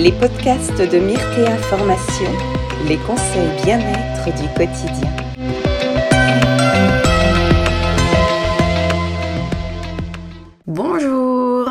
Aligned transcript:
les 0.00 0.12
podcasts 0.12 0.80
de 0.80 0.98
Myrtea 0.98 1.58
Formation, 1.58 2.30
les 2.88 2.96
conseils 2.96 3.50
bien-être 3.64 4.24
du 4.40 4.48
quotidien. 4.56 5.10
Bonjour, 10.66 11.68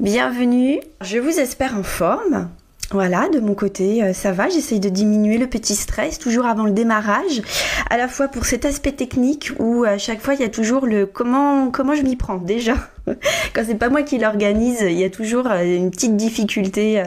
bienvenue, 0.00 0.80
je 1.02 1.18
vous 1.18 1.38
espère 1.38 1.78
en 1.78 1.84
forme. 1.84 2.50
Voilà, 2.92 3.30
de 3.30 3.40
mon 3.40 3.54
côté, 3.54 4.02
euh, 4.02 4.12
ça 4.12 4.32
va. 4.32 4.50
J'essaye 4.50 4.78
de 4.78 4.90
diminuer 4.90 5.38
le 5.38 5.46
petit 5.46 5.74
stress 5.74 6.18
toujours 6.18 6.44
avant 6.44 6.64
le 6.64 6.72
démarrage, 6.72 7.40
à 7.88 7.96
la 7.96 8.06
fois 8.06 8.28
pour 8.28 8.44
cet 8.44 8.66
aspect 8.66 8.92
technique 8.92 9.50
où 9.58 9.84
à 9.84 9.96
chaque 9.96 10.20
fois 10.20 10.34
il 10.34 10.40
y 10.40 10.44
a 10.44 10.50
toujours 10.50 10.84
le 10.84 11.06
comment 11.06 11.70
comment 11.70 11.94
je 11.94 12.02
m'y 12.02 12.16
prends 12.16 12.36
déjà. 12.36 12.74
Quand 13.54 13.62
c'est 13.66 13.76
pas 13.76 13.88
moi 13.88 14.02
qui 14.02 14.18
l'organise, 14.18 14.82
il 14.82 14.98
y 14.98 15.04
a 15.04 15.10
toujours 15.10 15.46
euh, 15.46 15.62
une 15.62 15.90
petite 15.90 16.16
difficulté 16.16 17.00
euh, 17.00 17.04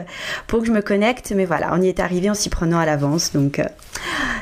pour 0.48 0.60
que 0.60 0.66
je 0.66 0.72
me 0.72 0.82
connecte, 0.82 1.32
mais 1.36 1.44
voilà, 1.44 1.70
on 1.72 1.80
y 1.80 1.88
est 1.88 2.00
arrivé 2.00 2.28
en 2.30 2.34
s'y 2.34 2.48
prenant 2.48 2.78
à 2.78 2.84
l'avance, 2.84 3.32
donc 3.32 3.60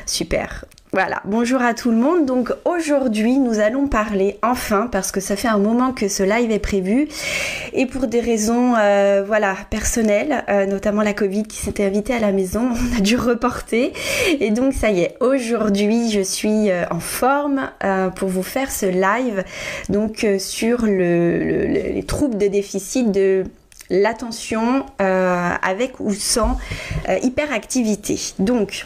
super. 0.07 0.65
Voilà, 0.95 1.21
bonjour 1.25 1.61
à 1.61 1.73
tout 1.73 1.91
le 1.91 1.97
monde. 1.97 2.25
Donc 2.25 2.53
aujourd'hui, 2.63 3.37
nous 3.37 3.59
allons 3.59 3.87
parler 3.87 4.39
enfin, 4.41 4.87
parce 4.89 5.11
que 5.11 5.19
ça 5.19 5.35
fait 5.35 5.49
un 5.49 5.57
moment 5.57 5.91
que 5.91 6.07
ce 6.07 6.23
live 6.23 6.51
est 6.51 6.59
prévu, 6.59 7.09
et 7.73 7.85
pour 7.85 8.07
des 8.07 8.21
raisons 8.21 8.75
euh, 8.77 9.21
voilà 9.27 9.57
personnelles, 9.69 10.45
euh, 10.47 10.65
notamment 10.65 11.01
la 11.01 11.11
Covid 11.11 11.43
qui 11.43 11.57
s'était 11.57 11.83
invitée 11.83 12.13
à 12.13 12.19
la 12.19 12.31
maison, 12.31 12.69
on 12.93 12.97
a 12.97 13.01
dû 13.01 13.17
reporter. 13.17 13.91
Et 14.39 14.51
donc 14.51 14.71
ça 14.71 14.89
y 14.89 15.01
est, 15.01 15.17
aujourd'hui, 15.19 16.09
je 16.11 16.21
suis 16.21 16.71
euh, 16.71 16.85
en 16.89 17.01
forme 17.01 17.69
pour 18.15 18.29
vous 18.29 18.43
faire 18.43 18.71
ce 18.71 18.85
live 18.85 19.43
donc 19.89 20.25
sur 20.39 20.85
les 20.85 22.03
troubles 22.07 22.37
de 22.37 22.47
déficit 22.47 23.11
de 23.11 23.43
l'attention 23.89 24.85
avec 24.97 25.99
ou 25.99 26.13
sans 26.13 26.57
hyperactivité. 27.21 28.17
Donc 28.39 28.85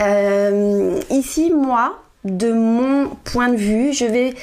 euh, 0.00 1.00
ici, 1.10 1.52
moi, 1.52 2.02
de 2.24 2.52
mon 2.52 3.08
point 3.24 3.48
de 3.48 3.56
vue, 3.56 3.92
je 3.92 4.04
vais 4.04 4.34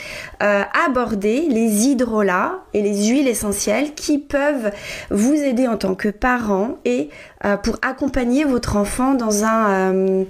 euh, 0.41 0.63
aborder 0.87 1.47
les 1.49 1.87
hydrolats 1.87 2.61
et 2.73 2.81
les 2.81 3.07
huiles 3.07 3.27
essentielles 3.27 3.93
qui 3.93 4.19
peuvent 4.19 4.71
vous 5.09 5.33
aider 5.33 5.67
en 5.67 5.77
tant 5.77 5.95
que 5.95 6.07
parent 6.07 6.77
et 6.85 7.09
euh, 7.43 7.57
pour 7.57 7.77
accompagner 7.81 8.45
votre 8.45 8.77
enfant 8.77 9.15
dans 9.15 9.43
un, 9.43 10.23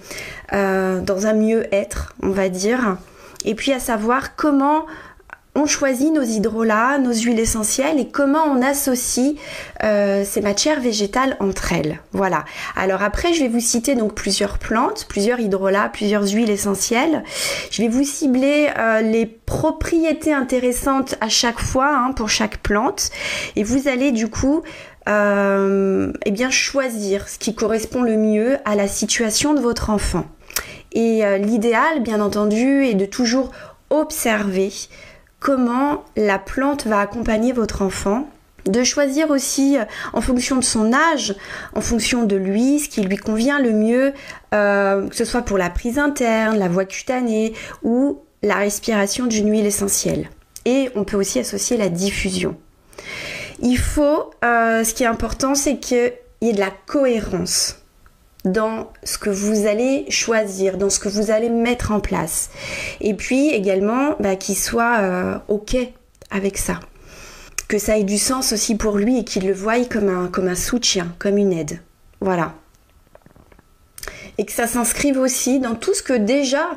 dans 0.52 1.28
un 1.28 1.34
mieux-être, 1.34 2.16
on 2.24 2.30
va 2.30 2.50
dire. 2.50 2.98
Et 3.46 3.56
puis 3.56 3.72
à 3.72 3.80
savoir 3.80 4.36
comment 4.36 4.86
on 5.56 5.68
choisit 5.68 6.12
nos 6.12 6.24
hydrolats, 6.24 6.98
nos 6.98 7.14
huiles 7.14 7.40
essentielles 7.40 8.00
et 8.00 8.08
comment 8.08 8.44
on 8.46 8.62
associe 8.62 9.36
euh, 9.84 10.24
ces 10.26 10.42
matières 10.42 10.80
végétales 10.80 11.38
entre 11.40 11.74
elles. 11.74 12.00
Voilà. 12.12 12.44
Alors 12.76 13.04
après, 13.04 13.34
je 13.34 13.42
vais 13.42 13.50
vous 13.50 13.60
citer 13.60 13.94
donc 13.94 14.16
plusieurs 14.16 14.58
plantes, 14.58 15.06
plusieurs 15.08 15.40
hydrolats, 15.40 15.90
plusieurs 15.90 16.28
huiles 16.28 16.50
essentielles. 16.50 17.24
Je 17.70 17.84
vais 17.84 17.88
vous 17.88 18.04
cibler 18.04 18.70
euh, 18.78 19.02
les 19.02 19.28
propriétés 19.28 20.34
intéressantes 20.34 21.16
à 21.22 21.30
chaque 21.30 21.60
fois 21.60 21.98
hein, 21.98 22.14
pour 22.14 22.30
chaque 22.30 22.58
plante 22.58 23.12
et 23.56 23.64
vous 23.64 23.88
allez 23.88 24.12
du 24.12 24.30
coup 24.30 24.64
euh, 25.08 26.12
eh 26.26 26.32
bien 26.32 26.50
choisir 26.50 27.30
ce 27.30 27.38
qui 27.38 27.54
correspond 27.54 28.02
le 28.02 28.18
mieux 28.18 28.58
à 28.66 28.76
la 28.76 28.88
situation 28.88 29.54
de 29.54 29.60
votre 29.60 29.92
enfant. 29.92 30.26
Et 30.96 31.24
l'idéal, 31.40 32.04
bien 32.04 32.22
entendu, 32.22 32.86
est 32.86 32.94
de 32.94 33.08
toujours 33.08 33.50
observer 33.90 34.72
comment 35.44 36.06
la 36.16 36.40
plante 36.40 36.88
va 36.88 37.02
accompagner 37.02 37.52
votre 37.52 37.82
enfant 37.82 38.30
de 38.66 38.82
choisir 38.86 39.30
aussi 39.30 39.78
euh, 39.78 39.84
en 40.14 40.22
fonction 40.22 40.56
de 40.56 40.64
son 40.64 40.94
âge, 40.94 41.36
en 41.76 41.82
fonction 41.82 42.24
de 42.24 42.38
lui, 42.38 42.80
ce 42.80 42.88
qui 42.88 43.02
lui 43.02 43.18
convient 43.18 43.60
le 43.60 43.74
mieux, 43.74 44.14
euh, 44.56 45.06
que 45.10 45.16
ce 45.16 45.26
soit 45.26 45.42
pour 45.42 45.58
la 45.58 45.70
prise 45.70 46.00
interne, 46.00 46.58
la 46.58 46.70
voie 46.70 46.86
cutanée 46.86 47.54
ou 47.84 48.22
la 48.42 48.56
respiration 48.56 49.26
d'une 49.26 49.52
huile 49.52 49.66
essentielle. 49.66 50.30
Et 50.64 50.90
on 50.96 51.04
peut 51.04 51.18
aussi 51.18 51.40
associer 51.40 51.76
la 51.76 51.90
diffusion. 51.90 52.56
Il 53.62 53.78
faut, 53.78 54.32
euh, 54.46 54.86
ce 54.86 54.94
qui 54.94 55.04
est 55.04 55.08
important, 55.08 55.56
c'est 55.56 55.76
qu'il 55.78 56.14
y 56.42 56.50
ait 56.50 56.54
de 56.54 56.60
la 56.60 56.72
cohérence 56.86 57.83
dans 58.46 58.92
ce 59.04 59.18
que 59.18 59.30
vous 59.30 59.68
allez 59.68 60.06
choisir, 60.10 60.78
dans 60.78 60.90
ce 60.90 61.00
que 61.00 61.10
vous 61.10 61.32
allez 61.32 61.50
mettre 61.50 61.92
en 61.92 62.00
place. 62.00 62.50
Et 63.00 63.14
puis 63.14 63.50
également 63.50 64.16
bah, 64.20 64.36
qu'il 64.36 64.58
soit 64.58 65.00
euh, 65.00 65.38
OK 65.48 65.76
avec 66.30 66.58
ça. 66.58 66.80
Que 67.68 67.78
ça 67.78 67.98
ait 67.98 68.04
du 68.04 68.18
sens 68.18 68.52
aussi 68.52 68.76
pour 68.76 68.98
lui 68.98 69.20
et 69.20 69.24
qu'il 69.24 69.48
le 69.48 69.54
voie 69.54 69.84
comme 69.86 70.10
un, 70.10 70.28
comme 70.28 70.48
un 70.48 70.56
soutien, 70.56 71.14
comme 71.20 71.38
une 71.38 71.54
aide. 71.54 71.80
Voilà. 72.20 72.54
Et 74.38 74.46
que 74.46 74.52
ça 74.52 74.68
s'inscrive 74.68 75.18
aussi 75.18 75.60
dans 75.60 75.76
tout 75.76 75.94
ce 75.94 76.04
que 76.04 76.14
déjà, 76.14 76.68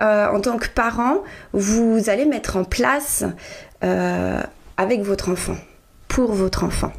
euh, 0.00 0.28
en 0.28 0.40
tant 0.40 0.58
que 0.58 0.68
parent, 0.68 1.24
vous 1.52 2.08
allez 2.08 2.26
mettre 2.26 2.56
en 2.56 2.64
place 2.64 3.24
euh, 3.82 4.40
avec 4.76 5.02
votre 5.02 5.30
enfant, 5.30 5.56
pour 6.06 6.32
votre 6.32 6.64
enfant. 6.64 6.92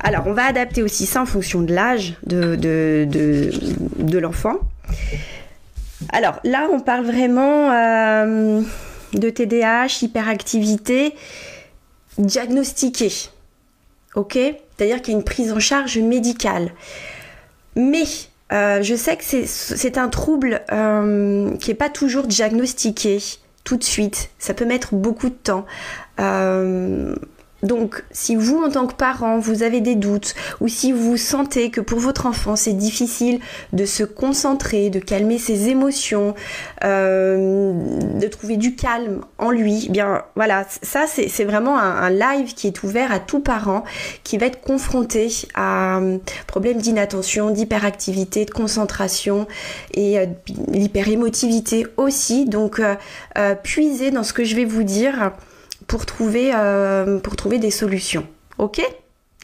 Alors, 0.00 0.26
on 0.26 0.32
va 0.32 0.44
adapter 0.44 0.82
aussi 0.82 1.06
ça 1.06 1.22
en 1.22 1.26
fonction 1.26 1.62
de 1.62 1.72
l'âge 1.72 2.14
de, 2.26 4.18
l'enfant. 4.18 4.56
Alors 6.10 6.40
là, 6.44 6.68
on 6.72 6.80
parle 6.80 7.04
vraiment 7.04 7.70
euh, 7.70 8.60
de 9.14 9.30
TDAH, 9.30 10.02
hyperactivité 10.02 11.14
diagnostiquée. 12.18 13.12
Ok? 14.14 14.34
C'est-à-dire 14.34 15.00
qu'il 15.00 15.14
y 15.14 15.16
a 15.16 15.18
une 15.18 15.24
prise 15.24 15.52
en 15.52 15.60
charge 15.60 15.98
médicale. 15.98 16.70
Mais 17.76 18.04
euh, 18.52 18.82
je 18.82 18.94
sais 18.94 19.16
que 19.16 19.24
c'est 19.24 19.98
un 19.98 20.08
trouble 20.08 20.60
euh, 20.72 21.56
qui 21.56 21.70
n'est 21.70 21.76
pas 21.76 21.88
toujours 21.88 22.26
diagnostiqué 22.26 23.18
tout 23.64 23.76
de 23.76 23.84
suite. 23.84 24.30
Ça 24.38 24.54
peut 24.54 24.66
mettre 24.66 24.94
beaucoup 24.94 25.28
de 25.28 25.34
temps. 25.34 25.64
Donc, 27.62 28.02
si 28.10 28.34
vous, 28.34 28.60
en 28.62 28.70
tant 28.70 28.86
que 28.88 28.94
parent, 28.94 29.38
vous 29.38 29.62
avez 29.62 29.80
des 29.80 29.94
doutes 29.94 30.34
ou 30.60 30.66
si 30.66 30.90
vous 30.90 31.16
sentez 31.16 31.70
que 31.70 31.80
pour 31.80 32.00
votre 32.00 32.26
enfant, 32.26 32.56
c'est 32.56 32.72
difficile 32.72 33.38
de 33.72 33.84
se 33.84 34.02
concentrer, 34.02 34.90
de 34.90 34.98
calmer 34.98 35.38
ses 35.38 35.68
émotions, 35.68 36.34
euh, 36.82 37.72
de 38.18 38.26
trouver 38.26 38.56
du 38.56 38.74
calme 38.74 39.20
en 39.38 39.50
lui, 39.50 39.84
eh 39.86 39.90
bien 39.90 40.22
voilà, 40.34 40.66
ça 40.82 41.04
c'est 41.06 41.44
vraiment 41.44 41.78
un, 41.78 42.10
live 42.10 42.54
qui 42.54 42.66
est 42.66 42.82
ouvert 42.82 43.12
à 43.12 43.20
tout 43.20 43.40
parent 43.40 43.84
qui 44.24 44.38
va 44.38 44.46
être 44.46 44.60
confronté 44.60 45.28
à 45.54 45.98
euh, 45.98 46.18
problème 46.46 46.78
d'inattention, 46.78 47.50
d'hyperactivité, 47.50 48.44
de 48.44 48.50
concentration 48.50 49.46
et 49.94 50.18
euh, 50.18 50.26
l'hyperémotivité 50.68 51.86
aussi. 51.96 52.44
Donc, 52.44 52.80
puisez 53.62 54.10
dans 54.10 54.24
ce 54.24 54.32
que 54.32 54.44
je 54.44 54.56
vais 54.56 54.64
vous 54.64 54.82
dire 54.82 55.32
pour 55.92 56.06
trouver, 56.06 56.52
euh, 56.54 57.18
pour 57.18 57.36
trouver 57.36 57.58
des 57.58 57.70
solutions. 57.70 58.26
Ok? 58.56 58.80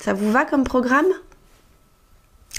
Ça 0.00 0.14
vous 0.14 0.32
va 0.32 0.46
comme 0.46 0.64
programme? 0.64 1.04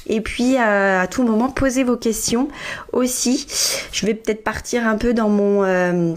Et 0.05 0.21
puis 0.21 0.57
euh, 0.57 1.01
à 1.01 1.07
tout 1.07 1.23
moment, 1.23 1.49
posez 1.49 1.83
vos 1.83 1.97
questions 1.97 2.49
aussi. 2.93 3.47
Je 3.91 4.05
vais 4.05 4.13
peut-être 4.13 4.43
partir 4.43 4.85
un 4.85 4.95
peu 4.95 5.15
dans 5.15 5.29
mon, 5.29 5.63
euh, 5.63 6.13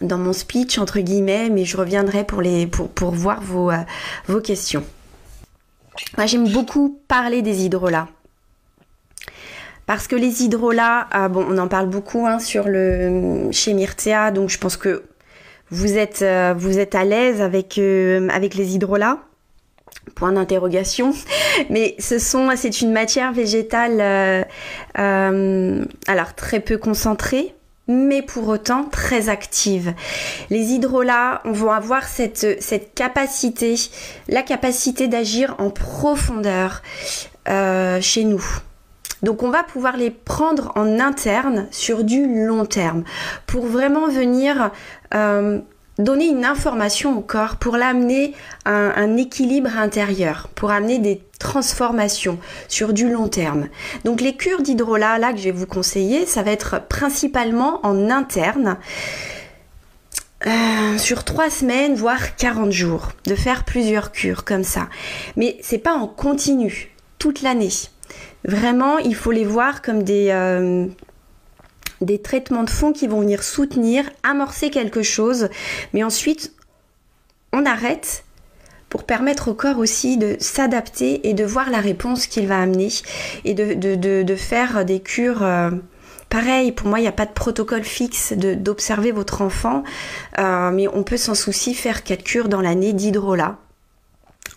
dans 0.00 0.16
mon 0.16 0.32
speech, 0.32 0.78
entre 0.78 1.00
guillemets, 1.00 1.50
mais 1.50 1.66
je 1.66 1.76
reviendrai 1.76 2.24
pour, 2.24 2.40
les, 2.40 2.66
pour, 2.66 2.88
pour 2.88 3.10
voir 3.10 3.42
vos, 3.42 3.70
vos 4.26 4.40
questions. 4.40 4.84
Moi, 6.16 6.24
j'aime 6.24 6.50
beaucoup 6.50 6.98
parler 7.06 7.42
des 7.42 7.66
hydrolats. 7.66 8.08
Parce 9.84 10.08
que 10.08 10.16
les 10.16 10.42
hydrolats, 10.42 11.06
bon, 11.28 11.44
on 11.50 11.58
en 11.58 11.68
parle 11.68 11.90
beaucoup 11.90 12.26
hein, 12.26 12.38
sur 12.38 12.66
le, 12.66 13.50
chez 13.52 13.74
Myrtea, 13.74 14.30
donc 14.30 14.48
je 14.48 14.56
pense 14.56 14.78
que 14.78 15.02
vous 15.70 15.98
êtes, 15.98 16.22
euh, 16.22 16.54
vous 16.56 16.78
êtes 16.78 16.94
à 16.94 17.04
l'aise 17.04 17.40
avec, 17.42 17.78
euh, 17.78 18.28
avec 18.30 18.54
les 18.54 18.74
hydrolats? 18.74 19.18
Point 20.14 20.32
d'interrogation. 20.32 21.12
Mais 21.70 21.94
ce 21.98 22.18
sont, 22.18 22.50
c'est 22.56 22.80
une 22.80 22.92
matière 22.92 23.32
végétale, 23.32 24.46
euh, 24.98 25.84
alors 26.06 26.34
très 26.34 26.60
peu 26.60 26.78
concentrée, 26.78 27.54
mais 27.86 28.20
pour 28.20 28.48
autant 28.48 28.84
très 28.84 29.30
active. 29.30 29.94
Les 30.50 30.72
hydrolats 30.72 31.40
vont 31.44 31.70
avoir 31.70 32.04
cette, 32.04 32.62
cette 32.62 32.94
capacité, 32.94 33.76
la 34.28 34.42
capacité 34.42 35.08
d'agir 35.08 35.54
en 35.58 35.70
profondeur 35.70 36.82
chez 37.46 38.24
nous. 38.24 38.44
Donc 39.22 39.42
on 39.42 39.50
va 39.50 39.62
pouvoir 39.62 39.96
les 39.96 40.10
prendre 40.10 40.72
en 40.76 41.00
interne 41.00 41.66
sur 41.70 42.04
du 42.04 42.46
long 42.46 42.66
terme 42.66 43.04
pour 43.46 43.66
vraiment 43.66 44.08
venir 44.08 44.70
euh, 45.14 45.60
donner 45.98 46.28
une 46.28 46.44
information 46.44 47.18
au 47.18 47.20
corps 47.20 47.56
pour 47.56 47.76
l'amener 47.76 48.34
à 48.64 48.70
un, 48.70 49.16
équilibre 49.16 49.76
intérieur, 49.76 50.48
pour 50.54 50.70
amener 50.70 50.98
des 50.98 51.20
transformations 51.38 52.38
sur 52.68 52.92
du 52.92 53.10
long 53.10 53.28
terme. 53.28 53.68
Donc 54.04 54.20
les 54.20 54.36
cures 54.36 54.62
d'hydrolat 54.62 55.18
là 55.18 55.32
que 55.32 55.38
je 55.38 55.44
vais 55.44 55.50
vous 55.50 55.66
conseiller, 55.66 56.24
ça 56.24 56.42
va 56.42 56.52
être 56.52 56.86
principalement 56.88 57.80
en 57.84 58.10
interne. 58.10 58.76
euh, 60.46 60.98
sur 60.98 61.24
trois 61.24 61.50
semaines, 61.50 61.96
voire 61.96 62.36
40 62.36 62.70
jours, 62.70 63.08
de 63.26 63.34
faire 63.34 63.64
plusieurs 63.64 64.12
cures 64.12 64.44
comme 64.44 64.62
ça. 64.62 64.88
Mais 65.34 65.56
c'est 65.62 65.78
pas 65.78 65.94
en 65.94 66.06
continu, 66.06 66.94
toute 67.18 67.42
l'année. 67.42 67.72
Vraiment, 68.44 68.98
il 68.98 69.14
faut 69.14 69.32
les 69.32 69.44
voir 69.44 69.82
comme 69.82 70.02
des, 70.02 70.28
euh, 70.30 70.86
des 72.00 72.20
traitements 72.20 72.64
de 72.64 72.70
fond 72.70 72.92
qui 72.92 73.06
vont 73.06 73.20
venir 73.20 73.42
soutenir, 73.42 74.04
amorcer 74.22 74.70
quelque 74.70 75.02
chose, 75.02 75.48
mais 75.92 76.04
ensuite 76.04 76.52
on 77.52 77.64
arrête 77.64 78.24
pour 78.88 79.04
permettre 79.04 79.48
au 79.48 79.54
corps 79.54 79.78
aussi 79.78 80.16
de 80.16 80.36
s'adapter 80.38 81.28
et 81.28 81.34
de 81.34 81.44
voir 81.44 81.70
la 81.70 81.80
réponse 81.80 82.26
qu'il 82.26 82.46
va 82.46 82.60
amener 82.60 82.88
et 83.44 83.54
de, 83.54 83.74
de, 83.74 84.36
faire 84.36 84.84
des 84.84 85.00
cures. 85.00 85.42
Euh, 85.42 85.70
pareil, 86.30 86.72
pour 86.72 86.88
moi, 86.88 86.98
il 86.98 87.02
n'y 87.02 87.08
a 87.08 87.12
pas 87.12 87.26
de 87.26 87.32
protocole 87.32 87.84
fixe 87.84 88.32
d'observer 88.32 89.12
votre 89.12 89.42
enfant, 89.42 89.82
euh, 90.38 90.70
mais 90.70 90.88
on 90.88 91.02
peut 91.02 91.18
sans 91.18 91.34
souci 91.34 91.74
faire 91.74 92.02
quatre 92.02 92.24
cures 92.24 92.48
dans 92.48 92.62
l'année 92.62 92.92
d'hydrolat 92.94 93.58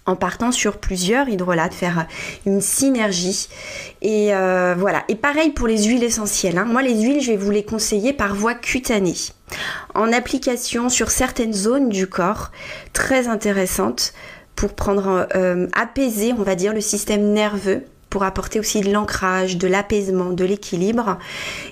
en 0.06 0.16
partant 0.16 0.52
sur 0.52 0.78
plusieurs 0.78 1.30
hydrolats, 1.30 1.70
de 1.70 1.74
faire 1.74 2.08
une 2.46 2.62
synergie. 2.62 3.48
Et 4.02 4.34
euh, 4.34 4.76
voilà. 4.78 5.04
Et 5.10 5.16
pareil 5.16 5.52
pour 5.52 5.68
les 5.68 5.84
huiles 5.84 6.04
essentielles. 6.04 6.58
Hein. 6.58 6.66
Moi, 6.66 6.82
les 6.82 7.00
huiles, 7.02 7.22
je 7.22 7.32
vais 7.32 7.38
vous 7.38 7.52
les 7.52 7.64
conseiller 7.64 8.14
par 8.14 8.34
voie 8.34 8.56
cutanée. 8.56 9.16
En 9.94 10.12
application 10.12 10.90
sur 10.90 11.12
certaines 11.12 11.54
zones 11.54 11.90
du 11.90 12.08
corps, 12.08 12.52
très 12.94 13.28
intéressantes 13.28 14.14
pour 14.56 14.74
prendre, 14.74 15.28
euh, 15.36 15.68
apaiser, 15.74 16.34
on 16.34 16.44
va 16.44 16.56
dire, 16.56 16.74
le 16.74 16.82
système 16.82 17.34
nerveux 17.34 17.84
pour 18.10 18.24
apporter 18.24 18.60
aussi 18.60 18.82
de 18.82 18.92
l'ancrage, 18.92 19.58
de 19.58 19.68
l'apaisement, 19.68 20.32
de 20.32 20.44
l'équilibre 20.44 21.18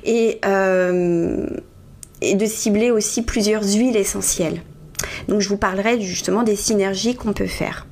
euh, 0.07 1.47
et 2.21 2.35
de 2.35 2.45
cibler 2.45 2.91
aussi 2.91 3.23
plusieurs 3.23 3.63
huiles 3.63 3.97
essentielles. 3.97 4.61
Donc 5.27 5.41
je 5.41 5.49
vous 5.49 5.57
parlerai 5.57 5.99
justement 6.01 6.43
des 6.43 6.55
synergies 6.55 7.15
qu'on 7.15 7.33
peut 7.33 7.45
faire. 7.45 7.85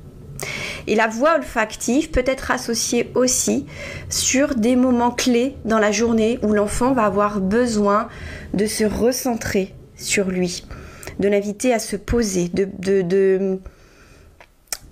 Et 0.86 0.94
la 0.94 1.06
voix 1.06 1.36
olfactive 1.36 2.10
peut 2.10 2.24
être 2.26 2.50
associée 2.50 3.10
aussi 3.14 3.66
sur 4.08 4.54
des 4.54 4.76
moments 4.76 5.10
clés 5.10 5.56
dans 5.64 5.78
la 5.78 5.92
journée 5.92 6.38
où 6.42 6.52
l'enfant 6.52 6.92
va 6.92 7.04
avoir 7.04 7.40
besoin 7.40 8.08
de 8.54 8.66
se 8.66 8.84
recentrer 8.84 9.74
sur 9.96 10.28
lui, 10.30 10.64
de 11.18 11.28
l'inviter 11.28 11.74
à 11.74 11.78
se 11.78 11.96
poser, 11.96 12.48
de, 12.48 13.58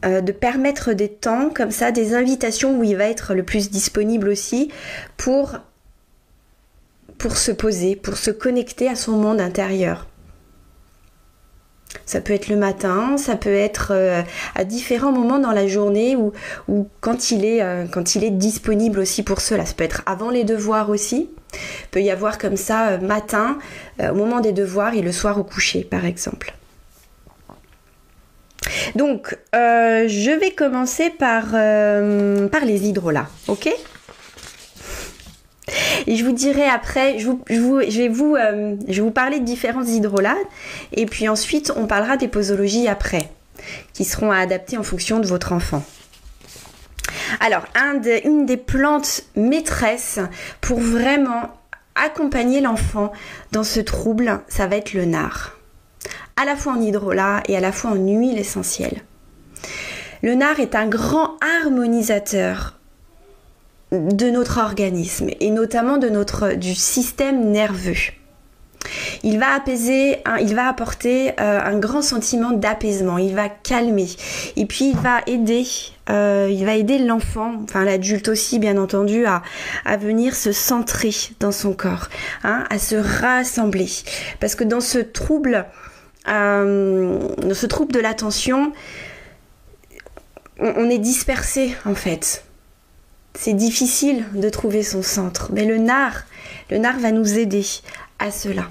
euh, 0.05 0.23
permettre 0.41 0.93
des 0.93 1.09
temps 1.09 1.51
comme 1.55 1.71
ça, 1.71 1.93
des 1.93 2.15
invitations 2.15 2.79
où 2.79 2.85
il 2.85 2.97
va 2.97 3.05
être 3.05 3.35
le 3.35 3.43
plus 3.43 3.71
disponible 3.71 4.29
aussi 4.29 4.71
pour 5.17 5.59
se 7.35 7.53
poser, 7.53 7.97
pour 7.97 8.17
se 8.17 8.31
connecter 8.31 8.89
à 8.89 8.95
son 8.95 9.13
monde 9.13 9.41
intérieur. 9.41 10.07
Ça 12.07 12.21
peut 12.21 12.33
être 12.33 12.49
le 12.49 12.57
matin, 12.57 13.17
ça 13.17 13.35
peut 13.35 13.53
être 13.53 13.89
euh, 13.91 14.23
à 14.55 14.63
différents 14.63 15.11
moments 15.11 15.41
dans 15.41 15.51
la 15.51 15.67
journée 15.67 16.17
ou, 16.17 16.33
quand, 17.01 17.33
il 17.33 17.45
est, 17.45 17.63
euh, 17.63 17.87
quand 17.91 18.15
il 18.15 18.23
est 18.23 18.31
disponible 18.31 19.01
aussi 19.01 19.25
pour 19.25 19.41
cela. 19.41 19.67
Ça 19.67 19.75
peut 19.75 19.83
être 19.83 20.03
avant 20.07 20.31
les 20.31 20.45
devoirs 20.45 20.89
aussi. 20.89 21.29
Il 21.53 21.89
peut 21.91 22.03
y 22.03 22.11
avoir 22.11 22.39
comme 22.39 22.57
ça 22.57 22.91
euh, 22.91 22.99
matin, 22.99 23.59
au 24.01 24.15
moment 24.15 24.41
des 24.41 24.53
devoirs 24.53 24.95
et 24.95 25.03
le 25.03 25.11
soir 25.11 25.39
au 25.39 25.45
coucher 25.45 25.83
par 25.83 26.05
exemple. 26.05 26.55
Donc, 28.95 29.37
je 29.53 30.39
vais 30.39 30.53
commencer 30.53 31.11
par, 31.11 31.51
par 32.51 32.65
les 32.65 32.89
hydrolats, 32.89 33.29
ok? 33.49 33.69
Et 36.07 36.17
je 36.17 36.25
vous 36.25 36.33
dirai 36.33 36.67
après, 36.67 37.19
je, 37.19 37.29
vais, 37.29 38.09
vous, 38.09 38.37
euh, 38.37 38.77
vais 38.87 39.01
vous 39.01 39.11
parler 39.11 39.41
de 39.41 39.45
différents 39.45 39.85
hydrolats. 39.85 40.37
Et 40.93 41.07
puis 41.07 41.29
ensuite, 41.29 41.73
on 41.77 41.87
parlera 41.87 42.17
des 42.17 42.29
posologies 42.29 42.89
après, 42.89 43.31
qui 43.93 44.05
seront 44.05 44.31
à 44.31 44.39
adapter 44.39 44.77
en 44.77 44.83
fonction 44.83 45.19
de 45.19 45.27
votre 45.27 45.53
enfant. 45.53 45.83
Alors, 47.41 47.65
une 48.25 48.47
des 48.47 48.57
plantes 48.57 49.23
maîtresses 49.35 50.21
pour 50.61 50.79
vraiment 50.79 51.51
accompagner 51.97 52.61
l'enfant 52.61 53.13
dans 53.53 53.65
ce 53.65 53.81
trouble, 53.81 54.41
ça 54.49 54.67
va 54.67 54.77
être 54.77 54.93
le 54.93 55.07
nard. 55.07 55.57
À 56.37 56.45
la 56.45 56.55
fois 56.55 56.75
en 56.75 56.81
hydrolat 56.81 57.43
et 57.49 57.57
à 57.57 57.61
la 57.61 57.73
fois 57.73 57.91
en 57.91 57.95
huile 57.95 58.39
essentielle. 58.39 59.03
Le 60.23 60.35
nard 60.35 60.61
est 60.61 60.75
un 60.75 60.87
grand 60.87 61.37
harmonisateur 61.41 62.77
de 63.93 64.31
notre 64.31 64.59
organisme 64.59 65.29
et 65.41 65.51
notamment 65.51 65.97
de 65.99 66.09
notre, 66.09 66.55
du 66.55 66.75
système 66.75 67.51
nerveux. 67.51 67.95
Il 69.23 69.39
va 69.39 69.55
apaiser, 69.55 70.19
il 70.41 70.55
va 70.55 70.69
apporter 70.69 71.31
euh, 71.41 71.61
un 71.61 71.79
grand 71.79 72.03
sentiment 72.03 72.53
d'apaisement, 72.53 73.19
il 73.19 73.35
va 73.35 73.49
calmer 73.49 74.09
et 74.57 74.67
puis 74.67 74.91
il 74.91 74.97
va 74.97 75.21
aider, 75.27 75.65
euh, 76.09 76.49
il 76.51 76.65
va 76.65 76.77
aider 76.77 76.99
l'enfant, 76.99 77.55
enfin 77.65 77.85
l'adulte 77.85 78.29
aussi 78.29 78.59
bien 78.59 78.77
entendu, 78.77 79.27
à, 79.27 79.43
à, 79.85 79.97
venir 79.97 80.37
se 80.37 80.53
centrer 80.53 81.11
dans 81.41 81.53
son 81.53 81.73
corps, 81.73 82.09
hein, 82.45 82.65
à 82.71 82.79
se 82.79 82.97
rassembler. 82.97 83.89
Parce 84.41 84.55
que 84.55 84.65
dans 84.65 84.81
ce 84.81 84.99
trouble, 84.99 85.67
euh, 86.29 87.19
dans 87.39 87.55
ce 87.55 87.67
trouble 87.67 87.93
de 87.93 88.01
l'attention, 88.01 88.73
on 90.59 90.89
est 90.89 90.99
dispersé 90.99 91.75
en 91.85 91.95
fait 91.95 92.45
c'est 93.37 93.53
difficile 93.53 94.25
de 94.35 94.49
trouver 94.49 94.83
son 94.83 95.03
centre. 95.03 95.51
Mais 95.53 95.65
le 95.65 95.79
nard, 95.79 96.23
le 96.71 96.79
nard 96.79 96.99
va 96.99 97.13
nous 97.13 97.39
aider 97.39 97.65
à 98.19 98.31
cela. 98.31 98.65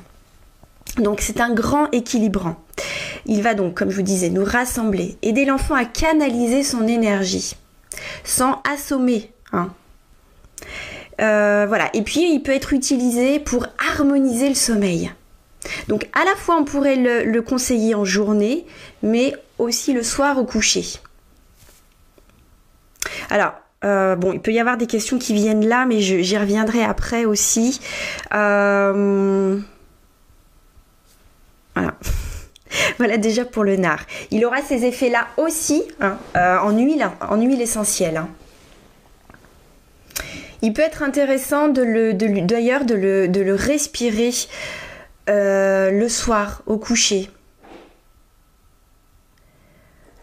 Donc 0.97 1.21
c'est 1.21 1.41
un 1.41 1.53
grand 1.53 1.89
équilibrant. 1.91 2.56
Il 3.25 3.41
va 3.41 3.53
donc, 3.53 3.75
comme 3.75 3.89
je 3.89 3.95
vous 3.95 4.01
disais, 4.01 4.29
nous 4.29 4.44
rassembler, 4.44 5.17
aider 5.21 5.45
l'enfant 5.45 5.75
à 5.75 5.85
canaliser 5.85 6.63
son 6.63 6.88
énergie, 6.88 7.56
sans 8.23 8.62
assommer. 8.69 9.31
Hein. 9.51 9.73
Euh, 11.21 11.65
voilà. 11.68 11.89
Et 11.94 12.01
puis 12.01 12.33
il 12.33 12.41
peut 12.41 12.53
être 12.53 12.73
utilisé 12.73 13.39
pour 13.39 13.68
harmoniser 13.79 14.50
le 14.50 14.56
sommeil. 14.56 15.11
Donc 15.88 16.07
à 16.13 16.23
la 16.23 16.35
fois 16.35 16.57
on 16.57 16.63
pourrait 16.63 16.95
le, 16.95 17.23
le 17.23 17.41
conseiller 17.41 17.95
en 17.95 18.06
journée, 18.06 18.65
mais 19.01 19.35
aussi 19.57 19.94
le 19.94 20.03
soir 20.03 20.38
au 20.38 20.45
coucher. 20.45 20.85
Alors, 23.29 23.53
euh, 23.85 24.15
bon, 24.15 24.33
il 24.33 24.39
peut 24.39 24.51
y 24.51 24.59
avoir 24.59 24.77
des 24.77 24.87
questions 24.87 25.17
qui 25.19 25.33
viennent 25.33 25.67
là, 25.67 25.85
mais 25.85 26.01
j'y 26.01 26.37
reviendrai 26.37 26.83
après 26.83 27.25
aussi. 27.25 27.79
Euh, 28.33 29.57
voilà. 31.75 31.93
voilà 32.97 33.17
déjà 33.17 33.45
pour 33.45 33.63
le 33.63 33.75
nard. 33.75 34.01
Il 34.31 34.43
aura 34.45 34.61
ces 34.61 34.85
effets-là 34.85 35.27
aussi 35.37 35.83
hein, 36.01 36.18
euh, 36.35 36.57
en, 36.57 36.71
huile, 36.71 37.07
en 37.21 37.39
huile 37.39 37.61
essentielle. 37.61 38.18
Hein. 38.18 38.30
Il 40.61 40.73
peut 40.73 40.81
être 40.81 41.04
intéressant 41.04 41.68
d'ailleurs 41.68 42.85
de, 42.85 42.95
le, 42.95 43.27
de 43.27 43.42
le 43.42 43.54
respirer 43.54 44.31
le 45.27 46.07
soir 46.07 46.63
au 46.65 46.77
coucher. 46.77 47.30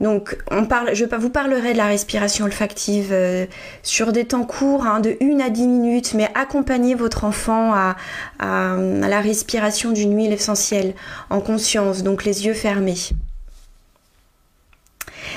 Donc, 0.02 0.37
on 0.50 0.64
parle, 0.64 0.94
je 0.94 1.04
vous 1.04 1.30
parlerai 1.30 1.75
de 1.75 1.78
la 1.78 1.87
respiration 1.87 2.44
olfactive 2.44 3.11
euh, 3.12 3.47
sur 3.85 4.11
des 4.11 4.25
temps 4.25 4.44
courts, 4.44 4.85
hein, 4.85 4.99
de 4.99 5.16
1 5.23 5.38
à 5.38 5.49
10 5.49 5.68
minutes, 5.68 6.14
mais 6.14 6.28
accompagnez 6.35 6.97
votre 6.97 7.23
enfant 7.23 7.73
à, 7.73 7.94
la 8.40 9.21
respiration 9.21 9.92
d'une 9.92 10.16
huile 10.16 10.32
essentielle 10.32 10.94
en 11.30 11.40
conscience, 11.40 12.02
donc 12.02 12.25
les 12.25 12.47
yeux 12.47 12.54
fermés. 12.54 12.99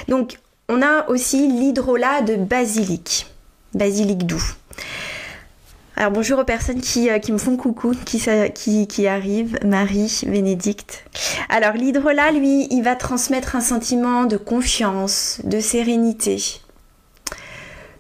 Donc, 0.08 0.40
on 0.68 0.82
a 0.82 1.08
aussi 1.10 1.48
l'hydrolat 1.48 2.22
de 2.22 2.36
basilic, 2.36 3.28
basilic 3.76 4.26
doux. 4.26 4.56
Alors 5.98 6.12
bonjour 6.12 6.40
aux 6.40 6.44
personnes 6.44 6.82
qui, 6.82 7.10
euh, 7.10 7.20
me 7.30 7.38
font 7.38 7.56
coucou, 7.56 7.94
qui, 8.06 8.22
qui, 8.54 8.86
qui 8.86 9.08
arrivent, 9.08 9.58
Marie, 9.64 10.24
Bénédicte. 10.28 11.06
Alors 11.48 11.72
l'hydrolat, 11.72 12.32
lui, 12.32 12.68
il 12.70 12.82
va 12.82 12.98
transmettre 12.98 13.56
un 13.56 13.62
sentiment 13.62 14.26
de 14.26 14.36
confiance, 14.36 15.40
de 15.46 15.62
sérénité, 15.62 16.60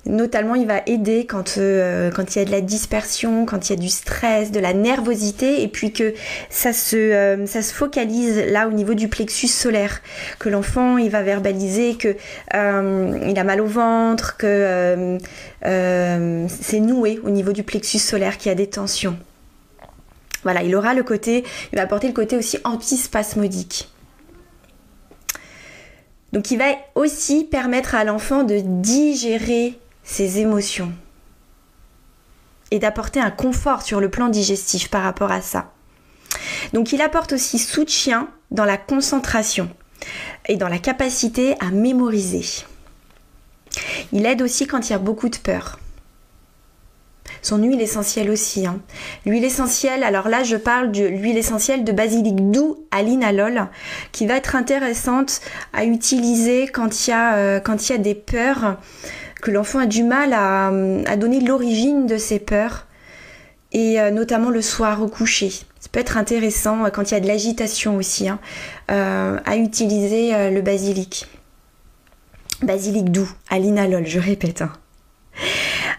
Notamment, 0.08 0.54
il 0.54 0.68
va 0.68 0.84
aider 0.86 1.26
quand, 1.26 1.58
euh, 1.58 2.12
quand 2.12 2.36
il 2.36 2.40
y 2.40 2.42
a 2.44 2.46
de 2.46 2.52
la 2.52 2.62
dispersion, 2.62 3.48
quand 3.48 3.70
il 3.70 3.74
y 3.74 3.74
a 3.74 3.80
du 3.80 3.90
stress, 3.90 4.52
de 4.52 4.60
la 4.60 4.74
nervosité, 4.74 5.64
et 5.64 5.68
puis 5.68 5.92
que 5.92 6.14
ça 6.52 6.74
se, 6.74 6.96
euh, 6.96 7.48
focalise 7.48 8.38
là 8.52 8.68
au 8.68 8.72
niveau 8.72 8.94
du 8.94 9.08
plexus 9.08 9.48
solaire, 9.48 10.02
que 10.38 10.50
l'enfant 10.50 11.00
il 11.00 11.10
va 11.10 11.24
verbaliser 11.24 11.96
que 11.96 12.16
euh, 12.54 13.34
a 13.36 13.44
mal 13.44 13.62
au 13.62 13.66
ventre, 13.66 14.38
que 14.38 15.18
c'est 15.64 16.80
noué 16.80 17.20
au 17.24 17.32
niveau 17.32 17.52
du 17.52 17.64
plexus 17.64 17.98
solaire, 17.98 18.38
qu'il 18.38 18.50
y 18.50 18.52
a 18.52 18.56
des 18.56 18.68
tensions. 18.68 19.18
Voilà, 20.44 20.62
il 20.62 20.76
aura 20.76 20.94
le 20.94 21.02
côté, 21.02 21.44
il 21.74 21.78
va 21.78 21.82
apporter 21.82 22.06
le 22.06 22.14
côté 22.14 22.38
aussi 22.38 22.60
antispasmodique. 22.64 23.90
Donc 26.32 26.52
il 26.52 26.60
va 26.60 26.66
aussi 26.94 27.46
permettre 27.46 27.96
à 27.96 28.04
l'enfant 28.04 28.44
de 28.44 28.60
digérer 28.60 29.80
ses 30.06 30.40
émotions 30.40 30.94
et 32.72 32.80
d'apporter 32.80 33.20
un 33.20 33.32
confort 33.32 33.82
sur 33.82 34.00
le 34.00 34.10
plan 34.10 34.30
digestif 34.30 34.90
par 34.90 35.04
rapport 35.04 35.32
à 35.32 35.42
ça. 35.42 35.74
Donc 36.74 36.94
il 36.94 37.02
apporte 37.02 37.34
aussi 37.34 37.60
soutien 37.60 38.30
dans 38.52 38.66
la 38.66 38.78
concentration 38.78 39.70
et 40.48 40.56
dans 40.56 40.70
la 40.70 40.80
capacité 40.80 41.56
à 41.60 41.72
mémoriser. 41.72 42.66
Il 44.14 44.26
aide 44.26 44.42
aussi 44.42 44.68
quand 44.68 44.90
il 44.90 44.92
y 44.92 44.96
a 44.96 45.00
beaucoup 45.00 45.30
de 45.30 45.38
peur. 45.38 45.80
Son 47.42 47.62
huile 47.62 47.82
essentielle 47.82 48.32
aussi. 48.32 48.66
Hein. 48.66 48.80
L'huile 49.26 49.44
essentielle, 49.44 50.04
alors 50.04 50.30
là 50.30 50.44
je 50.44 50.56
parle 50.56 50.92
de 50.92 51.06
l'huile 51.06 51.38
essentielle 51.38 51.84
de 51.84 51.92
basilic 51.92 52.36
doux 52.50 52.88
à 52.92 53.04
l'inalol 53.04 53.68
qui 54.12 54.26
va 54.26 54.36
être 54.36 54.56
intéressante 54.56 55.42
à 55.74 55.86
utiliser 55.86 56.68
quand 56.68 57.08
il 57.08 57.12
y 57.12 57.14
a, 57.14 57.36
euh, 57.36 57.60
quand 57.60 57.88
il 57.88 57.92
y 57.92 57.96
a 57.96 58.00
des 58.00 58.16
peurs, 58.16 58.78
que 59.42 59.52
l'enfant 59.52 59.80
a 59.80 59.86
du 59.86 60.04
mal 60.04 60.34
à, 60.34 61.16
donner 61.18 61.40
l'origine 61.40 62.08
de 62.08 62.18
ses 62.18 62.40
peurs 62.40 62.86
et 63.72 64.00
euh, 64.00 64.12
notamment 64.12 64.50
le 64.50 64.62
soir 64.62 65.02
au 65.02 65.08
coucher. 65.08 65.50
Ça 65.50 65.90
peut 65.92 66.00
être 66.00 66.18
intéressant 66.18 66.86
euh, 66.86 66.90
quand 66.90 67.12
il 67.12 67.14
y 67.14 67.18
a 67.18 67.20
de 67.20 67.28
l'agitation 67.28 67.98
aussi 67.98 68.30
hein, 68.30 68.40
à 68.88 69.58
utiliser 69.58 70.52
le 70.52 70.62
basilic. 70.62 71.28
Basilic 72.62 73.12
doux 73.12 73.30
à 73.50 73.60
l'inalol, 73.60 74.06
je 74.08 74.20
répète. 74.20 74.62
Hein. 74.62 74.72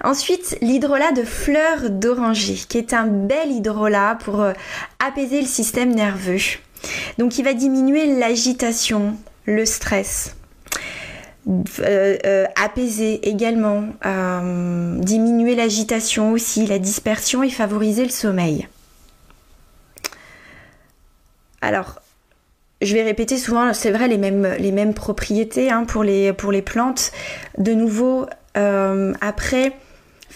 Ensuite, 0.05 0.57
l'hydrolat 0.61 1.13
de 1.13 1.25
fleur 1.25 1.91
d'oranger, 1.91 2.55
qui 2.69 2.79
est 2.79 2.93
un 2.93 3.07
bel 3.07 3.51
hydrolat 3.51 4.19
pour 4.25 4.41
euh, 4.41 4.53
apaiser 5.05 5.41
le 5.41 5.47
système 5.47 5.95
nerveux. 5.95 6.39
Donc 7.19 7.39
il 7.39 7.45
va 7.45 7.55
diminuer 7.55 8.19
l'agitation, 8.19 9.17
le 9.47 9.65
stress. 9.65 10.36
Euh, 11.49 12.17
euh, 12.27 12.45
apaiser 12.57 13.29
également, 13.29 13.85
diminuer 15.01 15.55
l'agitation 15.55 16.33
aussi, 16.33 16.67
la 16.67 16.81
dispersion 16.81 17.45
et 17.45 17.51
favoriser 17.51 18.03
le 18.03 18.11
sommeil. 18.11 18.67
Alors, 21.61 22.01
je 22.83 22.93
vais 22.95 23.03
répéter 23.03 23.39
souvent, 23.39 23.73
c'est 23.75 23.93
vrai, 23.93 24.09
les 24.09 24.19
mêmes, 24.19 24.57
les 24.59 24.73
mêmes 24.73 24.93
propriétés 24.93 25.71
hein, 25.71 25.85
pour, 25.85 26.03
les, 26.03 26.33
pour 26.33 26.51
les 26.51 26.63
plantes. 26.63 27.13
De 27.59 27.75
nouveau, 27.75 28.27
après, 28.55 29.73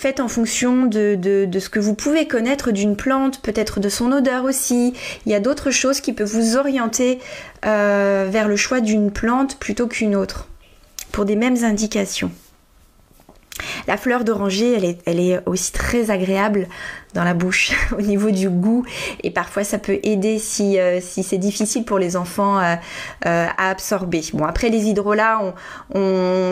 Faites 0.00 0.20
en 0.20 0.28
fonction 0.28 0.86
de, 0.86 1.18
ce 1.52 1.68
que 1.68 1.78
vous 1.78 1.94
pouvez 1.94 2.26
connaître 2.26 2.70
d'une 2.70 2.96
plante, 2.96 3.42
peut-être 3.42 3.80
de 3.80 3.90
son 3.90 4.12
odeur 4.12 4.44
aussi. 4.44 4.94
Il 5.26 5.32
y 5.32 5.34
a 5.34 5.40
d'autres 5.40 5.70
choses 5.70 6.00
qui 6.00 6.14
peuvent 6.14 6.32
vous 6.32 6.56
orienter 6.56 7.18
euh, 7.66 8.26
vers 8.30 8.48
le 8.48 8.56
choix 8.56 8.80
d'une 8.80 9.10
plante 9.10 9.58
plutôt 9.58 9.88
qu'une 9.88 10.16
autre, 10.16 10.48
pour 11.12 11.24
des 11.24 11.36
mêmes 11.36 11.64
indications. 11.64 12.30
La 13.86 13.96
fleur 13.96 14.24
d'oranger, 14.24 14.96
elle 15.04 15.20
est, 15.20 15.40
aussi 15.46 15.72
très 15.72 16.10
agréable 16.10 16.68
dans 17.14 17.24
la 17.24 17.34
bouche 17.34 17.72
au 17.98 18.00
niveau 18.00 18.30
du 18.30 18.48
goût 18.48 18.84
et 19.22 19.30
parfois 19.30 19.64
ça 19.64 19.78
peut 19.78 19.98
aider 20.02 20.38
si, 20.38 20.78
euh, 20.78 21.00
c'est 21.00 21.38
difficile 21.38 21.84
pour 21.84 21.98
les 21.98 22.16
enfants 22.16 22.58
euh, 22.58 22.76
euh, 23.26 23.46
à 23.56 23.70
absorber. 23.70 24.22
Bon 24.32 24.44
après 24.44 24.68
les 24.68 24.88
hydrolats 24.88 25.54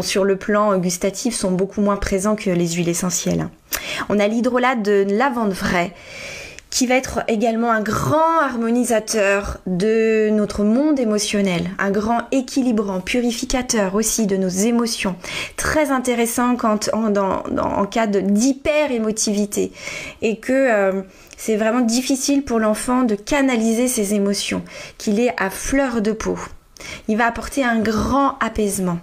sur 0.03 0.25
le 0.25 0.37
plan 0.37 0.77
gustatif 0.79 1.35
sont 1.35 1.53
beaucoup 1.53 1.81
moins 1.81 1.97
présents 1.97 2.37
que 2.37 2.51
les 2.51 2.69
huiles 2.73 2.89
essentielles. 2.89 3.49
On 4.09 4.19
a 4.19 4.27
l'hydrolat 4.27 4.75
de 4.75 5.07
lavande 5.09 5.53
vraie 5.53 5.93
qui 6.79 6.87
va 6.87 6.95
être 6.95 7.25
également 7.27 7.73
un 7.73 7.81
grand 7.81 8.39
harmonisateur 8.41 9.59
de 9.67 10.31
notre 10.31 10.63
monde 10.63 11.01
émotionnel, 11.01 11.71
un 11.81 11.91
grand 11.91 12.21
équilibrant, 12.31 13.01
purificateur 13.01 13.97
aussi 13.97 14.29
de 14.29 14.37
nos 14.37 14.47
émotions. 14.47 15.17
Très 15.57 15.91
intéressant 15.91 16.55
quand 16.55 16.89
en, 16.93 17.11
dans, 17.11 17.43
en 17.59 17.85
cas 17.85 18.07
d'hyper 18.07 18.93
émotivité 18.93 19.73
et 20.23 20.37
que 20.37 20.53
euh, 20.53 21.03
c'est 21.37 21.57
vraiment 21.57 21.81
difficile 21.81 22.45
pour 22.45 22.61
l'enfant 22.61 23.03
de 23.03 23.17
canaliser 23.17 23.89
ses 23.89 24.15
émotions, 24.15 24.63
qu'il 24.99 25.19
est 25.19 25.35
à 25.37 25.51
fleur 25.51 26.01
de 26.01 26.13
peau. 26.13 26.39
Il 27.09 27.17
va 27.17 27.27
apporter 27.27 27.65
un 27.65 27.81
grand 27.81 28.39
apaisement 28.39 29.01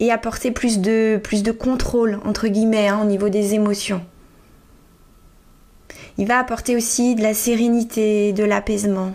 et 0.00 0.10
apporter 0.10 0.50
plus 0.50 0.80
de, 0.80 1.20
plus 1.22 1.44
de 1.44 1.52
contrôle, 1.52 2.18
entre 2.24 2.48
guillemets, 2.48 2.88
hein, 2.88 2.98
au 3.00 3.04
niveau 3.04 3.28
des 3.28 3.54
émotions. 3.54 4.02
Il 6.20 6.26
va 6.26 6.38
apporter 6.38 6.76
aussi 6.76 7.14
de 7.14 7.22
la 7.22 7.32
sérénité, 7.32 8.34
de 8.34 8.44
l'apaisement, 8.44 9.14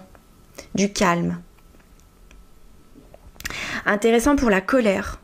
du 0.73 0.91
calme. 0.91 1.39
Intéressant 3.85 4.35
pour 4.35 4.49
la 4.49 4.59
colère, 4.59 5.19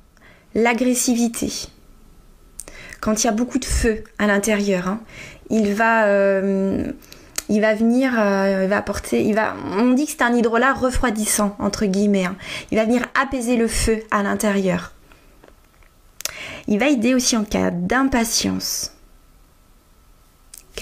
l'agressivité. 0.54 1.52
Quand 3.00 3.24
il 3.24 3.26
y 3.26 3.30
a 3.30 3.34
beaucoup 3.34 3.58
de 3.58 3.66
feu 3.66 4.04
à 4.20 4.28
l'intérieur, 4.28 4.88
hein, 4.88 5.02
il 5.50 5.74
va, 5.74 6.06
euh, 6.06 6.92
il 7.50 7.62
va 7.62 7.74
venir, 7.74 8.14
euh, 8.16 8.62
il 8.66 8.70
va 8.70 8.78
apporter, 8.78 9.24
il 9.24 9.34
va, 9.34 9.56
on 9.76 9.94
dit 9.94 10.06
que 10.06 10.12
c'est 10.12 10.22
un 10.22 10.36
hydrolat 10.36 10.74
refroidissant 10.74 11.56
entre 11.58 11.88
guillemets. 11.88 12.26
Hein. 12.26 12.36
Il 12.70 12.78
va 12.78 12.86
venir 12.86 13.08
apaiser 13.20 13.58
le 13.58 13.68
feu 13.68 14.04
à 14.12 14.22
l'intérieur. 14.22 14.94
Il 16.68 16.78
va 16.78 16.90
aider 16.90 17.16
aussi 17.16 17.36
en 17.36 17.44
cas 17.44 17.72
d'impatience 17.72 18.94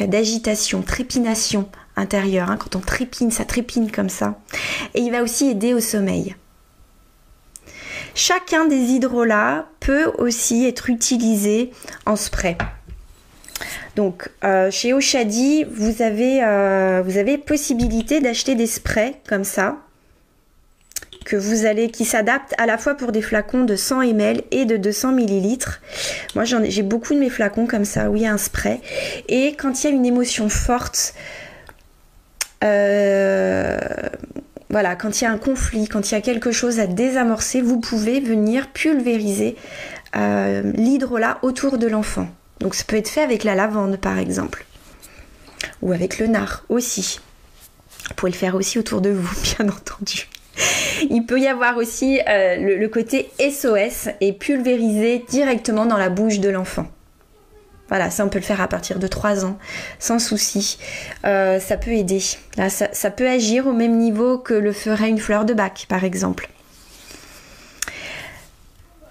d'agitation, 0.08 0.82
trépination 0.82 1.70
intérieure. 1.96 2.50
Hein. 2.50 2.58
quand 2.58 2.76
on 2.76 2.80
trépine, 2.80 3.32
ça 3.32 3.46
trépine 3.46 3.92
comme 3.92 4.10
ça. 4.10 4.40
Et 4.94 5.02
il 5.02 5.12
va 5.12 5.24
aussi 5.24 5.48
aider 5.48 5.74
au 5.74 5.80
sommeil. 5.80 6.36
Chacun 8.16 8.66
des 8.66 8.76
hydrolats 8.76 9.68
peut 9.80 10.12
aussi 10.18 10.66
être 10.66 10.90
utilisé 10.90 11.72
en 12.06 12.16
spray. 12.16 12.58
Donc 13.96 14.30
euh, 14.44 14.72
chez 14.72 14.94
Oshadi, 14.94 15.66
vous 15.66 16.02
avez, 16.02 16.44
euh, 16.44 17.02
vous 17.06 17.18
avez 17.18 17.38
possibilité 17.38 18.22
d'acheter 18.22 18.56
des 18.56 18.68
sprays 18.68 19.22
comme 19.28 19.44
ça 19.44 19.78
vous 21.36 21.66
allez, 21.66 21.90
qui 21.90 22.06
s'adapte 22.06 22.54
à 22.58 22.66
la 22.66 22.78
fois 22.78 22.96
pour 22.96 23.12
des 23.12 23.22
flacons 23.22 23.64
de 23.64 23.76
100 23.76 24.02
ml 24.02 24.44
et 24.52 24.66
de 24.66 24.78
200 24.78 25.18
ml. 25.18 25.58
Moi, 26.36 26.46
j'en 26.46 26.64
j'ai 26.64 26.84
beaucoup 26.84 27.14
de 27.14 27.20
mes 27.20 27.30
flacons 27.30 27.68
comme 27.68 27.86
ça, 27.86 28.10
où 28.10 28.16
il 28.16 28.24
y 28.24 28.28
un 28.28 28.38
spray. 28.38 28.82
Et 29.28 29.56
quand 29.56 29.84
il 29.84 29.90
y 29.90 29.92
a 29.92 29.96
une 29.96 30.06
émotion 30.06 30.50
forte, 30.50 31.14
euh, 32.64 33.78
voilà, 34.70 34.96
quand 34.96 35.20
il 35.20 35.24
y 35.24 35.28
a 35.28 35.32
un 35.32 35.38
conflit, 35.38 35.88
quand 35.88 36.12
il 36.12 36.14
y 36.14 36.18
a 36.18 36.22
quelque 36.22 36.52
chose 36.52 36.80
à 36.80 36.88
désamorcer, 36.88 37.62
vous 37.62 37.80
pouvez 37.80 38.20
venir 38.20 38.68
pulvériser 38.72 39.56
euh, 40.16 40.62
l'hydrolat 40.76 41.40
autour 41.42 41.78
de 41.78 41.88
l'enfant. 41.88 42.28
Donc 42.60 42.76
ça 42.76 42.84
peut 42.86 42.98
être 42.98 43.10
fait 43.10 43.22
avec 43.22 43.44
la 43.44 43.56
lavande 43.56 43.98
par 43.98 44.18
exemple, 44.18 44.66
ou 45.82 45.92
avec 45.92 46.20
le 46.20 46.28
nard 46.28 46.66
aussi. 46.70 47.20
Vous 48.10 48.16
pouvez 48.16 48.32
le 48.32 48.38
faire 48.38 48.56
aussi 48.56 48.78
autour 48.80 49.02
de 49.02 49.10
vous, 49.10 49.30
bien 49.58 49.70
entendu. 49.70 50.28
Il 51.10 51.26
peut 51.26 51.40
y 51.40 51.48
avoir 51.48 51.78
aussi 51.78 52.20
euh, 52.28 52.78
le, 52.78 52.88
côté 52.88 53.30
SOS 53.40 54.10
et 54.22 54.34
pulvériser 54.34 55.26
directement 55.30 55.86
dans 55.86 55.98
la 55.98 56.10
bouche 56.10 56.40
de 56.40 56.50
l'enfant. 56.50 56.88
Voilà, 57.88 58.12
ça 58.12 58.24
on 58.24 58.30
peut 58.30 58.38
le 58.38 58.44
faire 58.44 58.62
à 58.62 58.68
partir 58.68 59.00
de 59.00 59.08
3 59.08 59.46
ans, 59.46 59.58
sans 59.98 60.20
souci. 60.20 60.78
Euh, 61.26 61.60
ça 61.60 61.76
peut 61.76 61.92
aider. 61.92 62.22
Ça, 62.70 63.12
peut 63.12 63.28
agir 63.28 63.66
au 63.66 63.74
même 63.74 63.98
niveau 63.98 64.38
que 64.38 64.54
le 64.54 64.74
ferait 64.74 65.10
une 65.10 65.18
fleur 65.18 65.44
de 65.44 65.56
bac, 65.56 65.88
par 65.90 66.04
exemple. 66.04 66.50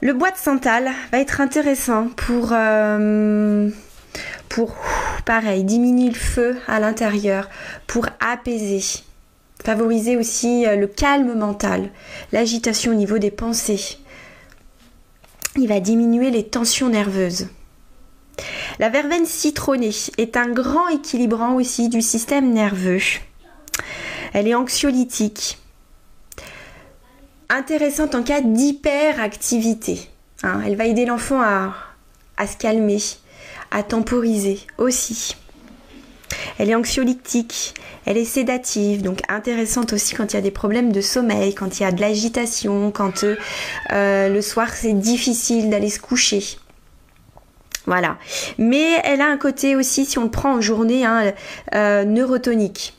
Le 0.00 0.12
bois 0.12 0.30
de 0.30 0.36
santal 0.36 0.90
va 1.10 1.18
être 1.18 1.40
intéressant 1.40 2.06
pour, 2.16 2.50
euh, 2.52 3.68
pour 4.48 4.76
pareil, 5.24 5.64
diminuer 5.64 6.10
le 6.10 6.14
feu 6.14 6.56
à 6.68 6.78
l'intérieur, 6.78 7.48
pour 7.88 8.06
apaiser. 8.20 9.02
Favoriser 9.64 10.16
aussi 10.16 10.66
euh, 10.66 10.76
le 10.76 10.86
calme 10.86 11.34
mental, 11.34 11.90
l'agitation 12.32 12.92
au 12.92 12.94
niveau 12.94 13.18
des 13.18 13.30
pensées. 13.30 13.98
Il 15.56 15.68
va 15.68 15.80
diminuer 15.80 16.30
les 16.30 16.44
tensions 16.44 16.88
nerveuses. 16.88 17.48
La 18.78 18.88
verveine 18.88 19.26
citronnée 19.26 19.90
est 20.16 20.36
un 20.36 20.48
grand 20.48 20.88
équilibrant 20.88 21.54
aussi 21.54 21.88
du 21.88 22.00
système 22.00 22.52
nerveux. 22.52 23.00
Elle 24.32 24.46
est 24.46 24.54
anxiolytique. 24.54 25.58
Intéressante 27.48 28.14
en 28.14 28.22
cas 28.22 28.40
d'hyperactivité. 28.40 30.08
Hein. 30.44 30.60
elle 30.64 30.76
va 30.76 30.86
aider 30.86 31.04
l'enfant 31.04 31.40
à, 31.40 31.74
à 32.36 32.46
se 32.46 32.56
calmer, 32.56 33.02
à 33.72 33.82
temporiser 33.82 34.60
aussi. 34.76 35.34
Elle 36.58 36.70
est 36.70 36.74
anxiolytique, 36.74 37.74
elle 38.06 38.16
est 38.16 38.24
sédative, 38.24 39.02
donc 39.02 39.20
intéressante 39.28 39.92
aussi 39.92 40.14
quand 40.14 40.32
il 40.32 40.36
y 40.36 40.38
a 40.38 40.42
des 40.42 40.50
problèmes 40.50 40.92
de 40.92 41.00
sommeil, 41.00 41.54
quand 41.54 41.78
il 41.78 41.82
y 41.82 41.86
a 41.86 41.92
de 41.92 42.00
l'agitation, 42.00 42.90
quand 42.90 43.24
euh, 43.24 43.36
euh, 43.92 44.28
le 44.28 44.42
soir 44.42 44.72
c'est 44.74 44.92
difficile 44.92 45.70
d'aller 45.70 45.90
se 45.90 46.00
coucher. 46.00 46.42
Voilà. 47.86 48.18
Mais 48.58 49.00
elle 49.04 49.20
a 49.20 49.26
un 49.26 49.38
côté 49.38 49.74
aussi, 49.74 50.04
si 50.04 50.18
on 50.18 50.24
le 50.24 50.30
prend 50.30 50.56
en 50.56 50.60
journée, 50.60 51.06
hein, 51.06 51.32
euh, 51.74 52.04
neurotonique. 52.04 52.94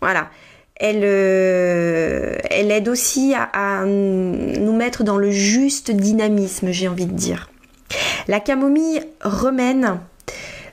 Voilà. 0.00 0.30
Elle, 0.78 1.02
aide 1.04 2.88
aussi 2.88 3.34
à, 3.34 3.84
nous 3.86 4.76
mettre 4.76 5.04
dans 5.04 5.16
le 5.16 5.30
juste 5.30 5.90
dynamisme, 5.90 6.70
j'ai 6.70 6.86
envie 6.86 7.06
de 7.06 7.14
dire. 7.14 7.50
La 8.28 8.40
camomille 8.40 9.00
remène 9.22 9.98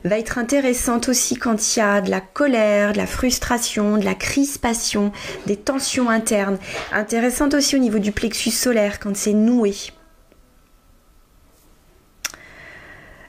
va 0.03 0.19
être 0.19 0.37
intéressante 0.37 1.09
aussi 1.09 1.35
quand 1.35 1.75
il 1.75 1.79
y 1.79 1.81
a 1.81 2.01
de 2.01 2.09
la 2.09 2.21
colère, 2.21 2.93
de 2.93 2.97
la 2.97 3.07
frustration, 3.07 3.97
de 3.97 4.05
la 4.05 4.15
crispation, 4.15 5.11
des 5.45 5.55
tensions 5.55 6.09
internes. 6.09 6.57
Intéressante 6.91 7.53
aussi 7.53 7.75
au 7.75 7.79
niveau 7.79 7.99
du 7.99 8.11
plexus 8.11 8.51
solaire 8.51 8.99
quand 8.99 9.15
c'est 9.15 9.33
noué. 9.33 9.73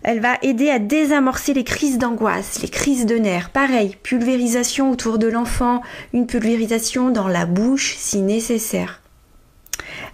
Elle 0.02 0.20
va 0.20 0.36
aider 0.42 0.68
à 0.68 0.78
désamorcer 0.78 1.54
les 1.54 1.64
crises 1.64 1.96
d'angoisse, 1.96 2.60
les 2.60 2.68
crises 2.68 3.06
de 3.06 3.16
nerfs. 3.16 3.48
Pareil, 3.48 3.96
pulvérisation 4.02 4.90
autour 4.90 5.18
de 5.18 5.28
l'enfant, 5.28 5.80
une 6.12 6.26
pulvérisation 6.26 7.08
dans 7.08 7.26
la 7.26 7.46
bouche 7.46 7.94
si 7.96 8.20
nécessaire. 8.20 9.00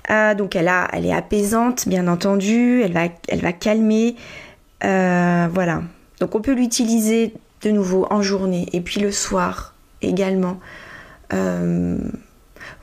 Ah, 0.09 0.37
donc 0.37 0.55
elle, 0.55 0.69
a, 0.69 0.89
elle 0.93 1.07
est 1.07 1.13
apaisante, 1.13 1.89
bien 1.89 2.07
entendu, 2.07 2.83
elle 2.83 2.93
va, 2.93 3.53
calmer. 3.53 4.15
Euh, 4.85 5.49
voilà. 5.53 5.83
Donc 6.21 6.35
on 6.35 6.41
peut 6.41 6.53
l'utiliser 6.53 7.35
de 7.63 7.71
nouveau 7.71 8.07
en 8.11 8.23
journée 8.23 8.69
et 8.73 8.81
puis 8.81 9.01
le 9.01 9.11
soir 9.11 9.75
également. 10.03 10.61
Euh, 11.33 11.99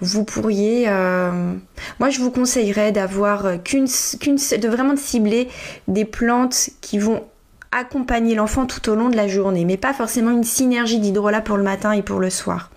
vous 0.02 0.24
pourriez, 0.24 0.86
euh, 0.88 1.54
moi 2.00 2.10
je 2.10 2.20
vous 2.20 2.32
conseillerais 2.32 2.92
d'avoir 2.92 3.64
qu'une, 3.64 3.86
de 3.86 4.68
vraiment 4.68 4.96
cibler 4.96 5.48
des 5.88 6.06
plantes 6.06 6.70
qui 6.82 7.00
vont 7.00 7.24
accompagner 7.72 8.36
l'enfant 8.36 8.66
tout 8.66 8.90
au 8.90 8.96
long 8.96 9.10
de 9.10 9.16
la 9.16 9.28
journée, 9.28 9.66
mais 9.66 9.78
pas 9.78 9.94
forcément 9.94 10.32
une 10.32 10.44
synergie 10.44 11.00
d'hydrolat 11.00 11.42
pour 11.42 11.58
le 11.58 11.64
matin 11.64 11.92
et 11.92 12.02
pour 12.02 12.20
le 12.20 12.30
soir. 12.30 12.72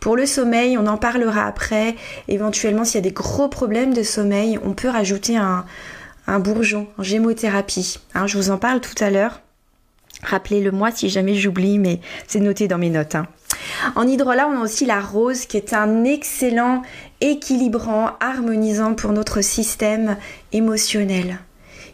Pour 0.00 0.16
le 0.16 0.26
sommeil, 0.26 0.78
on 0.78 0.86
en 0.86 0.96
parlera 0.96 1.46
après. 1.46 1.96
Éventuellement, 2.28 2.84
s'il 2.84 2.96
y 2.96 2.98
a 2.98 3.08
des 3.08 3.12
gros 3.12 3.48
problèmes 3.48 3.92
de 3.92 4.02
sommeil, 4.02 4.58
on 4.64 4.72
peut 4.72 4.88
rajouter 4.88 5.36
un, 5.36 5.64
bourgeon 6.38 6.86
en 6.98 7.02
gémothérapie. 7.02 7.98
Hein, 8.14 8.26
je 8.26 8.36
vous 8.36 8.50
en 8.50 8.58
parle 8.58 8.80
tout 8.80 9.02
à 9.02 9.10
l'heure. 9.10 9.40
Rappelez-le 10.22 10.72
moi 10.72 10.90
si 10.90 11.08
jamais 11.08 11.34
j'oublie, 11.34 11.78
mais 11.78 12.00
c'est 12.26 12.40
noté 12.40 12.68
dans 12.68 12.78
mes 12.78 12.90
notes. 12.90 13.14
Hein. 13.14 13.26
En 13.94 14.06
hydrolat, 14.06 14.48
on 14.48 14.60
a 14.60 14.64
aussi 14.64 14.84
la 14.84 15.00
rose 15.00 15.46
qui 15.46 15.56
est 15.56 15.72
un 15.72 16.04
excellent 16.04 16.82
équilibrant, 17.20 18.10
harmonisant 18.20 18.94
pour 18.94 19.12
notre 19.12 19.40
système 19.40 20.16
émotionnel. 20.52 21.38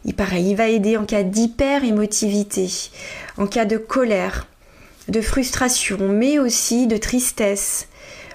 Il, 0.05 0.15
pareil, 0.15 0.51
il 0.51 0.57
va 0.57 0.69
aider 0.69 0.97
en 0.97 1.05
cas 1.05 1.23
d'hyper-émotivité, 1.23 2.69
en 3.39 3.47
cas 3.47 3.65
de 3.65 3.77
colère, 3.77 4.47
de 5.09 5.21
frustration, 5.21 5.99
mais 6.09 6.39
aussi 6.39 6.87
de 6.87 6.97
tristesse, 6.97 7.89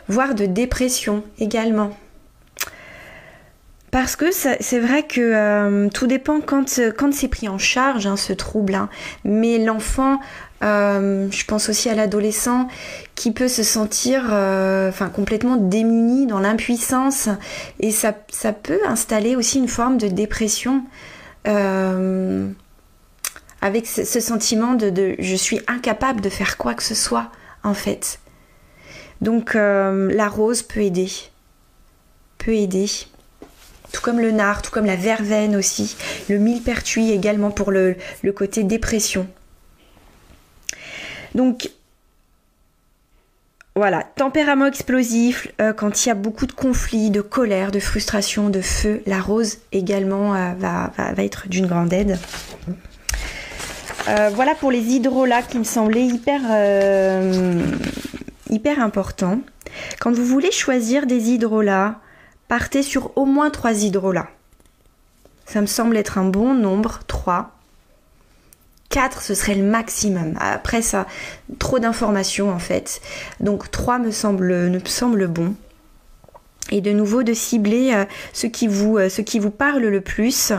voire 0.07 0.35
de 0.35 0.45
dépression 0.45 1.23
également. 1.39 1.95
Parce 3.91 4.15
que 4.15 4.31
c'est 4.31 4.79
vrai 4.79 5.03
que 5.03 5.19
euh, 5.19 5.89
tout 5.89 6.05
dépend 6.05 6.41
quand, 6.41 6.79
quand 6.97 7.13
c'est 7.13 7.27
pris 7.27 7.49
en 7.49 7.57
charge, 7.57 8.05
hein, 8.05 8.17
ce 8.17 8.33
trouble. 8.33 8.75
Hein. 8.75 8.87
Mais 9.23 9.57
l'enfant, 9.57 10.19
euh, 10.63 11.27
je 11.31 11.45
pense 11.45 11.69
aussi 11.69 11.89
à 11.89 11.95
l'adolescent 11.95 12.67
qui 13.15 13.31
peut 13.31 13.47
se 13.47 13.63
sentir 13.63 14.27
euh, 14.31 14.91
complètement 15.15 15.55
démuni 15.55 16.27
dans 16.27 16.39
l'impuissance. 16.39 17.29
Et 17.79 17.89
ça, 17.89 18.13
ça, 18.31 18.53
peut 18.53 18.79
installer 18.85 19.35
aussi 19.35 19.57
une 19.57 19.67
forme 19.67 19.97
de 19.97 20.07
dépression. 20.07 20.83
avec 23.61 23.87
ce, 23.87 24.19
sentiment 24.19 24.75
de, 24.75 25.15
je 25.17 25.35
suis 25.35 25.61
incapable 25.67 26.21
de 26.21 26.29
faire 26.29 26.57
quoi 26.57 26.75
que 26.75 26.83
ce 26.83 26.95
soit, 26.95 27.31
en 27.63 27.73
fait. 27.73 28.19
Donc 29.21 29.55
la 29.55 30.27
rose 30.27 30.61
peut 30.61 30.81
aider. 30.81 31.09
Peut 32.37 32.53
aider 32.53 33.08
tout 33.91 34.01
comme 34.01 34.19
le 34.19 34.31
nard, 34.31 34.61
tout 34.61 34.71
comme 34.71 34.85
la 34.85 34.95
verveine 34.95 35.55
aussi, 35.55 35.95
le 36.29 36.37
millepertuis 36.37 37.11
également 37.11 37.51
pour 37.51 37.71
le, 37.71 37.95
côté 38.35 38.63
dépression. 38.63 39.27
Donc 41.35 41.69
voilà, 43.75 44.03
tempérament 44.15 44.65
explosif, 44.65 45.47
euh, 45.61 45.73
quand 45.73 46.03
il 46.03 46.09
y 46.09 46.11
a 46.11 46.15
beaucoup 46.15 46.45
de 46.45 46.51
conflits, 46.51 47.11
de 47.11 47.21
colère, 47.21 47.71
de 47.71 47.79
frustration, 47.79 48.49
de 48.49 48.61
feu, 48.61 49.01
la 49.05 49.21
rose 49.21 49.59
également 49.71 50.35
euh, 50.35 50.51
va, 50.57 50.91
être 51.17 51.47
d'une 51.47 51.65
grande 51.65 51.93
aide. 51.93 52.19
Euh, 54.07 54.31
voilà 54.33 54.55
pour 54.55 54.71
les 54.71 54.79
hydrolats 54.81 55.43
qui 55.43 55.59
me 55.59 55.63
semblaient 55.63 56.05
hyper, 56.05 56.41
hyper 58.49 58.81
importants. 58.81 59.39
Quand 59.99 60.11
vous 60.11 60.25
voulez 60.25 60.51
choisir 60.51 61.05
des 61.05 61.29
hydrolats, 61.29 61.99
partez 62.49 62.83
sur 62.83 63.17
au 63.17 63.23
moins 63.23 63.49
3 63.49 63.83
hydrolats. 63.85 64.27
Ça 65.45 65.61
me 65.61 65.67
semble 65.67 65.95
être 65.95 66.17
un 66.17 66.25
bon 66.25 66.53
nombre, 66.53 66.99
3. 67.07 67.55
4 68.89 69.21
ce 69.21 69.35
serait 69.35 69.55
le 69.55 69.63
maximum. 69.63 70.35
Après 70.39 70.81
ça, 70.81 71.05
trop 71.59 71.79
d'informations 71.79 72.51
en 72.51 72.59
fait. 72.59 73.01
Donc 73.39 73.71
3 73.71 73.99
me 73.99 74.11
semble, 74.11 75.27
bon. 75.27 75.55
Et 76.71 76.81
de 76.81 76.91
nouveau 76.91 77.23
de 77.23 77.33
cibler 77.33 77.93
euh, 77.93 78.05
ce, 78.33 78.47
qui 78.47 78.67
vous, 78.67 78.97
euh, 78.97 79.09
ce 79.09 79.21
qui 79.21 79.39
vous 79.39 79.51
parle 79.51 79.83
le 79.83 80.01
plus. 80.01 80.51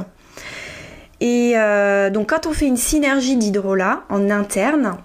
Et 1.21 1.53
euh, 1.57 2.11
donc 2.11 2.31
quand 2.31 2.47
on 2.47 2.53
fait 2.53 2.67
une 2.67 2.77
synergie 2.77 3.37
d'hydrolats 3.37 4.05
en 4.09 4.31
interne, 4.31 4.97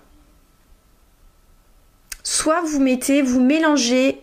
soit 2.23 2.61
vous 2.61 2.79
mettez, 2.79 3.21
vous 3.21 3.41
mélangez 3.41 4.19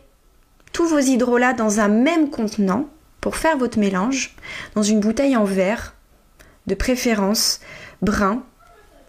tous 0.72 0.86
vos 0.86 0.98
hydrolats 0.98 1.52
dans 1.52 1.80
un 1.80 1.88
même 1.88 2.30
contenant 2.30 2.88
pour 3.20 3.36
faire 3.36 3.56
votre 3.56 3.78
mélange, 3.78 4.34
dans 4.74 4.82
une 4.82 5.00
bouteille 5.00 5.36
en 5.36 5.44
verre, 5.44 5.94
de 6.66 6.74
préférence 6.74 7.60
brun, 8.02 8.42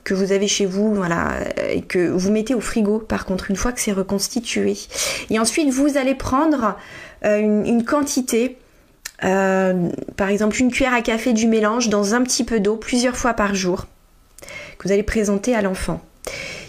que 0.03 0.13
vous 0.13 0.31
avez 0.31 0.47
chez 0.47 0.65
vous, 0.65 0.93
voilà, 0.93 1.31
et 1.69 1.81
que 1.81 2.09
vous 2.09 2.31
mettez 2.31 2.53
au 2.53 2.59
frigo 2.59 2.99
par 2.99 3.25
contre 3.25 3.49
une 3.49 3.55
fois 3.55 3.71
que 3.71 3.79
c'est 3.79 3.93
reconstitué. 3.93 4.77
Et 5.29 5.39
ensuite 5.39 5.69
vous 5.69 5.97
allez 5.97 6.15
prendre 6.15 6.77
euh, 7.23 7.39
une, 7.39 7.85
quantité, 7.85 8.57
euh, 9.23 9.89
par 10.17 10.29
exemple 10.29 10.59
une 10.59 10.71
cuillère 10.71 10.93
à 10.93 11.01
café 11.01 11.33
du 11.33 11.47
mélange 11.47 11.89
dans 11.89 12.13
un 12.15 12.21
petit 12.21 12.43
peu 12.43 12.59
d'eau 12.59 12.75
plusieurs 12.75 13.15
fois 13.15 13.33
par 13.33 13.55
jour, 13.55 13.85
que 14.77 14.87
vous 14.87 14.91
allez 14.91 15.03
présenter 15.03 15.55
à 15.55 15.61
l'enfant. 15.61 16.01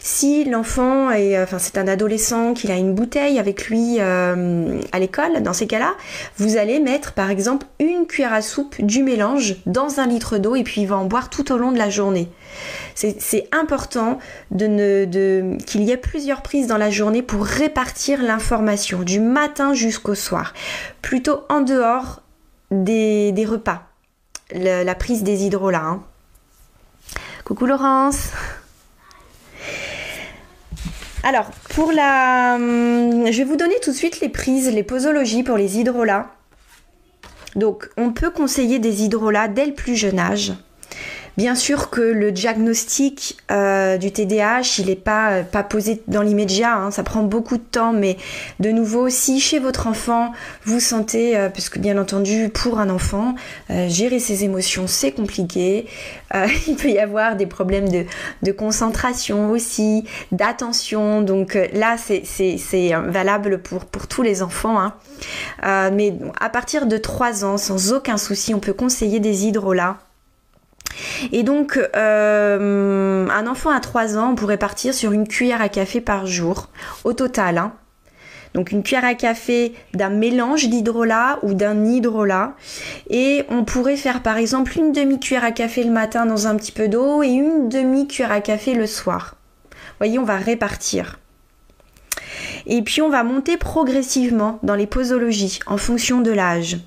Si 0.06 0.44
l'enfant 0.44 1.10
est, 1.12 1.42
enfin 1.42 1.58
c'est 1.58 1.78
un 1.78 1.88
adolescent, 1.88 2.52
qu'il 2.52 2.70
a 2.70 2.76
une 2.76 2.94
bouteille 2.94 3.38
avec 3.38 3.68
lui 3.68 3.96
euh, 4.00 4.78
à 4.92 4.98
l'école, 4.98 5.42
dans 5.42 5.54
ces 5.54 5.66
cas-là, 5.66 5.94
vous 6.36 6.58
allez 6.58 6.78
mettre 6.78 7.14
par 7.14 7.30
exemple 7.30 7.64
une 7.80 8.06
cuillère 8.06 8.34
à 8.34 8.42
soupe 8.42 8.78
du 8.82 9.02
mélange 9.02 9.56
dans 9.64 10.00
un 10.00 10.06
litre 10.06 10.36
d'eau 10.36 10.56
et 10.56 10.62
puis 10.62 10.82
il 10.82 10.88
va 10.88 10.96
en 10.96 11.06
boire 11.06 11.30
tout 11.30 11.50
au 11.52 11.56
long 11.56 11.72
de 11.72 11.78
la 11.78 11.88
journée. 11.88 12.28
C'est 12.94 13.48
important 13.50 14.18
qu'il 14.54 15.82
y 15.82 15.90
ait 15.90 15.96
plusieurs 15.96 16.42
prises 16.42 16.66
dans 16.66 16.76
la 16.76 16.90
journée 16.90 17.22
pour 17.22 17.42
répartir 17.46 18.22
l'information 18.22 19.00
du 19.00 19.20
matin 19.20 19.72
jusqu'au 19.72 20.14
soir, 20.14 20.52
plutôt 21.00 21.44
en 21.48 21.62
dehors 21.62 22.20
des, 22.70 23.32
repas. 23.48 23.84
la 24.52 24.94
prise 24.94 25.22
des 25.22 25.46
hydrolats. 25.46 25.80
Hein. 25.80 26.02
Coucou 27.46 27.64
Laurence 27.64 28.28
alors, 31.24 31.46
pour 31.70 31.90
la... 31.90 32.56
Hum, 32.56 33.32
je 33.32 33.38
vais 33.38 33.44
vous 33.44 33.56
donner 33.56 33.76
tout 33.82 33.90
de 33.90 33.96
suite 33.96 34.20
les 34.20 34.28
prises, 34.28 34.70
les 34.70 34.82
posologies 34.82 35.42
pour 35.42 35.56
les 35.56 35.78
hydrolats. 35.78 36.30
Donc, 37.56 37.88
on 37.96 38.12
peut 38.12 38.30
conseiller 38.30 38.78
des 38.78 39.04
hydrolats 39.04 39.48
dès 39.48 39.64
le 39.64 39.72
plus 39.72 39.96
jeune 39.96 40.18
âge. 40.18 40.52
Bien 41.36 41.56
sûr 41.56 41.90
que 41.90 42.00
le 42.00 42.30
diagnostic 42.30 43.38
euh, 43.50 43.96
du 43.96 44.12
TDAH, 44.12 44.78
il 44.78 44.86
n'est 44.86 44.94
pas, 44.94 45.32
euh, 45.32 45.42
pas 45.42 45.64
posé 45.64 46.00
dans 46.06 46.22
l'immédiat, 46.22 46.76
hein, 46.76 46.90
ça 46.92 47.02
prend 47.02 47.24
beaucoup 47.24 47.56
de 47.56 47.62
temps, 47.62 47.92
mais 47.92 48.16
de 48.60 48.70
nouveau, 48.70 49.08
si 49.08 49.40
chez 49.40 49.58
votre 49.58 49.88
enfant, 49.88 50.30
vous 50.64 50.78
sentez, 50.78 51.36
euh, 51.36 51.48
parce 51.48 51.68
que 51.68 51.80
bien 51.80 51.98
entendu, 51.98 52.50
pour 52.50 52.78
un 52.78 52.88
enfant, 52.88 53.34
gérer 53.88 54.20
ses 54.20 54.44
émotions, 54.44 54.86
c'est 54.86 55.10
compliqué, 55.10 55.86
il 56.66 56.76
peut 56.76 56.90
y 56.90 56.98
avoir 56.98 57.36
des 57.36 57.46
problèmes 57.46 57.88
de, 57.88 58.52
concentration 58.52 59.50
aussi, 59.50 60.04
d'attention, 60.30 61.22
donc 61.22 61.58
là, 61.72 61.96
c'est 61.96 62.92
valable 63.06 63.58
pour, 63.58 63.84
pour 63.86 64.06
tous 64.06 64.22
les 64.22 64.42
enfants. 64.42 64.78
Hein. 64.78 65.90
mais 65.92 66.14
à 66.40 66.48
partir 66.48 66.86
de 66.86 66.96
3 66.96 67.44
ans, 67.44 67.56
sans 67.56 67.92
aucun 67.92 68.16
souci, 68.16 68.54
on 68.54 68.60
peut 68.60 68.72
conseiller 68.72 69.20
des 69.20 69.46
hydrolats 69.46 69.98
et 71.32 71.42
donc, 71.42 71.78
euh, 71.96 73.28
un 73.28 73.46
enfant 73.46 73.70
à 73.70 73.80
3 73.80 74.16
ans 74.16 74.34
pourrait 74.34 74.58
partir 74.58 74.94
sur 74.94 75.12
une 75.12 75.26
cuillère 75.26 75.62
à 75.62 75.68
café 75.68 76.00
par 76.00 76.26
jour, 76.26 76.68
au 77.04 77.12
total. 77.12 77.58
Hein. 77.58 77.72
Donc 78.54 78.70
une 78.70 78.84
cuillère 78.84 79.04
à 79.04 79.14
café 79.14 79.74
d'un 79.94 80.10
mélange 80.10 80.68
d'hydrolat 80.68 81.40
ou 81.42 81.54
d'un 81.54 81.84
hydrolat. 81.84 82.54
Et 83.10 83.44
on 83.48 83.64
pourrait 83.64 83.96
faire 83.96 84.22
par 84.22 84.36
exemple 84.36 84.78
une 84.78 84.92
demi-cuillère 84.92 85.44
à 85.44 85.50
café 85.50 85.82
le 85.82 85.90
matin 85.90 86.24
dans 86.24 86.46
un 86.46 86.56
petit 86.56 86.72
peu 86.72 86.86
d'eau 86.86 87.22
et 87.22 87.28
une 87.28 87.68
demi-cuillère 87.68 88.30
à 88.30 88.40
café 88.40 88.74
le 88.74 88.86
soir. 88.86 89.34
Vous 89.72 89.98
voyez, 89.98 90.18
on 90.18 90.24
va 90.24 90.36
répartir. 90.36 91.18
Et 92.66 92.82
puis 92.82 93.02
on 93.02 93.08
va 93.08 93.22
monter 93.24 93.56
progressivement 93.56 94.58
dans 94.62 94.74
les 94.74 94.86
posologies 94.86 95.60
en 95.66 95.76
fonction 95.76 96.20
de 96.20 96.30
l'âge. 96.30 96.78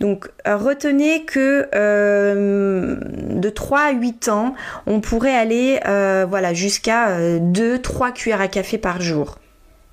Donc 0.00 0.28
euh, 0.46 0.56
retenez 0.56 1.24
que 1.24 1.68
euh, 1.74 2.96
de 3.00 3.48
3 3.50 3.80
à 3.80 3.90
8 3.92 4.28
ans, 4.28 4.54
on 4.86 5.00
pourrait 5.00 5.36
aller 5.36 5.80
euh, 5.86 6.26
voilà, 6.28 6.54
jusqu'à 6.54 7.18
2-3 7.38 8.12
cuillères 8.12 8.40
à 8.40 8.48
café 8.48 8.78
par 8.78 9.00
jour 9.00 9.38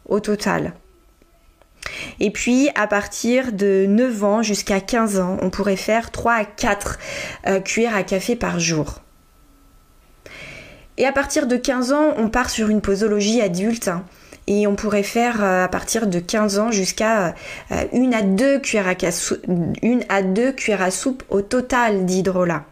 au 0.07 0.19
total. 0.19 0.73
Et 2.19 2.31
puis 2.31 2.69
à 2.75 2.87
partir 2.87 3.51
de 3.51 3.85
9 3.87 4.23
ans 4.23 4.41
jusqu'à 4.41 4.79
15 4.79 5.19
ans, 5.19 5.37
on 5.41 5.49
pourrait 5.49 5.75
faire 5.75 6.11
3 6.11 6.33
à 6.33 6.45
4 6.45 6.99
cuillères 7.63 7.95
à 7.95 8.03
café 8.03 8.35
par 8.35 8.59
jour. 8.59 8.99
Et 10.97 11.05
à 11.05 11.11
partir 11.11 11.47
de 11.47 11.57
15 11.57 11.91
ans, 11.91 12.13
on 12.17 12.29
part 12.29 12.49
sur 12.49 12.69
une 12.69 12.81
posologie 12.81 13.41
adulte. 13.41 13.87
Hein. 13.87 14.03
Et 14.47 14.67
on 14.67 14.75
pourrait 14.75 15.03
faire 15.03 15.43
euh, 15.43 15.65
à 15.65 15.67
partir 15.67 16.07
de 16.07 16.19
15 16.19 16.59
ans 16.59 16.71
jusqu'à 16.71 17.35
euh, 17.71 17.83
une 17.93 18.13
à 18.13 18.21
deux 18.21 18.59
cuillères 18.59 18.87
à, 18.87 20.91
soupe 20.91 21.23
au 21.29 21.41
total 21.41 22.05
d'hydrolat 22.05 22.65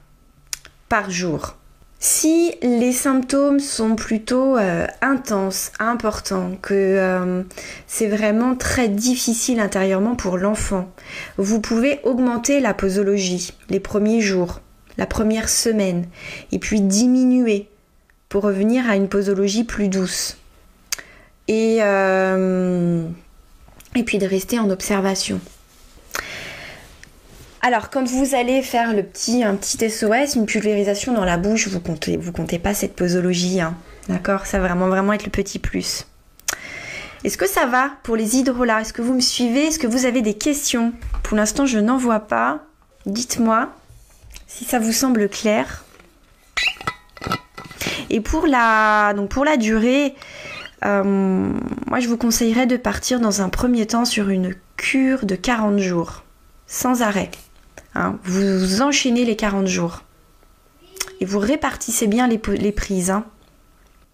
par 0.90 1.10
jour. 1.10 1.56
Si 2.00 2.56
les 2.64 2.92
symptômes 2.92 3.60
sont 3.60 3.96
plutôt 3.96 4.58
euh, 4.58 4.88
intenses, 5.02 5.72
importants, 5.80 6.52
que 6.62 7.44
c'est 7.86 8.08
vraiment 8.08 8.56
très 8.56 8.88
difficile 8.88 9.60
intérieurement 9.60 10.16
pour 10.16 10.38
l'enfant, 10.38 10.90
vous 11.38 11.62
pouvez 11.62 12.00
augmenter 12.04 12.60
la 12.60 12.74
posologie 12.74 13.54
les 13.70 13.80
premiers 13.80 14.20
jours, 14.20 14.62
la 14.98 15.06
première 15.06 15.48
semaine, 15.48 16.08
et 16.52 16.58
puis 16.58 16.82
diminuer 16.82 17.70
pour 18.30 18.44
revenir 18.44 18.90
à 18.90 18.96
une 18.96 19.08
posologie 19.08 19.64
plus 19.64 19.88
douce. 19.88 20.40
Et, 21.47 21.80
euh, 21.82 23.06
et 23.95 24.04
puis 24.04 24.17
de 24.17 24.25
rester 24.25 24.60
en 24.60 24.69
observation. 24.69 25.39
Alors, 27.62 27.89
quand 27.89 28.04
vous 28.08 28.34
allez 28.34 28.63
faire 28.63 28.93
le 28.93 29.04
petit, 29.04 29.43
un 29.43 29.56
petit 29.56 29.77
SOS, 29.89 30.36
une 30.36 30.45
pulvérisation 30.47 31.13
dans 31.13 31.25
la 31.25 31.38
bouche, 31.38 31.67
vous 31.67 31.80
comptez, 31.80 32.17
vous 32.17 32.32
comptez 32.32 32.58
pas 32.58 32.73
cette 32.73 32.95
posologie, 32.95 33.62
hein. 33.62 33.75
d'accord? 34.10 34.47
Ça 34.47 34.60
va 34.60 34.67
vraiment, 34.67 34.88
vraiment 34.88 35.13
être 35.13 35.25
le 35.25 35.32
petit 35.32 35.60
plus. 35.60 36.08
Est-ce 37.23 37.38
que 37.38 37.47
ça 37.47 37.67
va 37.67 37.91
pour 38.01 38.15
les 38.15 38.38
hydrolats 38.38 38.82
Est-ce 38.82 38.93
que 38.93 39.04
vous 39.04 39.13
me 39.13 39.21
suivez? 39.21 39.67
Est-ce 39.67 39.77
que 39.77 39.86
vous 39.86 40.06
avez 40.06 40.23
des 40.23 40.34
questions? 40.34 40.93
Pour 41.21 41.38
l'instant, 41.38 41.67
je 41.67 41.77
n'en 41.77 41.97
vois 41.97 42.21
pas. 42.21 42.63
Dites-moi 43.06 43.69
si 44.47 44.65
ça 44.65 44.80
vous 44.80 44.91
semble 44.91 45.30
clair. 45.30 45.86
Et 48.10 48.19
pour 48.19 48.47
la, 48.47 49.13
donc 49.15 49.30
pour 49.30 49.45
la 49.45 49.56
durée, 49.56 50.13
euh, 50.84 51.04
moi 51.04 52.00
je 52.00 52.08
vous 52.08 52.17
conseillerais 52.17 52.65
de 52.65 52.78
partir 52.78 53.20
dans 53.20 53.41
un 53.41 53.50
premier 53.50 53.86
temps 53.86 54.06
sur 54.06 54.30
une 54.30 54.56
cure 54.78 55.26
de 55.26 55.36
40 55.36 55.80
jours, 55.80 56.24
sans 56.67 57.02
arrêt. 57.02 57.30
Hein. 57.94 58.17
vous 58.24 58.82
enchaînez 58.82 59.26
les 59.26 59.36
40 59.36 59.67
jours. 59.67 60.04
Et 61.20 61.26
vous 61.26 61.39
répartissez 61.39 62.08
bien 62.08 62.28
les, 62.28 62.72
prises. 62.72 63.12
Hein. 63.12 63.26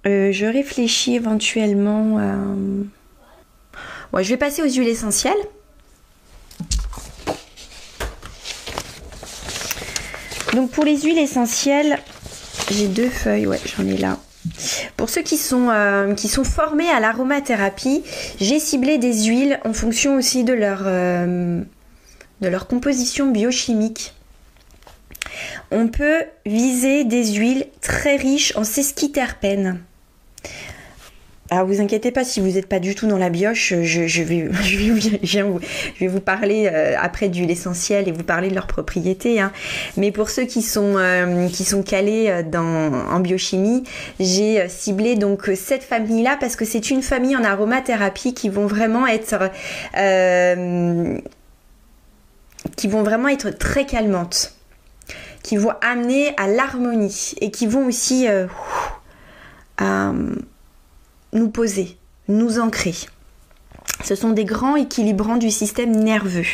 Euh, 0.05 0.31
je 0.33 0.45
réfléchis 0.45 1.15
éventuellement. 1.15 2.17
Euh, 2.19 2.83
je 4.21 4.29
vais 4.29 4.37
passer 4.37 4.61
aux 4.61 4.69
huiles 4.69 4.89
essentielles. 4.89 5.37
Donc 10.53 10.71
pour 10.71 10.83
les 10.83 10.99
huiles 11.01 11.19
essentielles, 11.19 11.99
j'ai 12.71 12.87
deux 12.87 13.09
feuilles, 13.09 13.47
ouais, 13.47 13.61
j'en 13.65 13.85
ai 13.85 13.95
là. 13.95 14.17
Pour 14.95 15.09
ceux 15.09 15.21
qui 15.21 15.37
sont, 15.37 15.69
euh, 15.69 16.13
qui 16.13 16.27
sont 16.27 16.43
formés 16.43 16.89
à 16.89 16.99
l'aromathérapie, 16.99 18.03
j'ai 18.39 18.59
ciblé 18.59 18.97
des 18.97 19.25
huiles 19.25 19.59
en 19.65 19.73
fonction 19.73 20.15
aussi 20.15 20.43
de 20.43 20.53
leur, 20.53 20.83
euh, 20.85 21.61
de 22.41 22.47
leur 22.47 22.67
composition 22.67 23.31
biochimique. 23.31 24.13
On 25.71 25.87
peut 25.87 26.23
viser 26.45 27.03
des 27.03 27.33
huiles 27.33 27.67
très 27.81 28.15
riches 28.15 28.55
en 28.55 28.63
sesquiterpènes. 28.63 29.79
Alors 31.49 31.65
vous 31.65 31.79
inquiétez 31.79 32.11
pas 32.11 32.25
si 32.25 32.41
vous 32.41 32.47
n'êtes 32.47 32.67
pas 32.67 32.79
du 32.79 32.93
tout 32.93 33.07
dans 33.07 33.17
la 33.17 33.29
bioche, 33.29 33.73
je, 33.81 34.21
vais, 34.21 34.49
je, 35.23 36.07
vous, 36.07 36.19
parler 36.19 36.69
euh, 36.71 36.95
après 36.99 37.29
d'huile 37.29 37.51
essentielle 37.51 38.09
et 38.09 38.11
vous 38.11 38.23
parler 38.23 38.49
de 38.49 38.55
leurs 38.55 38.67
propriétés. 38.67 39.39
Hein. 39.39 39.53
Mais 39.95 40.11
pour 40.11 40.29
ceux 40.29 40.43
qui 40.43 40.61
sont, 40.61 40.95
euh, 40.97 41.47
qui 41.47 41.63
sont 41.63 41.83
calés 41.83 42.25
euh, 42.27 42.43
dans, 42.43 42.91
en 42.91 43.19
biochimie, 43.21 43.83
j'ai 44.19 44.67
ciblé 44.67 45.15
donc 45.15 45.49
cette 45.55 45.83
famille-là 45.83 46.35
parce 46.37 46.57
que 46.57 46.65
c'est 46.65 46.89
une 46.89 47.01
famille 47.01 47.37
en 47.37 47.45
aromathérapie 47.45 48.33
qui 48.33 48.49
vont 48.49 48.65
vraiment 48.67 49.07
être 49.07 49.49
qui 52.75 52.87
vont 52.87 53.03
vraiment 53.03 53.29
être 53.29 53.51
très 53.51 53.85
calmantes, 53.85 54.53
qui 55.43 55.55
vont 55.55 55.71
amener 55.81 56.33
à 56.35 56.47
l'harmonie 56.47 57.33
et 57.39 57.51
qui 57.51 57.67
vont 57.67 57.85
aussi 57.87 58.27
nous 61.33 61.49
poser, 61.49 61.97
nous 62.27 62.59
ancrer. 62.59 62.95
Ce 64.03 64.15
sont 64.15 64.31
des 64.31 64.45
grands 64.45 64.75
équilibrants 64.75 65.37
du 65.37 65.51
système 65.51 65.91
nerveux. 65.91 66.45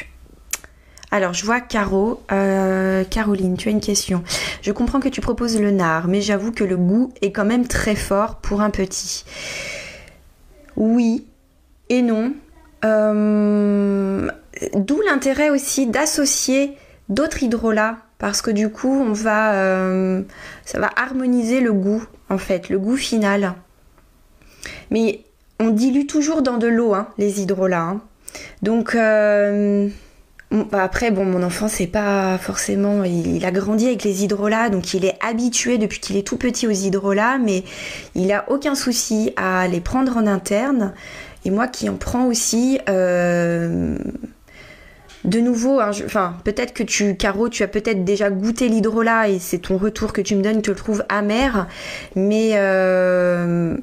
Alors, 1.12 1.34
je 1.34 1.46
vois 1.46 1.62
Caro. 1.62 2.24
Euh, 2.32 3.04
Caroline, 3.04 3.56
tu 3.56 3.70
as 3.70 3.72
une 3.72 3.82
question. 3.82 4.24
Je 4.64 4.72
comprends 4.72 5.00
que 5.00 5.10
tu 5.10 5.22
proposes 5.22 5.62
le 5.62 5.70
nard, 5.70 6.08
mais 6.08 6.22
j'avoue 6.22 6.52
que 6.52 6.64
le 6.64 6.76
goût 6.76 7.14
est 7.22 7.32
quand 7.32 7.46
même 7.46 7.68
très 7.68 7.96
fort 7.96 8.38
pour 8.38 8.62
un 8.62 8.72
petit. 8.72 9.24
Oui 10.76 11.28
et 11.90 12.02
non. 12.02 12.34
Euh, 12.84 14.28
d'où 14.74 15.02
l'intérêt 15.02 15.52
aussi 15.52 15.86
d'associer 15.86 16.76
d'autres 17.10 17.44
hydrolats, 17.44 17.98
parce 18.18 18.42
que 18.42 18.50
du 18.50 18.70
coup, 18.70 18.90
on 18.92 19.14
va, 19.14 19.54
euh, 19.54 20.24
ça 20.66 20.80
va 20.80 20.90
harmoniser 20.96 21.60
le 21.60 21.74
goût, 21.74 22.04
en 22.30 22.40
fait, 22.40 22.70
le 22.70 22.80
goût 22.80 22.98
final. 22.98 23.54
Mais 24.92 25.22
on 25.60 25.70
dilue 25.70 26.06
toujours 26.06 26.42
dans 26.42 26.58
de 26.58 26.68
l'eau 26.68 26.94
hein, 26.94 27.08
les 27.18 27.42
hydrolats. 27.42 27.82
Hein. 27.82 28.02
Donc 28.62 28.96
euh, 28.96 29.90
bah 30.54 30.84
après, 30.84 31.10
bon, 31.10 31.26
mon 31.26 31.42
enfant, 31.42 31.68
c'est 31.68 31.88
pas 31.88 32.38
forcément. 32.38 33.04
Il, 33.04 33.44
a 33.44 33.52
grandi 33.52 33.88
avec 33.88 34.04
les 34.04 34.24
hydrolats, 34.24 34.70
donc 34.70 34.94
il 34.94 35.04
est 35.04 35.18
habitué 35.20 35.80
depuis 35.80 36.00
qu'il 36.00 36.16
est 36.16 36.26
tout 36.26 36.38
petit 36.38 36.68
aux 36.68 36.72
hydrolats, 36.72 37.40
mais 37.40 37.64
il 38.14 38.32
a 38.32 38.46
aucun 38.52 38.76
souci 38.76 39.34
à 39.36 39.68
les 39.68 39.82
prendre 39.82 40.16
en 40.16 40.28
interne. 40.28 40.94
Et 41.44 41.50
moi 41.50 41.68
qui 41.68 41.90
en 41.90 41.96
prends 41.96 42.28
aussi. 42.28 42.80
Euh, 42.88 43.98
de 45.26 45.40
nouveau, 45.40 45.80
hein, 45.80 45.92
enfin, 46.06 46.36
peut-être 46.44 46.74
que 46.74 46.84
tu, 46.84 47.16
Caro, 47.16 47.48
tu 47.48 47.64
as 47.64 47.70
peut-être 47.70 48.04
déjà 48.04 48.30
goûté 48.30 48.68
l'hydrolat 48.68 49.30
et 49.30 49.40
c'est 49.40 49.60
ton 49.60 49.78
retour 49.78 50.12
que 50.12 50.20
tu 50.20 50.36
me 50.36 50.42
donnes, 50.42 50.62
tu 50.62 50.70
le 50.70 50.76
trouves 50.76 51.06
amer, 51.08 51.68
mais 52.18 52.52
euh, 52.56 53.78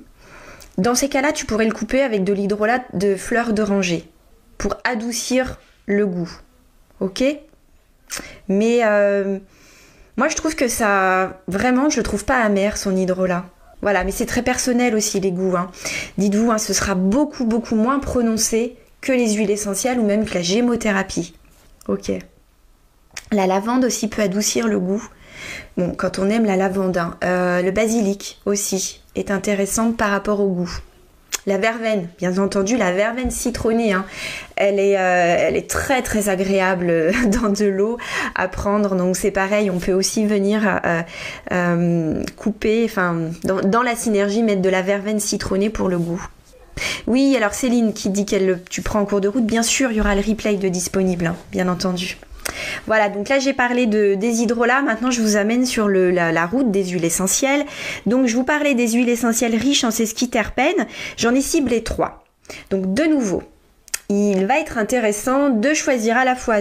dans 0.79 0.95
ces 0.95 1.09
cas-là, 1.09 1.33
tu 1.33 1.47
pourrais 1.47 1.67
le 1.67 1.73
couper 1.73 2.03
avec 2.03 2.25
de 2.25 2.33
l'hydrolat 2.33 2.81
de 2.95 3.17
fleurs 3.17 3.53
d'oranger 3.53 4.09
pour 4.59 4.77
adoucir 4.85 5.59
le 5.87 6.07
goût. 6.07 6.31
Ok? 7.01 7.23
Mais 8.49 8.81
euh, 8.85 9.39
moi, 10.17 10.29
je 10.29 10.37
trouve 10.37 10.55
que 10.55 10.69
ça. 10.69 11.41
Vraiment, 11.49 11.89
je 11.91 11.97
le 11.99 12.03
trouve 12.03 12.25
pas 12.25 12.43
amer 12.43 12.77
son 12.77 12.97
hydrolat. 12.97 13.47
Voilà, 13.83 14.05
mais 14.05 14.11
c'est 14.11 14.27
très 14.27 14.43
personnel 14.43 14.95
aussi 14.95 15.21
les 15.21 15.33
goûts. 15.33 15.57
Hein. 15.57 15.71
Dites-vous, 16.19 16.51
hein, 16.51 16.59
ce 16.59 16.75
sera 16.75 16.95
beaucoup, 16.95 17.47
beaucoup 17.47 17.77
moins 17.77 17.99
prononcé 17.99 18.77
que 19.01 19.13
les 19.13 19.33
huiles 19.33 19.51
essentielles 19.51 19.99
ou 19.99 20.05
même 20.05 20.27
que 20.27 20.35
la 20.35 20.43
gémothérapie. 20.43 21.35
Ok? 21.89 22.13
La 23.33 23.47
lavande 23.47 23.85
aussi 23.85 24.09
peut 24.09 24.23
adoucir 24.23 24.69
le 24.69 24.79
goût. 24.79 25.03
Bon, 25.77 25.93
quand 25.97 26.19
on 26.19 26.29
aime 26.31 26.45
la 26.45 26.57
lavande, 26.57 26.97
hein. 26.97 27.17
euh, 27.25 27.63
le 27.63 27.71
basilic 27.71 28.41
aussi 28.47 29.01
est 29.15 29.31
intéressant 29.31 29.93
par 29.93 30.11
rapport 30.11 30.41
au 30.41 30.49
goût. 30.49 30.79
La 31.47 31.57
verveine, 31.57 32.09
bien 32.19 32.37
entendu, 32.37 32.77
la 32.77 32.93
verveine 32.93 33.31
citronnée, 33.31 33.95
hein. 33.95 34.05
elle, 34.57 34.79
est, 34.79 34.99
euh, 34.99 35.37
elle 35.39 35.57
est 35.57 35.71
très 35.71 36.03
très 36.03 36.29
agréable 36.29 37.13
dans 37.27 37.49
de 37.49 37.65
l'eau 37.65 37.97
à 38.35 38.47
prendre. 38.47 38.95
Donc 38.95 39.17
c'est 39.17 39.31
pareil, 39.31 39.71
on 39.71 39.79
peut 39.79 39.93
aussi 39.93 40.27
venir 40.27 40.81
euh, 41.51 42.23
couper, 42.37 42.85
enfin 42.85 43.17
dans, 43.45 43.61
dans, 43.63 43.83
la 43.83 43.97
synergie, 43.97 44.43
mettre 44.43 44.61
de 44.61 44.69
la 44.69 44.83
verveine 44.83 45.19
citronnée 45.19 45.71
pour 45.71 45.89
le 45.89 45.99
goût. 45.99 46.23
Oui, 47.07 47.35
alors 47.37 47.55
Céline 47.55 47.93
qui 47.93 48.11
dit 48.11 48.27
qu'elle 48.27 48.61
tu 48.69 48.83
prends 48.83 49.01
en 49.01 49.05
cours 49.05 49.21
de 49.21 49.29
route, 49.29 49.47
bien 49.47 49.63
sûr, 49.63 49.91
il 49.91 49.97
y 49.97 50.01
aura 50.01 50.15
le 50.15 50.23
replay 50.23 50.57
de 50.57 50.69
disponible, 50.69 51.27
hein, 51.27 51.37
bien 51.53 51.69
entendu. 51.69 52.19
Voilà, 52.87 53.09
donc 53.09 53.29
là 53.29 53.39
j'ai 53.39 53.53
parlé 53.53 53.87
de, 53.87 54.15
des 54.15 54.43
hydrolats, 54.43 54.83
maintenant 54.83 55.11
je 55.11 55.21
vous 55.21 55.37
amène 55.37 55.67
sur 55.67 55.89
la, 55.89 56.47
route 56.47 56.71
des 56.71 56.85
huiles 56.85 57.05
essentielles. 57.05 57.65
Donc 58.07 58.27
je 58.27 58.37
vous 58.37 58.45
parlais 58.45 58.75
des 58.75 58.89
huiles 58.89 59.09
essentielles 59.09 59.57
riches 59.57 59.85
en 59.85 59.91
sesquiterpènes, 59.91 60.87
j'en 61.17 61.35
ai 61.35 61.41
ciblé 61.41 61.83
trois. 61.83 62.25
Donc 62.71 62.95
de 62.95 63.05
nouveau, 63.05 63.43
il 64.09 64.47
va 64.47 64.59
être 64.59 64.77
intéressant 64.77 65.51
de 65.51 65.73
choisir 65.73 66.17
à 66.17 66.25
la 66.25 66.35
fois 66.35 66.57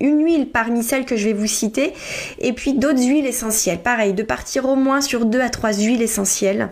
une 0.00 0.24
huile 0.24 0.50
parmi 0.50 0.82
celles 0.82 1.04
que 1.04 1.16
je 1.16 1.26
vais 1.26 1.32
vous 1.32 1.46
citer 1.46 1.92
et 2.38 2.52
puis 2.52 2.72
d'autres 2.74 3.02
huiles 3.02 3.26
essentielles. 3.26 3.78
Pareil, 3.78 4.12
de 4.12 4.24
partir 4.24 4.68
au 4.68 4.74
moins 4.74 5.00
sur 5.00 5.24
deux 5.24 5.40
à 5.40 5.50
trois 5.50 5.72
huiles 5.72 6.02
essentielles 6.02 6.70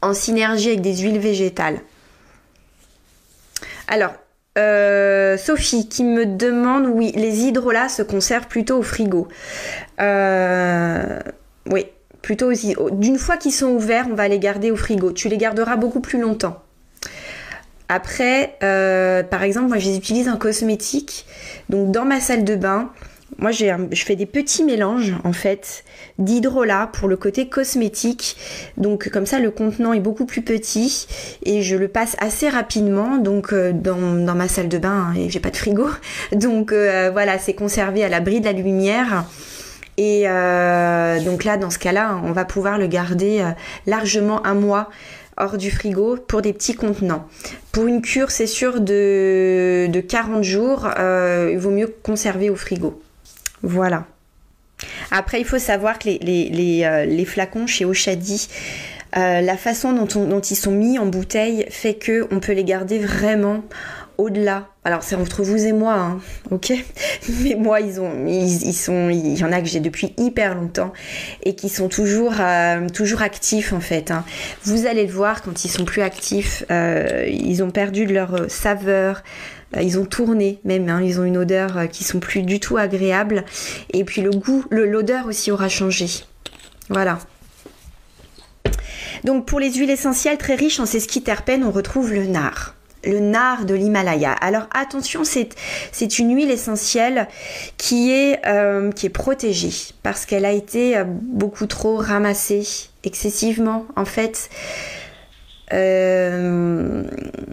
en 0.00 0.14
synergie 0.14 0.68
avec 0.68 0.80
des 0.82 0.98
huiles 0.98 1.18
végétales. 1.18 1.80
Alors, 3.88 4.12
euh, 4.56 5.36
Sophie 5.36 5.88
qui 5.88 6.04
me 6.04 6.26
demande, 6.26 6.86
oui, 6.86 7.12
les 7.16 7.44
hydrolats 7.44 7.88
se 7.88 8.02
conservent 8.02 8.46
plutôt 8.46 8.78
au 8.78 8.82
frigo. 8.82 9.28
Euh, 10.00 11.20
oui, 11.66 11.86
plutôt 12.22 12.50
aussi. 12.50 12.76
D'une 12.92 13.18
fois 13.18 13.36
qu'ils 13.36 13.52
sont 13.52 13.70
ouverts, 13.70 14.06
on 14.10 14.14
va 14.14 14.28
les 14.28 14.38
garder 14.38 14.70
au 14.70 14.76
frigo. 14.76 15.12
Tu 15.12 15.28
les 15.28 15.38
garderas 15.38 15.76
beaucoup 15.76 16.00
plus 16.00 16.20
longtemps. 16.20 16.62
Après, 17.88 18.56
euh, 18.62 19.22
par 19.22 19.42
exemple, 19.42 19.68
moi, 19.68 19.78
j'utilise 19.78 20.28
un 20.28 20.36
cosmétique. 20.36 21.26
Donc, 21.68 21.90
dans 21.90 22.04
ma 22.04 22.20
salle 22.20 22.44
de 22.44 22.56
bain, 22.56 22.90
moi, 23.38 23.50
je 23.50 24.04
fais 24.04 24.16
des 24.16 24.26
petits 24.26 24.64
mélanges, 24.64 25.14
en 25.24 25.32
fait, 25.32 25.84
d'hydrolat 26.18 26.90
pour 26.92 27.08
le 27.08 27.16
côté 27.16 27.48
cosmétique. 27.48 28.36
Donc, 28.76 29.08
comme 29.10 29.26
ça, 29.26 29.38
le 29.38 29.50
contenant 29.50 29.92
est 29.92 30.00
beaucoup 30.00 30.26
plus 30.26 30.42
petit 30.42 31.06
et 31.44 31.62
je 31.62 31.76
le 31.76 31.88
passe 31.88 32.16
assez 32.18 32.48
rapidement. 32.48 33.18
Donc, 33.18 33.52
euh, 33.52 33.72
dans, 33.72 33.96
ma 34.34 34.48
salle 34.48 34.68
de 34.68 34.78
bain, 34.78 35.08
hein, 35.10 35.14
et 35.16 35.30
j'ai 35.30 35.40
pas 35.40 35.50
de 35.50 35.56
frigo. 35.56 35.88
Donc, 36.32 36.72
euh, 36.72 37.10
voilà, 37.12 37.38
c'est 37.38 37.54
conservé 37.54 38.04
à 38.04 38.08
l'abri 38.08 38.40
de 38.40 38.46
la 38.46 38.52
lumière. 38.52 39.24
Et 39.96 40.24
donc 41.24 41.44
là, 41.44 41.56
dans 41.56 41.70
ce 41.70 41.78
cas-là, 41.78 42.20
on 42.24 42.32
va 42.32 42.44
pouvoir 42.44 42.78
le 42.78 42.88
garder 42.88 43.44
largement 43.86 44.44
un 44.44 44.54
mois 44.54 44.90
hors 45.36 45.56
du 45.56 45.70
frigo 45.70 46.16
pour 46.16 46.42
des 46.42 46.52
petits 46.52 46.74
contenants. 46.74 47.26
Pour 47.72 47.86
une 47.86 48.02
cure, 48.02 48.30
c'est 48.30 48.46
sûr, 48.46 48.80
de, 48.80 49.88
40 50.08 50.42
jours, 50.42 50.88
euh, 50.98 51.50
il 51.52 51.58
vaut 51.58 51.70
mieux 51.70 51.92
conserver 52.02 52.50
au 52.50 52.56
frigo. 52.56 53.00
Voilà. 53.64 54.04
Après, 55.10 55.40
il 55.40 55.46
faut 55.46 55.58
savoir 55.58 55.98
que 55.98 56.08
les, 56.08 56.82
euh, 56.84 57.24
flacons 57.24 57.66
chez 57.66 57.84
Oshadi, 57.84 58.48
euh, 59.16 59.40
la 59.40 59.56
façon 59.56 59.92
dont, 59.92 60.40
ils 60.40 60.56
sont 60.56 60.72
mis 60.72 60.98
en 60.98 61.06
bouteille 61.06 61.66
fait 61.70 61.94
que 61.94 62.26
on 62.30 62.40
peut 62.40 62.52
les 62.52 62.64
garder 62.64 62.98
vraiment 62.98 63.62
au-delà. 64.18 64.68
Alors 64.84 65.02
c'est 65.02 65.16
entre 65.16 65.42
vous 65.42 65.64
et 65.64 65.72
moi, 65.72 65.94
hein, 65.94 66.20
ok? 66.50 66.72
Mais 67.40 67.54
moi, 67.54 67.80
ils 67.80 68.00
ont, 68.00 68.26
ils, 68.26 68.74
sont, 68.74 69.08
il 69.08 69.38
y 69.38 69.44
en 69.44 69.50
a 69.50 69.60
que 69.60 69.66
j'ai 69.66 69.80
depuis 69.80 70.12
hyper 70.18 70.54
longtemps 70.54 70.92
et 71.42 71.54
qui 71.54 71.68
sont 71.68 71.88
toujours, 71.88 72.34
euh, 72.38 72.86
toujours 72.88 73.22
actifs 73.22 73.72
en 73.72 73.80
fait. 73.80 74.10
Hein. 74.10 74.24
Vous 74.64 74.86
allez 74.86 75.06
le 75.06 75.12
voir 75.12 75.42
quand 75.42 75.64
ils 75.64 75.70
sont 75.70 75.84
plus 75.84 76.02
actifs, 76.02 76.64
ils 76.70 77.62
ont 77.62 77.70
perdu 77.70 78.04
de 78.04 78.12
leur 78.12 78.50
saveur. 78.50 79.22
Ils 79.80 79.98
ont 79.98 80.04
tourné 80.04 80.60
même, 80.64 80.88
hein. 80.88 81.02
ils 81.02 81.20
ont 81.20 81.24
une 81.24 81.36
odeur 81.36 81.88
qui 81.90 82.04
sont 82.04 82.20
plus 82.20 82.42
du 82.42 82.60
tout 82.60 82.76
agréables. 82.76 83.44
Et 83.92 84.04
puis 84.04 84.22
le 84.22 84.30
goût, 84.30 84.64
l'odeur 84.70 85.26
aussi 85.26 85.50
aura 85.50 85.68
changé. 85.68 86.06
Voilà. 86.88 87.18
Donc 89.24 89.46
pour 89.46 89.58
les 89.58 89.72
huiles 89.72 89.90
essentielles 89.90 90.38
très 90.38 90.54
riches 90.54 90.80
en 90.80 90.86
sesquiterpènes, 90.86 91.64
on 91.64 91.70
retrouve 91.70 92.12
le 92.12 92.26
nard 92.26 92.74
le 93.06 93.20
nard 93.20 93.64
de 93.64 93.74
l'Himalaya. 93.74 94.32
Alors 94.32 94.66
attention, 94.74 95.24
c'est 95.24 96.18
une 96.18 96.34
huile 96.34 96.50
essentielle 96.50 97.28
qui 97.76 98.10
est, 98.10 98.40
euh, 98.46 98.90
qui 98.92 99.06
est 99.06 99.10
protégée 99.10 99.92
parce 100.02 100.26
qu'elle 100.26 100.44
a 100.44 100.52
été 100.52 100.96
euh, 100.96 101.04
beaucoup 101.06 101.66
trop 101.66 101.96
ramassée 101.96 102.66
excessivement 103.04 103.86
en 103.96 104.04
fait. 104.04 104.48
Euh, 105.72 107.02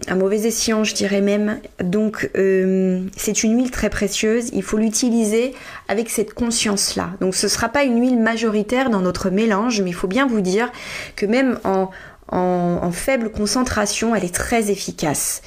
un 0.07 0.15
mauvais 0.15 0.45
escient, 0.45 0.83
je 0.83 0.93
dirais 0.93 1.21
même. 1.21 1.59
Donc, 1.81 2.29
c'est 2.35 3.43
une 3.43 3.57
huile 3.57 3.71
très 3.71 3.89
précieuse. 3.89 4.49
Il 4.53 4.63
faut 4.63 4.77
l'utiliser 4.77 5.53
avec 5.87 6.09
cette 6.09 6.33
conscience-là. 6.33 7.11
Donc, 7.21 7.35
ce 7.35 7.45
ne 7.45 7.49
sera 7.49 7.69
pas 7.69 7.83
une 7.83 8.01
huile 8.01 8.19
majoritaire 8.19 8.89
dans 8.89 9.01
notre 9.01 9.29
mélange, 9.29 9.81
mais 9.81 9.89
il 9.89 9.95
faut 9.95 10.07
bien 10.07 10.27
vous 10.27 10.41
dire 10.41 10.71
que 11.15 11.25
même 11.25 11.59
en, 11.63 11.89
faible 12.91 13.31
concentration, 13.31 14.15
elle 14.15 14.25
est 14.25 14.33
très 14.33 14.71
efficace. 14.71 15.41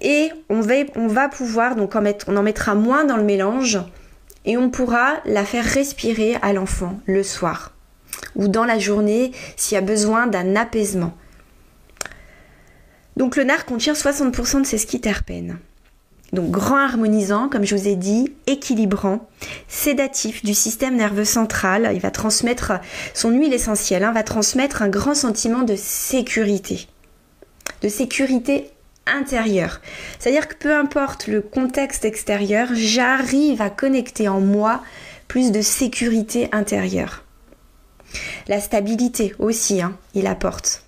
Et 0.00 0.30
on 0.50 0.60
va, 0.60 1.28
pouvoir, 1.28 1.76
donc 1.76 1.94
on 2.26 2.36
en 2.36 2.42
mettra 2.42 2.74
moins 2.74 3.04
dans 3.04 3.16
le 3.16 3.22
mélange 3.22 3.78
et 4.44 4.58
on 4.58 4.68
pourra 4.68 5.14
la 5.24 5.44
faire 5.44 5.64
respirer 5.64 6.36
à 6.42 6.52
l'enfant 6.52 7.00
le 7.06 7.22
soir 7.22 7.72
ou 8.36 8.48
dans 8.48 8.64
la 8.64 8.78
journée 8.78 9.32
s'il 9.56 9.76
y 9.76 9.78
a 9.78 9.80
besoin 9.80 10.26
d'un 10.26 10.56
apaisement. 10.56 11.14
Donc 13.16 13.36
le 13.36 13.44
nard 13.44 13.64
contient 13.64 13.92
60% 13.92 14.62
de 14.62 14.66
ses 14.66 14.78
skiterpènes. 14.78 15.58
Donc 16.32 16.50
grand 16.50 16.78
harmonisant, 16.78 17.48
comme 17.48 17.64
je 17.64 17.76
vous 17.76 17.86
ai 17.86 17.94
dit, 17.94 18.32
équilibrant, 18.48 19.28
sédatif 19.68 20.44
du 20.44 20.52
système 20.52 20.96
nerveux 20.96 21.24
central. 21.24 21.90
Il 21.94 22.00
va 22.00 22.10
transmettre 22.10 22.72
son 23.14 23.30
huile 23.30 23.52
essentielle, 23.52 24.02
hein, 24.02 24.12
va 24.12 24.24
transmettre 24.24 24.82
un 24.82 24.88
grand 24.88 25.14
sentiment 25.14 25.62
de 25.62 25.76
sécurité, 25.76 26.88
de 27.82 27.88
sécurité 27.88 28.70
intérieure. 29.06 29.80
C'est-à-dire 30.18 30.48
que 30.48 30.56
peu 30.56 30.74
importe 30.74 31.28
le 31.28 31.40
contexte 31.40 32.04
extérieur, 32.04 32.68
j'arrive 32.72 33.62
à 33.62 33.70
connecter 33.70 34.26
en 34.26 34.40
moi 34.40 34.82
plus 35.28 35.52
de 35.52 35.62
sécurité 35.62 36.48
intérieure. 36.50 37.22
La 38.48 38.60
stabilité 38.60 39.34
aussi, 39.38 39.82
hein, 39.82 39.96
il 40.14 40.26
apporte 40.26 40.83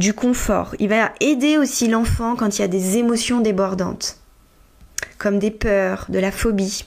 du 0.00 0.14
confort. 0.14 0.74
Il 0.80 0.88
va 0.88 1.12
aider 1.20 1.58
aussi 1.58 1.86
l'enfant 1.86 2.34
quand 2.34 2.58
il 2.58 2.62
y 2.62 2.64
a 2.64 2.68
des 2.68 2.96
émotions 2.96 3.40
débordantes, 3.40 4.16
comme 5.18 5.38
des 5.38 5.50
peurs, 5.50 6.06
de 6.08 6.18
la 6.18 6.32
phobie. 6.32 6.86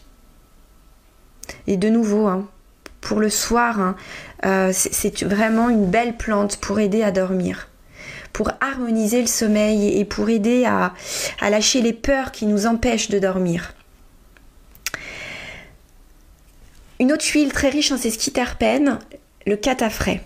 Et 1.67 1.77
de 1.77 1.89
nouveau, 1.89 2.25
hein, 2.25 2.49
pour 3.01 3.19
le 3.19 3.29
soir, 3.29 3.79
hein, 3.79 3.95
euh, 4.45 4.71
c'est 4.73 5.23
vraiment 5.23 5.69
une 5.69 5.85
belle 5.85 6.17
plante 6.17 6.57
pour 6.57 6.79
aider 6.79 7.03
à 7.03 7.11
dormir, 7.11 7.69
pour 8.33 8.51
harmoniser 8.59 9.21
le 9.21 9.27
sommeil 9.27 9.99
et 9.99 10.05
pour 10.05 10.29
aider 10.29 10.65
à, 10.65 10.93
lâcher 11.41 11.81
les 11.81 11.93
peurs 11.93 12.31
qui 12.31 12.47
nous 12.47 12.65
empêchent 12.65 13.09
de 13.09 13.19
dormir. 13.19 13.75
Une 16.99 17.11
autre 17.11 17.25
huile 17.31 17.53
très 17.53 17.69
riche 17.69 17.91
en 17.91 17.97
ces 17.97 18.09
skiterpènes, 18.09 18.97
le 19.45 19.55
catafrais 19.55 20.23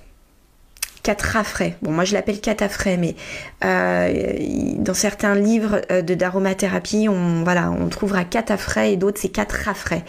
catafrais. 1.07 1.77
Bon, 1.81 1.91
moi 1.91 2.03
je 2.03 2.13
l'appelle 2.13 2.41
catafrais, 2.41 2.97
mais 2.97 3.15
euh, 3.63 4.33
dans 4.75 4.93
certains 4.93 5.35
livres 5.35 5.81
euh, 5.89 6.01
de 6.01 6.15
d'aromathérapie, 6.15 7.07
on 7.07 7.45
voilà, 7.45 7.71
on 7.71 7.87
trouvera 7.87 8.25
catafrais 8.25 8.91
et 8.91 8.97
d'autres 8.97 9.17
c'est 9.21 9.29
catrafrais, 9.29 10.03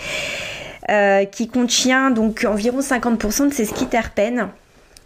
euh, 0.91 1.25
qui 1.25 1.47
contient 1.47 2.11
donc 2.11 2.45
environ 2.49 2.81
50% 2.81 3.49
de 3.49 3.55
ces 3.55 3.65
skiterpènes. 3.65 4.49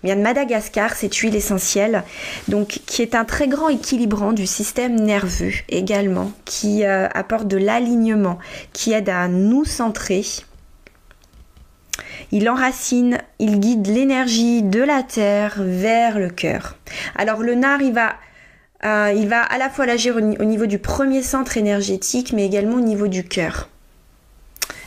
Vient 0.02 0.16
de 0.16 0.22
Madagascar, 0.22 0.94
cette 0.94 1.14
huile 1.14 1.36
essentielle, 1.36 2.04
donc 2.48 2.80
qui 2.86 3.02
est 3.02 3.14
un 3.14 3.24
très 3.26 3.46
grand 3.46 3.68
équilibrant 3.68 4.32
du 4.32 4.46
système 4.46 4.98
nerveux 4.98 5.52
également, 5.68 6.32
qui 6.44 6.84
apporte 6.84 7.46
de 7.46 7.56
l'alignement, 7.56 8.38
qui 8.72 8.94
aide 8.94 9.08
à 9.08 9.28
nous 9.28 9.64
centrer, 9.64 10.24
il 12.32 12.48
enracine, 12.48 13.18
il 13.38 13.60
guide 13.60 13.86
l'énergie 13.86 14.62
de 14.62 14.80
la 14.80 15.02
terre 15.02 15.56
vers 15.58 16.18
le 16.18 16.30
cœur. 16.30 16.76
Alors 17.14 17.42
le 17.42 17.54
nard, 17.54 17.82
il 17.82 17.92
va, 17.92 18.16
euh, 18.84 19.30
à 19.30 19.58
la 19.58 19.68
fois 19.68 19.84
l'agir 19.84 20.16
au, 20.16 20.44
niveau 20.44 20.64
du 20.64 20.78
premier 20.78 21.22
centre 21.22 21.58
énergétique, 21.58 22.32
mais 22.32 22.46
également 22.46 22.76
au 22.76 22.80
niveau 22.80 23.06
du 23.06 23.22
cœur. 23.22 23.68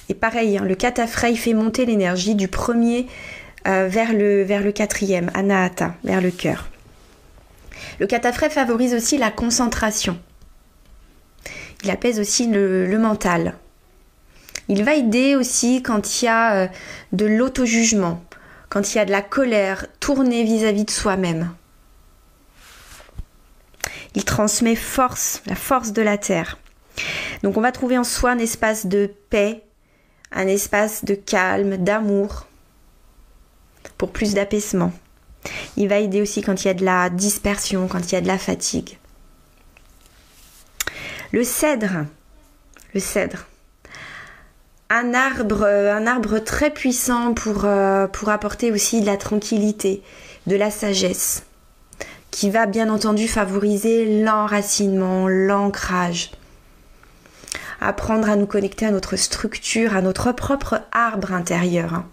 Et 0.09 0.15
pareil, 0.15 0.57
hein, 0.57 0.65
le 0.65 0.75
cataphrei 0.75 1.35
fait 1.35 1.53
monter 1.53 1.85
l'énergie 1.85 2.35
du 2.35 2.47
premier 2.47 3.05
euh, 3.67 3.87
vers, 3.87 4.11
le, 4.11 4.41
vers 4.43 4.63
le 4.63 4.71
quatrième, 4.71 5.29
anahata, 5.35 5.93
vers 6.03 6.21
le 6.21 6.31
cœur. 6.31 6.67
Le 7.99 8.07
cataphrei 8.07 8.49
favorise 8.49 8.95
aussi 8.95 9.19
la 9.19 9.29
concentration. 9.29 10.17
Il 11.83 11.91
apaise 11.91 12.19
aussi 12.19 12.47
le 12.47 12.97
mental. 12.97 13.53
Il 14.67 14.83
va 14.83 14.95
aider 14.95 15.35
aussi 15.35 15.83
quand 15.83 16.21
il 16.21 16.25
y 16.25 16.27
a 16.27 16.55
euh, 16.55 16.67
de 17.11 17.25
l'auto-jugement, 17.25 18.23
quand 18.69 18.93
il 18.93 18.97
y 18.97 18.99
a 18.99 19.05
de 19.05 19.11
la 19.11 19.21
colère 19.21 19.85
tournée 19.99 20.43
vis-à-vis 20.43 20.85
de 20.85 20.91
soi-même. 20.91 21.53
Il 24.15 24.25
transmet 24.25 24.75
force, 24.75 25.41
la 25.45 25.55
force 25.55 25.91
de 25.91 26.01
la 26.01 26.17
terre. 26.17 26.57
Donc 27.43 27.57
on 27.57 27.61
va 27.61 27.71
trouver 27.71 27.97
en 27.97 28.03
soi 28.03 28.31
un 28.31 28.39
espace 28.39 28.85
de 28.85 29.11
paix, 29.29 29.63
un 30.31 30.47
espace 30.47 31.05
de 31.05 31.13
calme, 31.13 31.77
d'amour, 31.77 32.47
pour 33.97 34.11
plus 34.11 34.33
d'apaisement. 34.33 34.91
Il 35.77 35.87
va 35.89 35.99
aider 35.99 36.21
aussi 36.21 36.41
quand 36.41 36.63
il 36.63 36.67
y 36.67 36.71
a 36.71 36.73
de 36.73 36.85
la 36.85 37.09
dispersion, 37.09 37.87
quand 37.87 38.11
il 38.11 38.13
y 38.13 38.17
a 38.17 38.21
de 38.21 38.27
la 38.27 38.39
fatigue. 38.39 38.97
Le 41.31 41.43
cèdre, 41.43 42.05
le 42.93 42.99
cèdre, 42.99 43.45
un 44.89 45.13
arbre, 45.13 46.39
très 46.39 46.71
puissant 46.71 47.33
pour, 47.33 47.65
euh, 47.65 48.07
pour 48.07 48.29
apporter 48.29 48.71
aussi 48.71 49.01
de 49.01 49.05
la 49.05 49.17
tranquillité, 49.17 50.03
de 50.47 50.55
la 50.55 50.69
sagesse, 50.69 51.43
qui 52.31 52.49
va 52.49 52.65
bien 52.65 52.89
entendu 52.89 53.27
favoriser 53.27 54.21
l'enracinement, 54.23 55.27
l'ancrage. 55.27 56.31
Apprendre 57.81 58.29
à 58.29 58.35
nous 58.35 58.45
connecter 58.45 58.85
à 58.85 58.91
notre 58.91 59.15
structure, 59.15 59.95
à 59.95 60.01
notre 60.01 60.31
propre 60.31 60.81
arbre 60.91 61.33
intérieur. 61.33 61.93
Hein. 61.93 62.05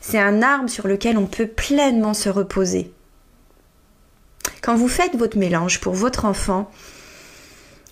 C'est 0.00 0.18
un 0.18 0.42
arbre 0.42 0.70
sur 0.70 0.86
lequel 0.86 1.18
on 1.18 1.26
peut 1.26 1.46
pleinement 1.46 2.14
se 2.14 2.28
reposer. 2.28 2.92
Quand 4.62 4.76
vous 4.76 4.88
faites 4.88 5.16
votre 5.16 5.38
mélange 5.38 5.80
pour 5.80 5.94
votre 5.94 6.24
enfant, 6.24 6.70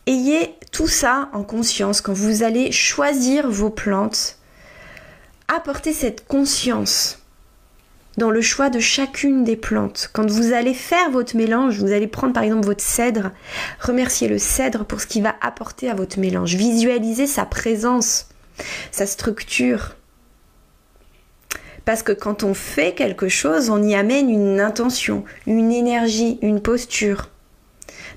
ayez 0.07 0.55
tout 0.73 0.89
ça 0.89 1.29
en 1.33 1.43
conscience 1.43 2.01
quand 2.01 2.13
vous 2.13 2.43
allez 2.43 2.73
choisir 2.73 3.51
vos 3.51 3.71
plantes. 3.71 4.39
Apportez 5.49 5.93
cette 5.93 6.27
conscience 6.27 7.19
dans 8.17 8.31
le 8.31 8.41
choix 8.41 8.71
de 8.71 8.79
chacune 8.79 9.45
des 9.45 9.57
plantes. 9.57 10.11
Quand 10.13 10.29
vous 10.31 10.53
allez 10.53 10.75
faire 10.75 11.11
votre 11.11 11.37
mélange, 11.37 11.79
vous 11.79 11.93
allez 11.93 12.07
prendre 12.07 12.33
par 12.33 12.45
exemple 12.45 12.67
votre 12.67 12.83
cèdre, 12.83 13.31
remerciez 13.81 14.29
le 14.29 14.39
cèdre 14.39 14.85
pour 14.85 15.01
ce 15.01 15.07
qu'il 15.07 15.23
va 15.23 15.35
apporter 15.41 15.91
à 15.91 15.95
votre 15.95 16.19
mélange. 16.19 16.55
Visualisez 16.55 17.27
sa 17.27 17.45
présence, 17.45 18.29
sa 18.91 19.07
structure. 19.07 19.97
Parce 21.85 22.03
que 22.03 22.13
quand 22.13 22.45
on 22.45 22.55
fait 22.55 22.95
quelque 22.95 23.29
chose, 23.29 23.69
on 23.69 23.83
y 23.83 23.95
amène 23.95 24.31
une 24.31 24.61
intention, 24.61 25.25
une 25.47 25.71
énergie, 25.71 26.39
une 26.41 26.61
posture. 26.61 27.31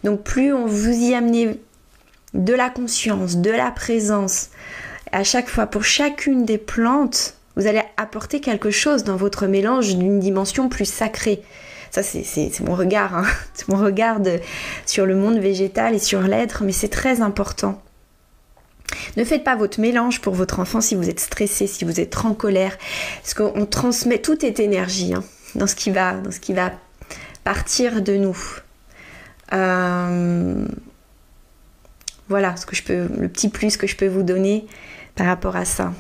Donc 0.04 0.24
plus 0.24 0.54
on 0.54 0.66
vous 0.66 0.90
y 0.90 1.14
amenez 1.14 1.60
de 2.38 2.54
la 2.54 2.70
conscience, 2.70 3.38
de 3.38 3.52
la 3.52 3.72
présence, 3.72 4.50
à 5.12 5.24
chaque 5.24 5.50
fois 5.50 5.66
pour 5.66 5.84
chacune 5.84 6.46
des 6.46 6.58
plantes, 6.58 7.36
vous 7.56 7.68
allez 7.68 7.82
apporter 7.98 8.40
quelque 8.40 8.70
chose 8.70 9.04
dans 9.04 9.16
votre 9.16 9.48
mélange 9.48 9.96
d'une 9.96 10.20
dimension 10.20 10.70
plus 10.70 10.86
sacrée. 10.86 11.42
Ça, 11.90 12.04
c'est 12.04 12.60
mon 12.60 12.76
regard, 12.76 13.16
hein. 13.16 13.26
c'est 13.54 13.68
mon 13.70 13.78
regard 13.78 14.20
sur 14.86 15.06
le 15.06 15.16
monde 15.16 15.40
végétal 15.40 15.96
et 15.96 16.00
sur 16.00 16.22
l'être, 16.22 16.64
mais 16.64 16.72
c'est 16.72 16.90
très 16.90 17.22
important. 17.22 17.82
Ne 19.18 19.24
faites 19.24 19.44
pas 19.44 19.56
votre 19.56 19.80
mélange 19.80 20.22
pour 20.22 20.36
votre 20.36 20.60
enfant 20.60 20.82
si 20.82 20.96
vous 20.96 21.10
êtes 21.10 21.20
stressé, 21.20 21.66
si 21.66 21.86
vous 21.86 22.00
êtes 22.00 22.16
en 22.24 22.34
colère, 22.34 22.78
parce 23.22 23.34
qu'on 23.34 23.66
transmet, 23.66 24.20
toute 24.20 24.44
est 24.44 24.60
énergie 24.60 25.14
hein, 25.14 25.24
dans, 25.56 25.68
ce 25.68 25.76
qui 25.76 25.90
va, 25.90 26.14
dans 26.14 26.32
ce 26.32 26.40
qui 26.40 26.54
va 26.54 26.72
partir 27.44 28.02
de 28.02 28.16
nous. 28.16 28.38
Euh, 29.54 30.66
voilà 32.30 32.56
ce 32.58 32.66
que 32.66 32.76
je 32.76 32.84
peux, 32.84 33.08
le 33.20 33.30
petit 33.30 33.50
plus 33.50 33.78
que 33.78 33.88
je 33.88 33.96
peux 33.96 34.08
vous 34.08 34.24
donner 34.24 34.66
par 35.16 35.28
rapport 35.28 35.56
à 35.56 35.66
ça. 35.66 35.94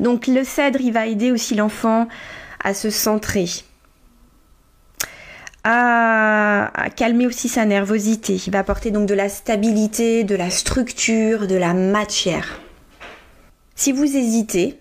Donc 0.00 0.26
le 0.26 0.44
cèdre, 0.44 0.80
il 0.80 0.92
va 0.92 1.06
aider 1.06 1.30
aussi 1.30 1.54
l'enfant 1.54 2.08
à 2.62 2.74
se 2.74 2.90
centrer, 2.90 3.46
à, 5.64 6.70
calmer 6.96 7.26
aussi 7.26 7.48
sa 7.48 7.64
nervosité. 7.64 8.40
Il 8.46 8.52
va 8.52 8.60
apporter 8.60 8.90
donc 8.90 9.06
de 9.06 9.14
la 9.14 9.28
stabilité, 9.28 10.24
de 10.24 10.34
la 10.34 10.50
structure, 10.50 11.46
de 11.46 11.56
la 11.56 11.74
matière. 11.74 12.60
Si 13.74 13.92
vous 13.92 14.04
hésitez 14.04 14.78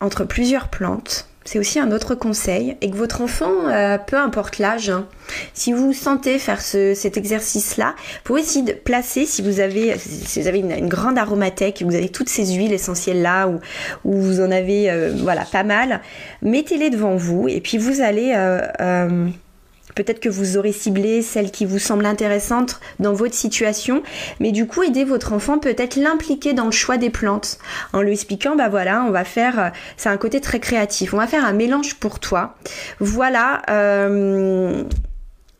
entre 0.00 0.24
plusieurs 0.24 0.68
plantes, 0.68 1.28
c'est 1.44 1.58
aussi 1.58 1.78
un 1.78 1.92
autre 1.92 2.14
conseil, 2.14 2.76
et 2.80 2.90
que 2.90 2.96
votre 2.96 3.20
enfant, 3.20 3.68
euh, 3.68 3.98
peu 3.98 4.16
importe 4.16 4.58
l'âge, 4.58 4.88
hein, 4.88 5.06
si 5.52 5.72
vous 5.72 5.92
sentez 5.92 6.38
faire 6.38 6.60
cet 6.60 7.16
exercice-là, 7.16 7.94
vous 7.96 8.20
pouvez 8.24 8.40
essayer 8.40 8.64
de 8.64 8.72
placer, 8.72 9.26
si 9.26 9.42
vous 9.42 9.60
avez, 9.60 9.98
si 9.98 10.40
vous 10.40 10.48
avez 10.48 10.60
une, 10.60 10.88
grande 10.88 11.18
aromathèque, 11.18 11.82
vous 11.84 11.94
avez 11.94 12.08
toutes 12.08 12.28
ces 12.28 12.54
huiles 12.54 12.72
essentielles-là, 12.72 13.48
ou, 13.48 13.60
vous 14.04 14.40
en 14.40 14.50
avez 14.50 14.90
euh, 14.90 15.12
voilà, 15.16 15.44
pas 15.44 15.64
mal, 15.64 16.00
mettez-les 16.42 16.90
devant 16.90 17.16
vous, 17.16 17.48
et 17.48 17.60
puis 17.60 17.78
vous 17.78 18.00
allez... 18.00 18.32
Euh, 18.34 19.28
Peut-être 19.94 20.20
que 20.20 20.28
vous 20.28 20.56
aurez 20.56 20.72
ciblé 20.72 21.22
celle 21.22 21.50
qui 21.50 21.64
vous 21.64 21.78
semble 21.78 22.06
intéressante 22.06 22.80
dans 22.98 23.12
votre 23.12 23.34
situation, 23.34 24.02
mais 24.40 24.52
du 24.52 24.66
coup, 24.66 24.82
aider 24.82 25.04
votre 25.04 25.32
enfant 25.32 25.58
peut-être 25.58 25.96
l'impliquer 25.96 26.52
dans 26.52 26.66
le 26.66 26.70
choix 26.70 26.96
des 26.96 27.10
plantes 27.10 27.58
en 27.92 28.02
lui 28.02 28.12
expliquant, 28.12 28.56
bah 28.56 28.68
voilà, 28.68 29.04
on 29.06 29.10
va 29.10 29.24
faire, 29.24 29.58
euh, 29.58 29.68
c'est 29.96 30.08
un 30.08 30.16
côté 30.16 30.40
très 30.40 30.60
créatif, 30.60 31.14
on 31.14 31.18
va 31.18 31.26
faire 31.26 31.44
un 31.44 31.52
mélange 31.52 31.94
pour 31.94 32.18
toi. 32.18 32.56
Voilà. 33.00 33.62
Euh, 33.70 34.84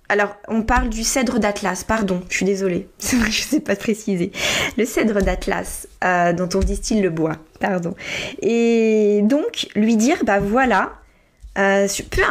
alors, 0.09 0.37
on 0.49 0.63
parle 0.63 0.91
du 0.91 1.03
cèdre 1.03 1.39
d'Atlas, 1.39 1.83
pardon, 1.85 2.23
je 2.29 2.37
suis 2.37 2.45
désolée, 2.45 2.89
je 3.01 3.17
ne 3.17 3.31
sais 3.31 3.61
pas 3.61 3.75
préciser. 3.77 4.33
Le 4.77 4.85
cèdre 4.85 5.23
d'Atlas, 5.23 5.89
euh, 6.05 6.33
dont 6.33 6.49
on 6.55 6.61
distille 6.61 7.01
le 7.01 7.11
bois, 7.11 7.37
pardon. 7.61 7.95
Et 8.43 9.21
donc, 9.23 9.69
lui 9.75 9.97
dire, 9.97 10.19
bah 10.25 10.41
voilà, 10.41 10.93
euh, 11.57 11.87
peu, 12.11 12.23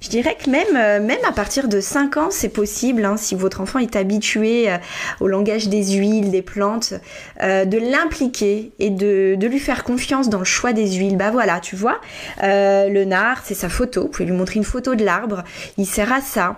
je 0.00 0.08
dirais 0.08 0.36
que 0.42 0.48
même, 0.48 0.76
euh, 0.76 1.04
même 1.04 1.18
à 1.26 1.32
partir 1.32 1.66
de 1.66 1.80
5 1.80 2.16
ans, 2.16 2.28
c'est 2.30 2.48
possible, 2.48 3.04
hein, 3.04 3.16
si 3.16 3.34
votre 3.34 3.60
enfant 3.60 3.80
est 3.80 3.96
habitué 3.96 4.70
euh, 4.70 4.76
au 5.18 5.26
langage 5.26 5.68
des 5.68 5.94
huiles, 5.94 6.30
des 6.30 6.42
plantes, 6.42 6.94
de 7.40 7.78
l'impliquer 7.78 8.72
et 8.78 8.90
de, 8.90 9.36
lui 9.44 9.58
faire 9.58 9.84
confiance 9.84 10.28
dans 10.28 10.38
le 10.38 10.44
choix 10.44 10.72
des 10.72 10.92
huiles. 10.92 11.16
Bah 11.16 11.30
voilà, 11.30 11.60
tu 11.60 11.76
vois, 11.76 12.00
le 12.40 13.04
nard, 13.04 13.42
c'est 13.44 13.54
sa 13.54 13.68
photo. 13.68 14.02
Vous 14.02 14.08
pouvez 14.08 14.24
lui 14.24 14.32
montrer 14.32 14.56
une 14.56 14.64
photo 14.64 14.94
de 14.94 15.04
l'arbre. 15.04 15.42
Il 15.76 15.86
sert 15.86 16.12
à 16.12 16.20
ça. 16.20 16.56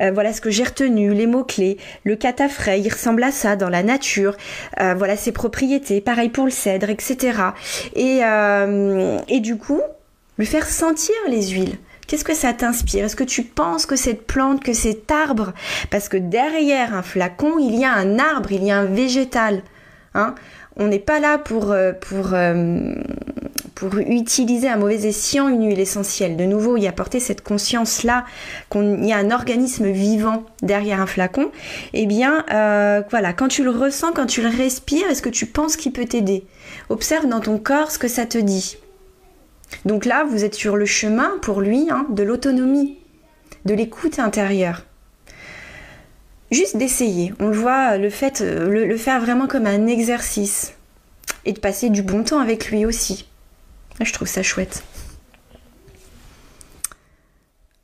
voilà 0.00 0.32
ce 0.32 0.40
que 0.40 0.50
j'ai 0.50 0.64
retenu, 0.64 1.14
les 1.14 1.26
mots-clés. 1.26 1.78
Le 2.04 2.16
catafray, 2.16 2.80
il 2.82 2.92
ressemble 2.92 3.22
à 3.22 3.30
ça 3.30 3.56
dans 3.56 3.70
la 3.70 3.82
nature. 3.82 4.36
voilà 4.78 5.16
ses 5.16 5.32
propriétés. 5.32 6.00
Pareil 6.00 6.28
pour 6.28 6.44
le 6.44 6.50
cèdre, 6.50 6.90
etc. 6.90 7.38
Et, 7.94 8.20
et 9.28 9.40
du 9.40 9.56
coup, 9.56 9.80
lui 10.38 10.46
faire 10.46 10.66
sentir 10.66 11.14
les 11.28 11.48
huiles. 11.48 11.78
Qu'est-ce 12.06 12.24
que 12.24 12.34
ça 12.34 12.52
t'inspire? 12.52 13.04
Est-ce 13.04 13.16
que 13.16 13.24
tu 13.24 13.42
penses 13.42 13.84
que 13.84 13.96
cette 13.96 14.26
plante, 14.26 14.62
que 14.62 14.72
cet 14.72 15.10
arbre, 15.10 15.52
parce 15.90 16.08
que 16.08 16.16
derrière 16.16 16.94
un 16.94 17.02
flacon, 17.02 17.58
il 17.58 17.74
y 17.74 17.84
a 17.84 17.92
un 17.92 18.18
arbre, 18.18 18.52
il 18.52 18.62
y 18.62 18.70
a 18.70 18.78
un 18.78 18.84
végétal. 18.84 19.62
Hein 20.14 20.36
On 20.76 20.86
n'est 20.86 21.00
pas 21.00 21.18
là 21.18 21.36
pour, 21.36 21.72
euh, 21.72 21.92
pour, 21.92 22.32
euh, 22.32 22.94
pour 23.74 23.98
utiliser 23.98 24.68
un 24.68 24.76
mauvais 24.76 25.04
escient 25.04 25.48
une 25.48 25.66
huile 25.66 25.80
essentielle. 25.80 26.36
De 26.36 26.44
nouveau, 26.44 26.76
y 26.76 26.86
apporter 26.86 27.18
cette 27.18 27.42
conscience-là 27.42 28.24
qu'il 28.70 29.04
y 29.04 29.12
a 29.12 29.16
un 29.16 29.32
organisme 29.32 29.90
vivant 29.90 30.44
derrière 30.62 31.00
un 31.00 31.06
flacon. 31.06 31.50
Eh 31.92 32.06
bien, 32.06 32.44
euh, 32.52 33.02
voilà, 33.10 33.32
quand 33.32 33.48
tu 33.48 33.64
le 33.64 33.70
ressens, 33.70 34.12
quand 34.12 34.26
tu 34.26 34.42
le 34.42 34.48
respires, 34.48 35.08
est-ce 35.10 35.22
que 35.22 35.28
tu 35.28 35.46
penses 35.46 35.76
qu'il 35.76 35.92
peut 35.92 36.06
t'aider? 36.06 36.46
Observe 36.88 37.26
dans 37.26 37.40
ton 37.40 37.58
corps 37.58 37.90
ce 37.90 37.98
que 37.98 38.08
ça 38.08 38.26
te 38.26 38.38
dit. 38.38 38.78
Donc 39.84 40.04
là, 40.04 40.24
vous 40.24 40.44
êtes 40.44 40.54
sur 40.54 40.76
le 40.76 40.86
chemin 40.86 41.38
pour 41.42 41.60
lui 41.60 41.88
hein, 41.90 42.06
de 42.10 42.22
l'autonomie, 42.22 42.98
de 43.64 43.74
l'écoute 43.74 44.18
intérieure. 44.18 44.84
Juste 46.50 46.76
d'essayer, 46.76 47.34
on 47.40 47.48
le 47.48 47.56
voit, 47.56 47.98
le, 47.98 48.10
fait, 48.10 48.40
le, 48.40 48.96
faire 48.96 49.20
vraiment 49.20 49.48
comme 49.48 49.66
un 49.66 49.86
exercice 49.86 50.74
et 51.44 51.52
de 51.52 51.58
passer 51.58 51.90
du 51.90 52.02
bon 52.02 52.22
temps 52.22 52.38
avec 52.38 52.70
lui 52.70 52.86
aussi. 52.86 53.26
Je 54.00 54.12
trouve 54.12 54.28
ça 54.28 54.42
chouette. 54.42 54.84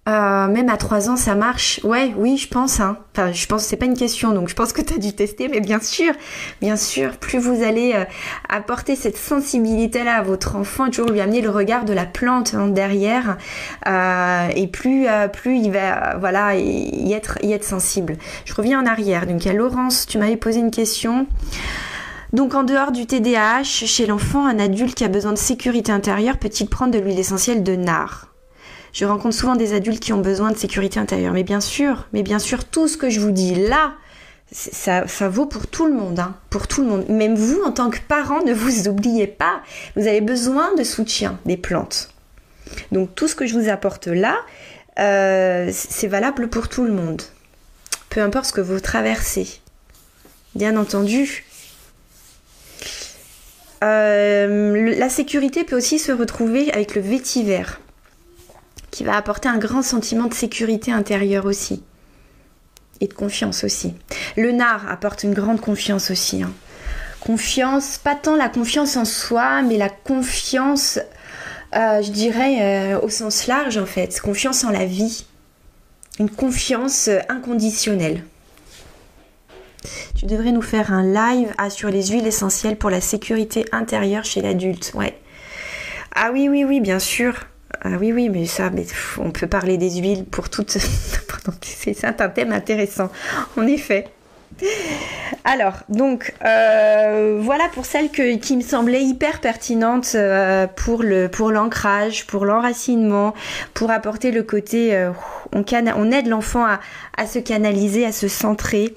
Euh, 0.08 0.48
même 0.48 0.68
à 0.68 0.76
3 0.76 1.10
ans, 1.10 1.16
ça 1.16 1.36
marche. 1.36 1.78
Ouais, 1.84 2.12
oui, 2.16 2.36
je 2.36 2.48
pense. 2.48 2.80
Hein. 2.80 2.96
Enfin, 3.14 3.30
je 3.30 3.46
pense 3.46 3.62
c'est 3.62 3.76
pas 3.76 3.86
une 3.86 3.96
question, 3.96 4.32
donc 4.32 4.48
je 4.48 4.54
pense 4.54 4.72
que 4.72 4.82
tu 4.82 4.94
as 4.94 4.98
dû 4.98 5.12
tester, 5.12 5.46
mais 5.46 5.60
bien 5.60 5.78
sûr, 5.78 6.12
bien 6.60 6.76
sûr, 6.76 7.18
plus 7.18 7.38
vous 7.38 7.62
allez 7.62 7.92
euh, 7.94 8.04
apporter 8.48 8.96
cette 8.96 9.16
sensibilité-là 9.16 10.16
à 10.16 10.22
votre 10.22 10.56
enfant, 10.56 10.90
toujours 10.90 11.10
lui 11.10 11.20
amener 11.20 11.40
le 11.40 11.50
regard 11.50 11.84
de 11.84 11.92
la 11.92 12.04
plante 12.04 12.54
hein, 12.54 12.66
derrière, 12.66 13.36
euh, 13.86 14.48
et 14.56 14.66
plus, 14.66 15.06
plus 15.32 15.58
il 15.58 15.70
va, 15.70 16.16
voilà, 16.18 16.56
y 16.56 17.12
être, 17.12 17.38
être 17.44 17.64
sensible. 17.64 18.16
Je 18.44 18.54
reviens 18.54 18.82
en 18.82 18.86
arrière. 18.86 19.28
Donc, 19.28 19.46
à 19.46 19.52
Laurence, 19.52 20.06
tu 20.06 20.18
m'avais 20.18 20.36
posé 20.36 20.58
une 20.58 20.72
question. 20.72 21.28
Donc 22.32 22.54
en 22.54 22.62
dehors 22.62 22.92
du 22.92 23.06
TDAH, 23.06 23.62
chez 23.62 24.06
l'enfant, 24.06 24.46
un 24.46 24.58
adulte 24.58 24.94
qui 24.94 25.04
a 25.04 25.08
besoin 25.08 25.32
de 25.32 25.38
sécurité 25.38 25.92
intérieure 25.92 26.38
peut-il 26.38 26.66
prendre 26.66 26.92
de 26.92 26.98
l'huile 26.98 27.18
essentielle 27.18 27.62
de 27.62 27.76
nard? 27.76 28.31
Je 28.92 29.04
rencontre 29.04 29.34
souvent 29.34 29.56
des 29.56 29.74
adultes 29.74 30.00
qui 30.00 30.12
ont 30.12 30.20
besoin 30.20 30.50
de 30.50 30.56
sécurité 30.56 31.00
intérieure. 31.00 31.32
Mais 31.32 31.44
bien 31.44 31.60
sûr, 31.60 32.08
mais 32.12 32.22
bien 32.22 32.38
sûr, 32.38 32.64
tout 32.64 32.88
ce 32.88 32.96
que 32.96 33.10
je 33.10 33.20
vous 33.20 33.30
dis 33.30 33.54
là, 33.54 33.94
ça, 34.52 35.28
vaut 35.28 35.46
pour 35.46 35.66
tout 35.66 35.86
le 35.86 35.94
monde, 35.94 36.18
hein, 36.18 36.36
pour 36.50 36.68
tout 36.68 36.82
le 36.82 36.88
monde. 36.88 37.08
Même 37.08 37.34
vous, 37.34 37.62
en 37.62 37.72
tant 37.72 37.90
que 37.90 37.98
parent, 38.06 38.42
ne 38.44 38.52
vous 38.52 38.88
oubliez 38.88 39.26
pas, 39.26 39.62
vous 39.96 40.06
avez 40.06 40.20
besoin 40.20 40.74
de 40.74 40.84
soutien 40.84 41.38
des 41.46 41.56
plantes. 41.56 42.10
Donc 42.90 43.14
tout 43.14 43.28
ce 43.28 43.34
que 43.34 43.46
je 43.46 43.58
vous 43.58 43.68
apporte 43.68 44.06
là, 44.06 44.36
euh, 44.98 45.70
c'est 45.72 46.06
valable 46.06 46.48
pour 46.48 46.68
tout 46.68 46.84
le 46.84 46.92
monde. 46.92 47.22
Peu 48.10 48.20
importe 48.20 48.46
ce 48.46 48.52
que 48.52 48.60
vous 48.60 48.78
traversez. 48.78 49.48
Bien 50.54 50.76
entendu, 50.76 51.46
euh, 53.82 54.94
la 54.96 55.08
sécurité 55.08 55.64
peut 55.64 55.76
aussi 55.76 55.98
se 55.98 56.12
retrouver 56.12 56.70
avec 56.72 56.94
le 56.94 57.00
vétiver 57.00 57.62
qui 58.92 59.02
va 59.02 59.16
apporter 59.16 59.48
un 59.48 59.58
grand 59.58 59.82
sentiment 59.82 60.26
de 60.28 60.34
sécurité 60.34 60.92
intérieure 60.92 61.46
aussi. 61.46 61.82
Et 63.00 63.08
de 63.08 63.14
confiance 63.14 63.64
aussi. 63.64 63.94
Le 64.36 64.52
nard 64.52 64.88
apporte 64.88 65.24
une 65.24 65.34
grande 65.34 65.60
confiance 65.60 66.12
aussi. 66.12 66.44
Hein. 66.44 66.52
Confiance, 67.18 67.98
pas 67.98 68.14
tant 68.14 68.36
la 68.36 68.48
confiance 68.48 68.96
en 68.96 69.04
soi, 69.04 69.62
mais 69.62 69.76
la 69.76 69.88
confiance, 69.88 71.00
euh, 71.74 72.02
je 72.02 72.10
dirais, 72.10 72.58
euh, 72.92 73.00
au 73.00 73.08
sens 73.08 73.48
large 73.48 73.78
en 73.78 73.86
fait. 73.86 74.20
Confiance 74.20 74.62
en 74.62 74.70
la 74.70 74.84
vie. 74.84 75.24
Une 76.20 76.30
confiance 76.30 77.08
euh, 77.08 77.18
inconditionnelle. 77.28 78.22
Tu 80.14 80.26
devrais 80.26 80.52
nous 80.52 80.62
faire 80.62 80.92
un 80.92 81.02
live 81.02 81.52
ah, 81.58 81.70
sur 81.70 81.88
les 81.88 82.08
huiles 82.08 82.26
essentielles 82.26 82.76
pour 82.76 82.90
la 82.90 83.00
sécurité 83.00 83.64
intérieure 83.72 84.24
chez 84.24 84.42
l'adulte. 84.42 84.92
Ouais. 84.94 85.18
Ah 86.14 86.30
oui, 86.32 86.48
oui, 86.48 86.62
oui, 86.64 86.80
bien 86.80 86.98
sûr. 86.98 87.46
Ah 87.84 87.96
oui, 87.98 88.12
oui, 88.12 88.28
mais 88.28 88.46
ça, 88.46 88.70
mais 88.70 88.86
on 89.18 89.32
peut 89.32 89.48
parler 89.48 89.76
des 89.76 89.90
huiles 89.90 90.24
pour 90.24 90.48
toutes. 90.48 90.70
c'est 91.62 92.04
un 92.04 92.28
thème 92.28 92.52
intéressant, 92.52 93.10
en 93.56 93.66
effet. 93.66 94.06
Alors, 95.44 95.74
donc, 95.88 96.32
euh, 96.44 97.38
voilà 97.40 97.68
pour 97.72 97.84
celle 97.84 98.10
qui 98.10 98.56
me 98.56 98.62
semblait 98.62 99.02
hyper 99.02 99.40
pertinente 99.40 100.12
euh, 100.14 100.68
pour, 100.68 101.02
l'ancrage, 101.02 102.26
pour 102.26 102.44
l'enracinement, 102.44 103.34
pour 103.74 103.90
apporter 103.90 104.30
le 104.30 104.44
côté, 104.44 104.94
euh, 104.94 105.10
on, 105.52 105.64
on, 105.96 106.12
aide 106.12 106.28
l'enfant 106.28 106.64
à, 106.64 106.80
à, 107.16 107.26
se 107.26 107.40
canaliser, 107.40 108.06
à 108.06 108.12
se 108.12 108.28
centrer 108.28 108.94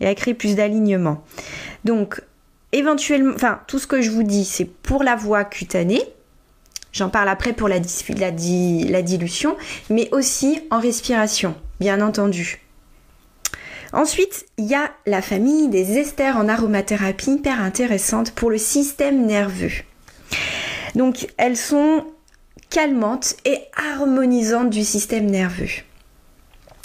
et 0.00 0.06
à 0.06 0.14
créer 0.14 0.34
plus 0.34 0.54
d'alignement. 0.54 1.24
Donc, 1.84 2.22
éventuellement, 2.70 3.34
enfin, 3.34 3.60
tout 3.66 3.80
ce 3.80 3.88
que 3.88 4.00
je 4.00 4.10
vous 4.10 4.22
dis, 4.22 4.44
c'est 4.44 4.66
pour 4.66 5.02
la 5.02 5.16
voie 5.16 5.44
cutanée. 5.44 6.02
J'en 6.92 7.08
parle 7.08 7.28
après 7.28 7.52
pour 7.52 7.68
la, 7.68 7.78
dilution, 7.78 9.56
mais 9.90 10.08
aussi 10.12 10.60
en 10.70 10.80
respiration, 10.80 11.54
bien 11.78 12.00
entendu. 12.00 12.60
Ensuite, 13.92 14.46
il 14.56 14.66
y 14.66 14.74
a 14.74 14.90
la 15.06 15.22
famille 15.22 15.68
des 15.68 15.98
esters 15.98 16.36
en 16.36 16.48
aromathérapie 16.48 17.32
hyper 17.32 17.60
intéressante 17.60 18.32
pour 18.32 18.50
le 18.50 18.58
système 18.58 19.26
nerveux. 19.26 19.72
Donc, 20.94 21.28
elles 21.36 21.56
sont 21.56 22.04
calmantes 22.70 23.34
et 23.44 23.58
harmonisantes 23.76 24.70
du 24.70 24.84
système 24.84 25.26
nerveux. 25.26 25.82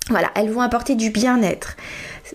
Voilà, 0.10 0.30
elles 0.36 0.52
vont 0.52 0.62
apporter 0.62 0.96
du 0.96 1.10
bien-être. 1.10 1.78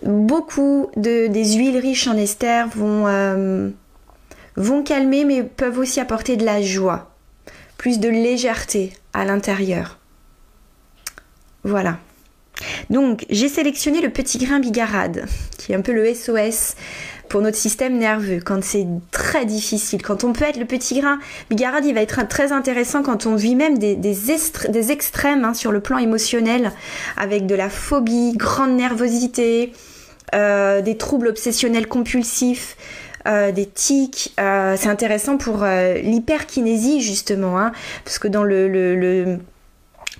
Beaucoup 0.03 0.89
de, 0.95 1.27
des 1.27 1.53
huiles 1.53 1.77
riches 1.77 2.07
en 2.07 2.17
esters 2.17 2.67
euh, 2.77 3.69
vont 4.55 4.83
calmer 4.83 5.25
mais 5.25 5.43
peuvent 5.43 5.79
aussi 5.79 5.99
apporter 5.99 6.37
de 6.37 6.45
la 6.45 6.61
joie, 6.61 7.10
plus 7.81 7.99
de 7.99 8.09
légèreté 8.09 8.93
à 9.11 9.25
l'intérieur. 9.25 9.97
Voilà. 11.63 11.97
Donc 12.91 13.25
j'ai 13.31 13.49
sélectionné 13.49 14.01
le 14.01 14.11
petit 14.11 14.37
grain 14.37 14.59
bigarade, 14.59 15.25
qui 15.57 15.71
est 15.71 15.75
un 15.75 15.81
peu 15.81 15.91
le 15.91 16.13
SOS 16.13 16.75
pour 17.27 17.41
notre 17.41 17.57
système 17.57 17.97
nerveux, 17.97 18.39
quand 18.39 18.63
c'est 18.63 18.85
très 19.09 19.47
difficile. 19.47 20.03
Quand 20.03 20.23
on 20.23 20.31
peut 20.31 20.45
être 20.45 20.59
le 20.59 20.65
petit 20.65 20.99
grain 20.99 21.17
bigarade, 21.49 21.83
il 21.83 21.95
va 21.95 22.03
être 22.03 22.27
très 22.27 22.51
intéressant 22.51 23.01
quand 23.01 23.25
on 23.25 23.33
vit 23.33 23.55
même 23.55 23.79
des, 23.79 24.91
extrêmes 24.91 25.43
hein, 25.43 25.55
sur 25.55 25.71
le 25.71 25.79
plan 25.79 25.97
émotionnel, 25.97 26.73
avec 27.17 27.47
de 27.47 27.55
la 27.55 27.71
phobie, 27.71 28.33
grande 28.35 28.75
nervosité, 28.75 29.73
euh, 30.35 30.83
des 30.83 30.97
troubles 30.97 31.29
obsessionnels 31.29 31.87
compulsifs. 31.87 32.77
Euh, 33.27 33.51
des 33.51 33.65
tics, 33.67 34.33
euh, 34.39 34.75
c'est 34.77 34.89
intéressant 34.89 35.37
pour 35.37 35.63
l'hyperkinésie 35.63 37.01
justement, 37.01 37.59
hein, 37.59 37.71
parce 38.03 38.19
que 38.19 38.27
dans 38.27 38.43
le, 38.43 39.39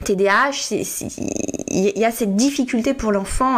TDAH, 0.04 0.72
il 0.72 1.97
y 1.97 2.06
a 2.06 2.12
cette 2.12 2.36
difficulté 2.36 2.93
pour 2.93 3.12
l'enfant 3.12 3.58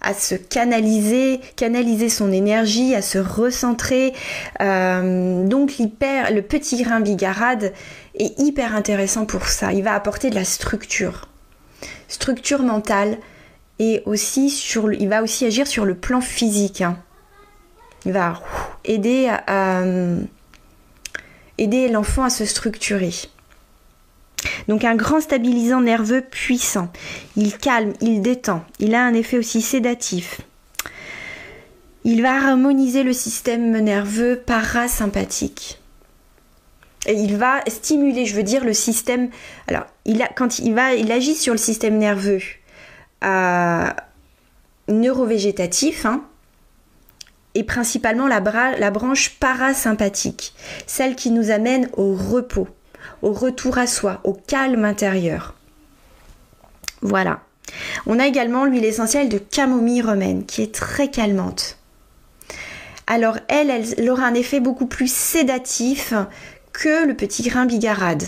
à, 0.00 0.14
se 0.14 0.34
canaliser, 0.34 1.40
canaliser 1.56 2.08
son 2.08 2.32
énergie, 2.32 2.94
à 2.94 3.02
se 3.02 3.18
recentrer. 3.18 4.12
Euh, 4.60 5.44
donc 5.46 5.74
le 5.78 6.40
petit 6.40 6.82
grain 6.82 7.00
bigarade 7.00 7.72
est 8.18 8.38
hyper 8.40 8.74
intéressant 8.74 9.26
pour 9.26 9.46
ça. 9.46 9.72
Il 9.72 9.84
va 9.84 9.94
apporter 9.94 10.30
de 10.30 10.34
la 10.34 10.44
structure, 10.44 11.28
structure 12.08 12.62
mentale 12.62 13.18
et 13.78 14.02
aussi 14.06 14.52
il 14.98 15.08
va 15.08 15.22
aussi 15.22 15.46
agir 15.46 15.66
sur 15.66 15.84
le 15.84 15.94
plan 15.94 16.20
physique. 16.20 16.80
Hein. 16.80 16.96
Il 18.04 18.12
va 18.12 18.40
aider, 18.84 19.30
aider 21.58 21.88
l'enfant 21.88 22.24
à 22.24 22.30
se 22.30 22.44
structurer. 22.44 23.12
Donc 24.68 24.84
un 24.84 24.96
grand 24.96 25.20
stabilisant 25.20 25.80
nerveux 25.80 26.20
puissant. 26.20 26.90
Il 27.36 27.56
calme, 27.56 27.92
il 28.00 28.22
détend. 28.22 28.64
Il 28.78 28.94
a 28.94 29.04
un 29.04 29.14
effet 29.14 29.38
aussi 29.38 29.60
sédatif. 29.60 30.40
Il 32.04 32.22
va 32.22 32.34
harmoniser 32.34 33.04
le 33.04 33.12
système 33.12 33.78
nerveux 33.78 34.42
parasympathique. 34.44 35.80
Il 37.08 37.36
va 37.36 37.60
stimuler, 37.66 38.26
je 38.26 38.34
veux 38.34 38.42
dire, 38.42 38.64
le 38.64 38.74
système. 38.74 39.30
Alors, 39.68 39.84
il 40.04 40.22
a, 40.22 40.28
quand 40.28 40.58
il 40.58 40.78
agit 40.78 41.34
sur 41.34 41.52
le 41.52 41.58
système 41.58 41.98
nerveux 41.98 42.40
euh, 43.24 43.88
neurovégétatif, 44.88 46.06
hein, 46.06 46.24
et 47.54 47.64
principalement 47.64 48.26
la, 48.26 48.40
branche 48.90 49.30
parasympathique, 49.38 50.54
celle 50.86 51.16
qui 51.16 51.30
nous 51.30 51.50
amène 51.50 51.88
au 51.96 52.14
repos 52.14 52.68
au 53.22 53.32
retour 53.32 53.78
à 53.78 53.86
soi, 53.86 54.20
au 54.24 54.34
calme 54.34 54.84
intérieur. 54.84 55.54
Voilà. 57.00 57.40
On 58.06 58.18
a 58.18 58.26
également 58.26 58.64
l'huile 58.64 58.84
essentielle 58.84 59.28
de 59.28 59.38
camomille 59.38 60.02
romaine 60.02 60.44
qui 60.44 60.62
est 60.62 60.74
très 60.74 61.08
calmante. 61.08 61.78
Alors 63.06 63.38
elle, 63.48 63.70
elle, 63.70 64.10
aura 64.10 64.24
un 64.26 64.34
effet 64.34 64.60
beaucoup 64.60 64.86
plus 64.86 65.10
sédatif 65.12 66.12
que 66.72 67.06
le 67.06 67.14
petit 67.14 67.42
grain 67.42 67.66
bigarade. 67.66 68.24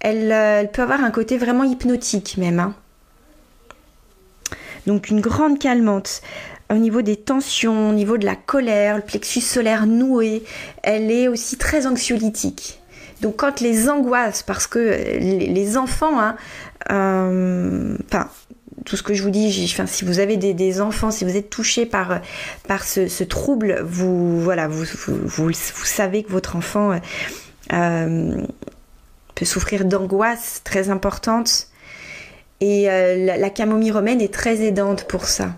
Elle, 0.00 0.30
euh, 0.32 0.64
peut 0.64 0.82
avoir 0.82 1.02
un 1.02 1.10
côté 1.10 1.38
vraiment 1.38 1.64
hypnotique 1.64 2.36
même. 2.36 2.60
Hein. 2.60 2.74
Donc 4.86 5.08
une 5.08 5.20
grande 5.20 5.58
calmante 5.58 6.20
au 6.74 6.78
niveau 6.78 7.02
des 7.02 7.16
tensions, 7.16 7.90
au 7.90 7.92
niveau 7.92 8.18
de 8.18 8.24
la 8.24 8.36
colère, 8.36 8.96
le 8.96 9.02
plexus 9.02 9.40
solaire 9.40 9.86
noué. 9.86 10.42
Elle 10.82 11.10
est 11.10 11.28
aussi 11.28 11.56
très 11.56 11.86
anxiolytique. 11.86 12.80
Donc 13.20 13.36
quand 13.36 13.60
les 13.60 13.88
angoisses, 13.88 14.42
parce 14.42 14.66
que 14.66 14.78
les, 15.18 15.78
enfants, 15.78 16.20
hein, 16.20 16.36
euh, 16.90 17.96
enfin, 18.06 18.28
tout 18.84 18.96
ce 18.96 19.02
que 19.02 19.14
je 19.14 19.22
vous 19.22 19.30
dis, 19.30 19.50
si 19.86 20.04
vous 20.04 20.18
avez 20.18 20.36
des, 20.36 20.80
enfants, 20.80 21.10
si 21.10 21.24
vous 21.24 21.36
êtes 21.36 21.48
touché 21.48 21.86
par, 21.86 22.20
par 22.68 22.84
ce, 22.84 23.24
trouble, 23.24 23.80
vous, 23.82 24.40
voilà, 24.40 24.68
vous, 24.68 24.84
vous, 25.06 25.52
savez 25.52 26.22
que 26.22 26.30
votre 26.30 26.56
enfant 26.56 26.98
euh, 27.72 28.42
peut 29.34 29.44
souffrir 29.44 29.84
d'angoisse 29.84 30.60
très 30.64 30.90
importante. 30.90 31.68
Et 32.60 32.90
euh, 32.90 33.36
la, 33.36 33.50
camomille 33.50 33.92
romaine 33.92 34.20
est 34.20 34.32
très 34.32 34.62
aidante 34.62 35.04
pour 35.04 35.26
ça. 35.26 35.54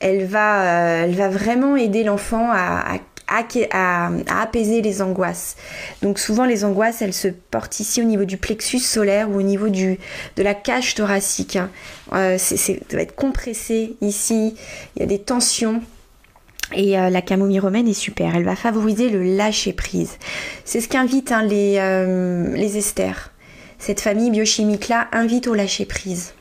Elle 0.00 0.26
va, 0.26 0.64
elle 1.04 1.14
va 1.14 1.28
vraiment 1.28 1.76
aider 1.76 2.04
l'enfant 2.04 2.50
à 2.52 2.98
apaiser 3.28 4.82
les 4.82 5.02
angoisses. 5.02 5.56
Donc 6.02 6.18
souvent 6.18 6.44
les 6.44 6.64
angoisses, 6.64 7.02
elles 7.02 7.12
se 7.12 7.28
portent 7.28 7.80
ici 7.80 8.00
au 8.00 8.04
niveau 8.04 8.24
du 8.24 8.36
plexus 8.36 8.78
solaire 8.78 9.30
ou 9.30 9.38
au 9.38 9.42
niveau 9.42 9.68
de 9.68 9.96
la 10.36 10.54
cage 10.54 10.94
thoracique. 10.94 11.56
Hein. 11.56 11.70
Euh, 12.12 12.38
ça 12.38 12.72
va 12.92 13.00
être 13.00 13.14
compressé 13.14 13.96
ici, 14.00 14.54
il 14.96 15.00
y 15.00 15.02
a 15.02 15.06
des 15.06 15.18
tensions. 15.18 15.82
Et 16.74 16.98
euh, 16.98 17.10
la 17.10 17.22
camomille 17.22 17.60
romaine 17.60 17.86
est 17.86 17.92
super, 17.92 18.34
elle 18.34 18.44
va 18.44 18.56
favoriser 18.56 19.08
le 19.08 19.22
lâcher 19.22 19.72
prise. 19.72 20.18
C'est 20.64 20.80
ce 20.80 20.88
qu'invitent 20.88 21.30
hein, 21.30 21.42
les, 21.42 21.76
euh, 21.78 22.52
les 22.56 22.76
esters. 22.76 23.30
Cette 23.78 24.00
famille 24.00 24.30
biochimique 24.30 24.88
là 24.88 25.06
invite 25.12 25.46
au 25.46 25.54
lâcher 25.54 25.84
prise. 25.84 26.32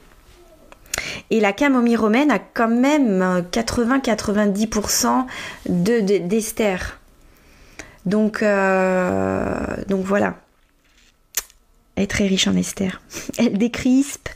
Et 1.29 1.39
la 1.39 1.53
camomille 1.53 1.95
romaine 1.95 2.31
a 2.31 2.39
quand 2.39 2.67
même 2.67 3.43
80-90% 3.51 5.25
d'ester. 5.67 6.77
donc, 8.05 8.43
euh, 8.43 9.59
donc 9.87 10.05
voilà. 10.05 10.35
Elle 11.95 12.03
est 12.03 12.07
très 12.07 12.27
riche 12.27 12.47
en 12.47 12.55
ester. 12.55 12.89
Elle 13.37 13.57
décrispe, 13.57 14.27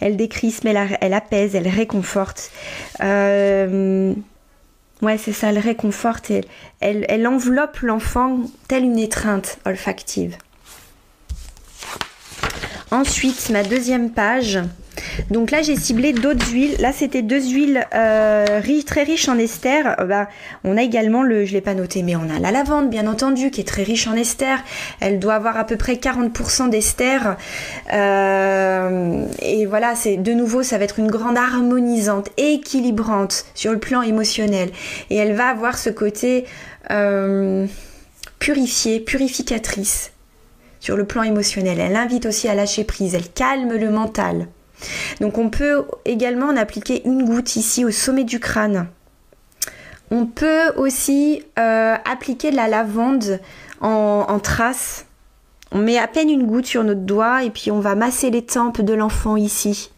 elle 0.00 0.16
décrispe, 0.16 0.64
elle, 0.66 0.98
elle 1.00 1.14
apaise, 1.14 1.54
elle 1.54 1.68
réconforte. 1.68 2.50
Euh, 3.02 4.12
ouais, 5.00 5.16
c'est 5.16 5.32
ça, 5.32 5.50
elle 5.50 5.60
réconforte. 5.60 6.32
Elle 6.80 7.26
enveloppe 7.26 7.78
l'enfant 7.78 8.40
telle 8.66 8.82
une 8.82 8.98
étreinte 8.98 9.58
olfactive. 9.64 10.36
Ensuite, 12.90 13.50
ma 13.50 13.62
deuxième 13.62 14.10
page, 14.10 14.60
donc 15.30 15.50
là, 15.50 15.62
j'ai 15.62 15.76
ciblé 15.76 16.12
d'autres 16.12 16.46
huiles. 16.52 16.76
Là, 16.80 16.92
c'était 16.92 17.22
deux 17.22 17.42
huiles 17.42 17.86
euh, 17.94 18.60
très 18.86 19.02
riches 19.02 19.28
en 19.28 19.38
ester. 19.38 19.82
Euh, 19.98 20.04
bah, 20.04 20.28
on 20.64 20.76
a 20.76 20.82
également 20.82 21.22
le, 21.22 21.44
je 21.44 21.52
l'ai 21.52 21.60
pas 21.60 21.74
noté, 21.74 22.02
mais 22.02 22.16
on 22.16 22.28
a 22.30 22.38
la 22.38 22.50
lavande, 22.50 22.90
bien 22.90 23.06
entendu, 23.06 23.50
qui 23.50 23.60
est 23.60 23.64
très 23.64 23.82
riche 23.82 24.06
en 24.06 24.14
ester. 24.14 24.56
Elle 25.00 25.18
doit 25.18 25.34
avoir 25.34 25.56
à 25.56 25.64
peu 25.64 25.76
près 25.76 25.94
40% 25.94 26.70
d'ester. 26.70 27.18
Euh, 27.92 29.26
et 29.40 29.66
voilà, 29.66 29.94
c'est 29.94 30.16
de 30.16 30.32
nouveau, 30.32 30.62
ça 30.62 30.78
va 30.78 30.84
être 30.84 30.98
une 30.98 31.10
grande 31.10 31.36
harmonisante, 31.36 32.30
équilibrante 32.36 33.46
sur 33.54 33.72
le 33.72 33.78
plan 33.78 34.02
émotionnel. 34.02 34.70
Et 35.10 35.16
elle 35.16 35.34
va 35.34 35.48
avoir 35.48 35.78
ce 35.78 35.90
côté 35.90 36.44
purifié, 38.38 39.00
purificatrice 39.00 40.12
sur 40.80 40.98
le 40.98 41.06
plan 41.06 41.22
émotionnel. 41.22 41.80
Elle 41.80 41.96
invite 41.96 42.26
aussi 42.26 42.46
à 42.46 42.54
lâcher 42.54 42.84
prise, 42.84 43.14
elle 43.14 43.30
calme 43.30 43.72
le 43.72 43.90
mental. 43.90 44.48
Donc 45.20 45.38
on 45.38 45.50
peut 45.50 45.84
également 46.04 46.46
en 46.46 46.56
appliquer 46.56 47.02
une 47.06 47.24
goutte 47.24 47.56
ici 47.56 47.84
au 47.84 47.90
sommet 47.90 48.24
du 48.24 48.40
crâne. 48.40 48.88
On 50.10 50.26
peut 50.26 50.70
aussi 50.76 51.42
euh, 51.58 51.96
appliquer 52.04 52.50
de 52.50 52.56
la 52.56 52.68
lavande 52.68 53.40
en, 53.80 54.38
trace. 54.38 55.06
On 55.72 55.78
met 55.78 55.98
à 55.98 56.06
peine 56.06 56.30
une 56.30 56.46
goutte 56.46 56.66
sur 56.66 56.84
notre 56.84 57.00
doigt 57.00 57.44
et 57.44 57.50
puis 57.50 57.70
on 57.70 57.80
va 57.80 57.94
masser 57.94 58.30
les 58.30 58.42
tempes 58.42 58.80
de 58.80 58.94
l'enfant 58.94 59.36
ici. 59.36 59.90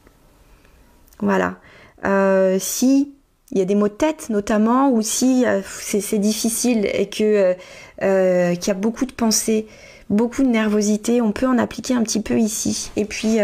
Voilà. 1.20 1.56
Euh, 2.04 2.56
si 2.58 3.12
il 3.52 3.58
y 3.58 3.60
a 3.60 3.64
des 3.64 3.74
maux 3.76 3.88
de 3.88 3.92
tête 3.92 4.28
notamment, 4.28 4.90
ou 4.90 5.02
si 5.02 5.44
c'est 5.64 6.18
difficile 6.18 6.88
et 6.92 7.08
que 7.08 7.54
qu'il 8.00 8.68
y 8.68 8.70
a 8.70 8.74
beaucoup 8.74 9.06
de 9.06 9.12
pensées, 9.12 9.66
beaucoup 10.10 10.42
de 10.42 10.48
nervosité, 10.48 11.20
on 11.20 11.30
peut 11.30 11.46
en 11.46 11.58
appliquer 11.58 11.94
un 11.94 12.02
petit 12.02 12.20
peu 12.20 12.38
ici. 12.38 12.90
Et 12.96 13.04
puis 13.04 13.38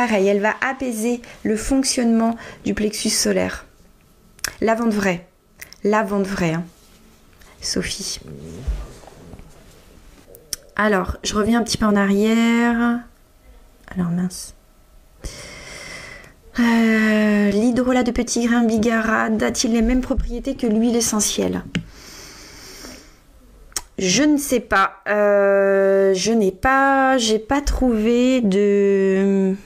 pareil, 0.00 0.28
elle 0.28 0.40
va 0.40 0.54
apaiser 0.62 1.20
le 1.42 1.56
fonctionnement 1.56 2.34
du 2.64 2.72
plexus 2.72 3.10
solaire. 3.10 3.66
Lavande 4.62 4.94
vraie, 4.94 5.26
lavande 5.84 6.26
vraie, 6.26 6.54
hein. 6.54 6.64
Sophie. 7.60 8.18
Alors, 10.74 11.18
je 11.22 11.34
reviens 11.34 11.60
un 11.60 11.62
petit 11.62 11.76
peu 11.76 11.84
en 11.84 11.96
arrière. 11.96 13.00
Alors 13.94 14.10
mince. 14.10 14.54
Euh, 16.58 17.50
L'hydrolat 17.50 18.02
de 18.02 18.10
petit 18.10 18.46
grain 18.46 18.64
bigarade 18.64 19.42
a-t-il 19.42 19.74
les 19.74 19.82
mêmes 19.82 20.00
propriétés 20.00 20.54
que 20.56 20.66
l'huile 20.66 20.96
essentielle? 20.96 21.62
Je 23.98 24.22
ne 24.22 24.38
sais 24.38 24.60
pas. 24.60 25.02
Euh, 25.08 26.14
je 26.14 26.32
n'ai 26.32 26.52
pas, 26.52 27.18
j'ai 27.18 27.38
pas 27.38 27.60
trouvé 27.60 28.40
de. 28.40 29.56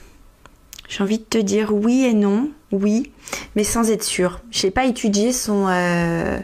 J'ai 0.95 1.03
envie 1.03 1.17
de 1.17 1.25
te 1.25 1.37
dire 1.37 1.73
oui 1.73 2.05
et 2.05 2.13
non, 2.13 2.51
oui, 2.71 3.11
mais 3.57 3.65
sans 3.65 3.91
être 3.91 4.01
sûr. 4.01 4.39
Je 4.49 4.65
n'ai 4.65 4.71
pas 4.71 4.85
étudié 4.85 5.33
son 5.33 5.65
euh, 5.67 6.39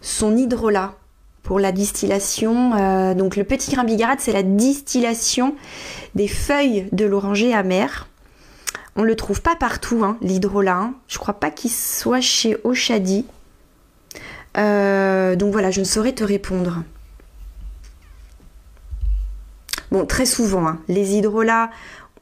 son 0.00 0.36
hydrolat 0.36 0.94
pour 1.42 1.58
la 1.58 1.72
distillation. 1.72 2.74
Euh, 2.76 3.14
donc 3.14 3.34
le 3.34 3.42
petit 3.42 3.72
grain 3.72 3.82
bigarade, 3.82 4.20
c'est 4.20 4.32
la 4.32 4.44
distillation 4.44 5.56
des 6.14 6.28
feuilles 6.28 6.88
de 6.92 7.04
l'oranger 7.04 7.52
amer. 7.52 8.06
On 8.94 9.02
ne 9.02 9.08
le 9.08 9.16
trouve 9.16 9.42
pas 9.42 9.56
partout, 9.56 10.04
hein, 10.04 10.18
l'hydrolat. 10.22 10.76
Hein. 10.76 10.94
Je 11.08 11.18
crois 11.18 11.34
pas 11.34 11.50
qu'il 11.50 11.72
soit 11.72 12.20
chez 12.20 12.56
Oshadi. 12.62 13.26
Euh, 14.56 15.34
donc 15.34 15.50
voilà, 15.50 15.72
je 15.72 15.80
ne 15.80 15.84
saurais 15.84 16.12
te 16.12 16.22
répondre. 16.22 16.84
Bon, 19.90 20.06
très 20.06 20.26
souvent, 20.26 20.64
hein, 20.64 20.78
les 20.86 21.16
hydrolats, 21.16 21.70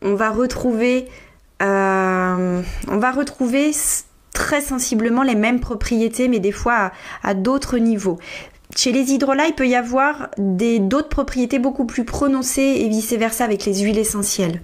on 0.00 0.14
va 0.14 0.30
retrouver, 0.30 1.10
euh, 1.62 2.62
on 2.88 2.96
va 2.98 3.12
retrouver 3.12 3.70
très 4.32 4.60
sensiblement 4.60 5.22
les 5.22 5.34
mêmes 5.34 5.60
propriétés, 5.60 6.28
mais 6.28 6.40
des 6.40 6.52
fois 6.52 6.92
à 7.22 7.34
d'autres 7.34 7.78
niveaux. 7.78 8.18
Chez 8.74 8.90
les 8.90 9.12
hydrolats, 9.12 9.46
il 9.46 9.54
peut 9.54 9.68
y 9.68 9.74
avoir 9.74 10.30
d'autres 10.38 11.10
propriétés 11.10 11.58
beaucoup 11.58 11.84
plus 11.84 12.04
prononcées 12.04 12.78
et 12.80 12.88
vice-versa 12.88 13.44
avec 13.44 13.66
les 13.66 13.80
huiles 13.80 13.98
essentielles. 13.98 14.62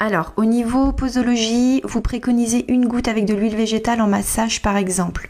Alors, 0.00 0.32
au 0.36 0.44
niveau 0.44 0.92
posologie, 0.92 1.82
vous 1.84 2.00
préconisez 2.00 2.64
une 2.72 2.86
goutte 2.86 3.08
avec 3.08 3.24
de 3.24 3.34
l'huile 3.34 3.56
végétale 3.56 4.00
en 4.00 4.06
massage 4.06 4.62
par 4.62 4.76
exemple. 4.76 5.28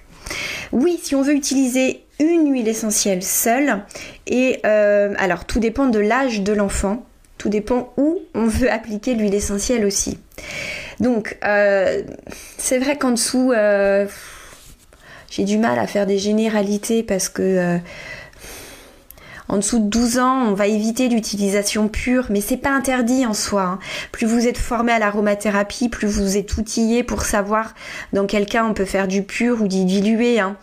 Oui, 0.72 1.00
si 1.02 1.14
on 1.14 1.22
veut 1.22 1.34
utiliser 1.34 2.04
une 2.20 2.52
huile 2.52 2.68
essentielle 2.68 3.22
seule, 3.22 3.84
et 4.26 4.60
euh, 4.66 5.14
alors 5.18 5.46
tout 5.46 5.58
dépend 5.58 5.86
de 5.86 5.98
l'âge 5.98 6.42
de 6.42 6.52
l'enfant, 6.52 7.06
tout 7.38 7.48
dépend 7.48 7.92
où 7.96 8.18
on 8.34 8.46
veut 8.46 8.70
appliquer 8.70 9.14
l'huile 9.14 9.34
essentielle 9.34 9.84
aussi. 9.86 10.18
Donc, 11.00 11.38
euh, 11.44 12.02
c'est 12.58 12.78
vrai 12.78 12.98
qu'en 12.98 13.12
dessous, 13.12 13.52
euh, 13.52 14.06
j'ai 15.30 15.44
du 15.44 15.58
mal 15.58 15.78
à 15.78 15.86
faire 15.86 16.06
des 16.06 16.18
généralités 16.18 17.02
parce 17.02 17.28
que 17.28 17.42
euh, 17.42 17.78
en 19.48 19.56
dessous 19.56 19.78
de 19.78 19.88
12 19.88 20.18
ans, 20.18 20.42
on 20.48 20.54
va 20.54 20.66
éviter 20.66 21.08
l'utilisation 21.08 21.88
pure, 21.88 22.26
mais 22.30 22.40
c'est 22.40 22.56
pas 22.56 22.70
interdit 22.70 23.24
en 23.24 23.34
soi. 23.34 23.62
Hein. 23.62 23.78
Plus 24.12 24.26
vous 24.26 24.46
êtes 24.46 24.58
formé 24.58 24.92
à 24.92 24.98
l'aromathérapie, 24.98 25.88
plus 25.88 26.08
vous 26.08 26.36
êtes 26.36 26.56
outillé 26.58 27.02
pour 27.02 27.22
savoir 27.22 27.74
dans 28.12 28.26
quel 28.26 28.46
cas 28.46 28.64
on 28.64 28.74
peut 28.74 28.84
faire 28.84 29.08
du 29.08 29.22
pur 29.22 29.62
ou 29.62 29.68
du 29.68 29.84
dilué. 29.84 30.40
Hein. 30.40 30.56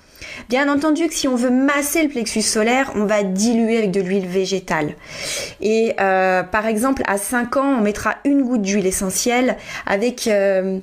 Bien 0.49 0.69
entendu 0.69 1.07
que 1.07 1.13
si 1.13 1.27
on 1.27 1.35
veut 1.35 1.49
masser 1.49 2.03
le 2.03 2.09
plexus 2.09 2.41
solaire, 2.41 2.91
on 2.95 3.05
va 3.05 3.23
diluer 3.23 3.77
avec 3.77 3.91
de 3.91 4.01
l'huile 4.01 4.27
végétale. 4.27 4.95
Et 5.61 5.93
euh, 5.99 6.43
par 6.43 6.65
exemple, 6.65 7.03
à 7.07 7.17
5 7.17 7.57
ans, 7.57 7.77
on 7.79 7.81
mettra 7.81 8.15
une 8.25 8.43
goutte 8.43 8.61
d'huile 8.61 8.85
essentielle 8.85 9.57
avec 9.85 10.27
euh, 10.27 10.79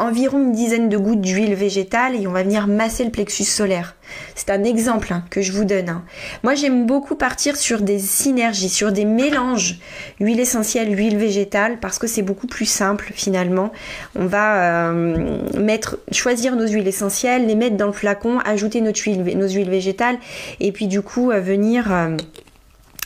environ 0.00 0.40
une 0.40 0.52
dizaine 0.52 0.88
de 0.88 0.96
gouttes 0.96 1.20
d'huile 1.20 1.54
végétale 1.54 2.16
et 2.16 2.26
on 2.26 2.32
va 2.32 2.42
venir 2.42 2.66
masser 2.66 3.04
le 3.04 3.12
plexus 3.12 3.44
solaire. 3.44 3.94
C'est 4.34 4.50
un 4.50 4.64
exemple 4.64 5.12
hein, 5.12 5.24
que 5.30 5.40
je 5.40 5.52
vous 5.52 5.64
donne. 5.64 5.88
Hein. 5.88 6.04
Moi 6.42 6.56
j'aime 6.56 6.84
beaucoup 6.84 7.14
partir 7.14 7.56
sur 7.56 7.80
des 7.80 8.00
synergies, 8.00 8.68
sur 8.68 8.90
des 8.90 9.04
mélanges 9.04 9.78
huile 10.18 10.40
essentielle, 10.40 10.96
huile 10.96 11.16
végétale 11.16 11.78
parce 11.78 12.00
que 12.00 12.08
c'est 12.08 12.22
beaucoup 12.22 12.48
plus 12.48 12.66
simple 12.66 13.12
finalement. 13.14 13.70
On 14.16 14.26
va 14.26 14.90
euh, 14.90 15.38
mettre, 15.56 15.98
choisir 16.10 16.56
nos 16.56 16.66
huiles 16.66 16.88
essentielles, 16.88 17.46
les 17.46 17.54
mettre 17.54 17.76
dans 17.76 17.86
le 17.86 17.92
flacon, 17.92 18.40
ajouter 18.40 18.80
nos 18.80 18.92
huiles, 18.92 19.70
végétales 19.70 20.18
et 20.58 20.72
puis 20.72 20.88
du 20.88 21.02
coup 21.02 21.30
euh, 21.30 21.38
venir 21.38 21.92
euh, 21.92 22.16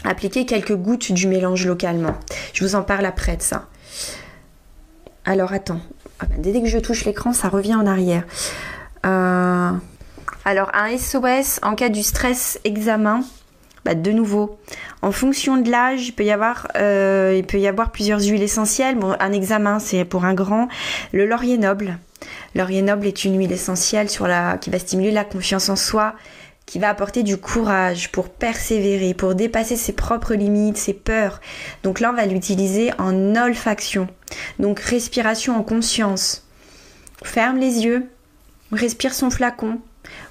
appliquer 0.05 0.47
quelques 0.47 0.74
gouttes 0.74 1.12
du 1.12 1.26
mélange 1.26 1.66
localement. 1.66 2.14
Je 2.55 2.64
vous 2.64 2.76
en 2.76 2.82
parle 2.82 3.05
après 3.05 3.36
de 3.36 3.43
ça. 3.43 3.66
Alors 5.28 5.53
attends, 5.53 5.82
ah 6.20 6.26
ben, 6.26 6.40
dès 6.40 6.60
que 6.60 6.66
je 6.66 6.78
touche 6.78 7.04
l'écran, 7.04 7.32
ça 7.32 7.48
revient 7.48 7.74
en 7.74 7.86
arrière. 7.86 8.24
Euh, 9.06 9.70
alors 10.44 10.70
un 10.74 10.96
SOS 10.96 11.60
en 11.62 11.74
cas 11.74 11.88
du 11.88 12.02
stress 12.02 12.58
examen, 12.64 13.22
bah, 13.84 13.94
de 13.94 14.10
nouveau, 14.10 14.58
en 15.02 15.12
fonction 15.12 15.56
de 15.56 15.70
l'âge, 15.70 16.08
il 16.08 16.12
peut 16.12 16.24
y 16.24 16.30
avoir, 16.30 16.68
euh, 16.76 17.34
il 17.36 17.44
peut 17.44 17.58
y 17.58 17.66
avoir 17.66 17.90
plusieurs 17.92 18.20
huiles 18.20 18.42
essentielles. 18.42 18.96
Bon, 18.96 19.14
un 19.18 19.32
examen, 19.32 19.78
c'est 19.78 20.04
pour 20.04 20.24
un 20.24 20.34
grand. 20.34 20.68
Le 21.12 21.26
laurier 21.26 21.58
noble. 21.58 21.98
Laurier 22.54 22.82
noble 22.82 23.06
est 23.06 23.24
une 23.24 23.38
huile 23.38 23.52
essentielle 23.52 24.08
qui 24.08 24.18
va 24.70 24.78
stimuler 24.78 25.12
la 25.12 25.24
confiance 25.24 25.68
en 25.68 25.76
soi, 25.76 26.14
qui 26.68 26.78
va 26.78 26.90
apporter 26.90 27.22
du 27.22 27.38
courage 27.38 28.12
pour 28.12 28.28
persévérer, 28.28 29.14
pour 29.14 29.34
dépasser 29.34 29.74
ses 29.74 29.94
propres 29.94 30.34
limites, 30.34 30.76
ses 30.76 30.92
peurs. 30.92 31.40
Donc 31.82 31.98
là, 31.98 32.10
on 32.12 32.16
va 32.16 32.26
l'utiliser 32.26 32.92
en 32.98 33.34
olfaction. 33.36 34.06
Donc 34.58 34.78
respiration 34.78 35.56
en 35.56 35.62
conscience. 35.62 36.46
On 37.22 37.24
ferme 37.24 37.56
les 37.56 37.84
yeux, 37.86 38.06
respire 38.70 39.14
son 39.14 39.30
flacon, 39.30 39.80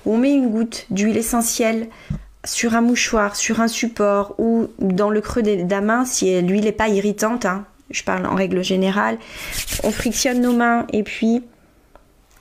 on 0.05 0.17
met 0.17 0.31
une 0.31 0.49
goutte 0.49 0.85
d'huile 0.91 1.17
essentielle 1.17 1.89
sur 2.45 2.75
un 2.75 2.81
mouchoir, 2.81 3.35
sur 3.35 3.59
un 3.59 3.67
support 3.67 4.35
ou 4.38 4.67
dans 4.77 5.09
le 5.09 5.21
creux 5.21 5.41
de 5.41 5.67
la 5.67 5.81
main 5.81 6.05
si 6.05 6.39
l'huile 6.43 6.65
n'est 6.65 6.71
pas 6.71 6.88
irritante. 6.88 7.47
Hein. 7.47 7.65
je 7.89 8.03
parle 8.03 8.27
en 8.27 8.35
règle 8.35 8.63
générale. 8.63 9.17
On 9.83 9.89
frictionne 9.89 10.41
nos 10.41 10.53
mains 10.53 10.85
et 10.93 11.01
puis 11.01 11.43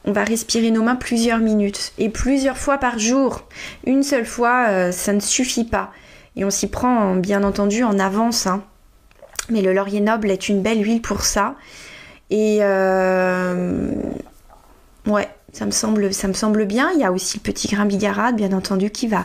on 0.07 0.13
va 0.13 0.25
respirer 0.25 0.71
nos 0.71 0.83
mains 0.83 0.97
plusieurs 0.97 1.39
minutes 1.39 1.93
et 1.99 2.09
plusieurs 2.09 2.57
fois 2.57 2.79
par 2.79 2.99
jour. 2.99 3.45
Une 3.85 4.03
seule 4.03 4.25
fois, 4.25 4.69
euh, 4.69 4.93
ça 4.93 5.13
ne 5.13 5.21
suffit 5.21 5.65
pas. 5.65 5.93
Et 6.37 6.45
on 6.45 6.51
s'y 6.51 6.69
prend 6.69 7.17
bien 7.17 7.43
entendu 7.43 7.83
en 7.83 7.99
avance. 7.99 8.47
Hein. 8.47 8.63
Mais 9.51 9.63
le 9.63 9.73
laurier 9.73 10.01
noble 10.01 10.31
est 10.31 10.49
une 10.49 10.63
belle 10.63 10.83
huile 10.83 11.03
pour 11.03 11.23
ça. 11.23 11.57
Et 12.31 12.59
euh, 12.61 13.91
ouais, 15.07 15.29
ça 15.53 15.67
me, 15.67 15.71
semble, 15.73 16.13
ça 16.15 16.29
me 16.29 16.35
semble 16.35 16.67
bien. 16.67 16.91
Il 16.95 17.01
y 17.01 17.05
a 17.05 17.11
aussi 17.11 17.39
le 17.39 17.43
petit 17.43 17.69
grain 17.69 17.85
bigarade, 17.85 18.37
bien 18.37 18.53
entendu, 18.53 18.91
qui 18.91 19.09
va 19.09 19.25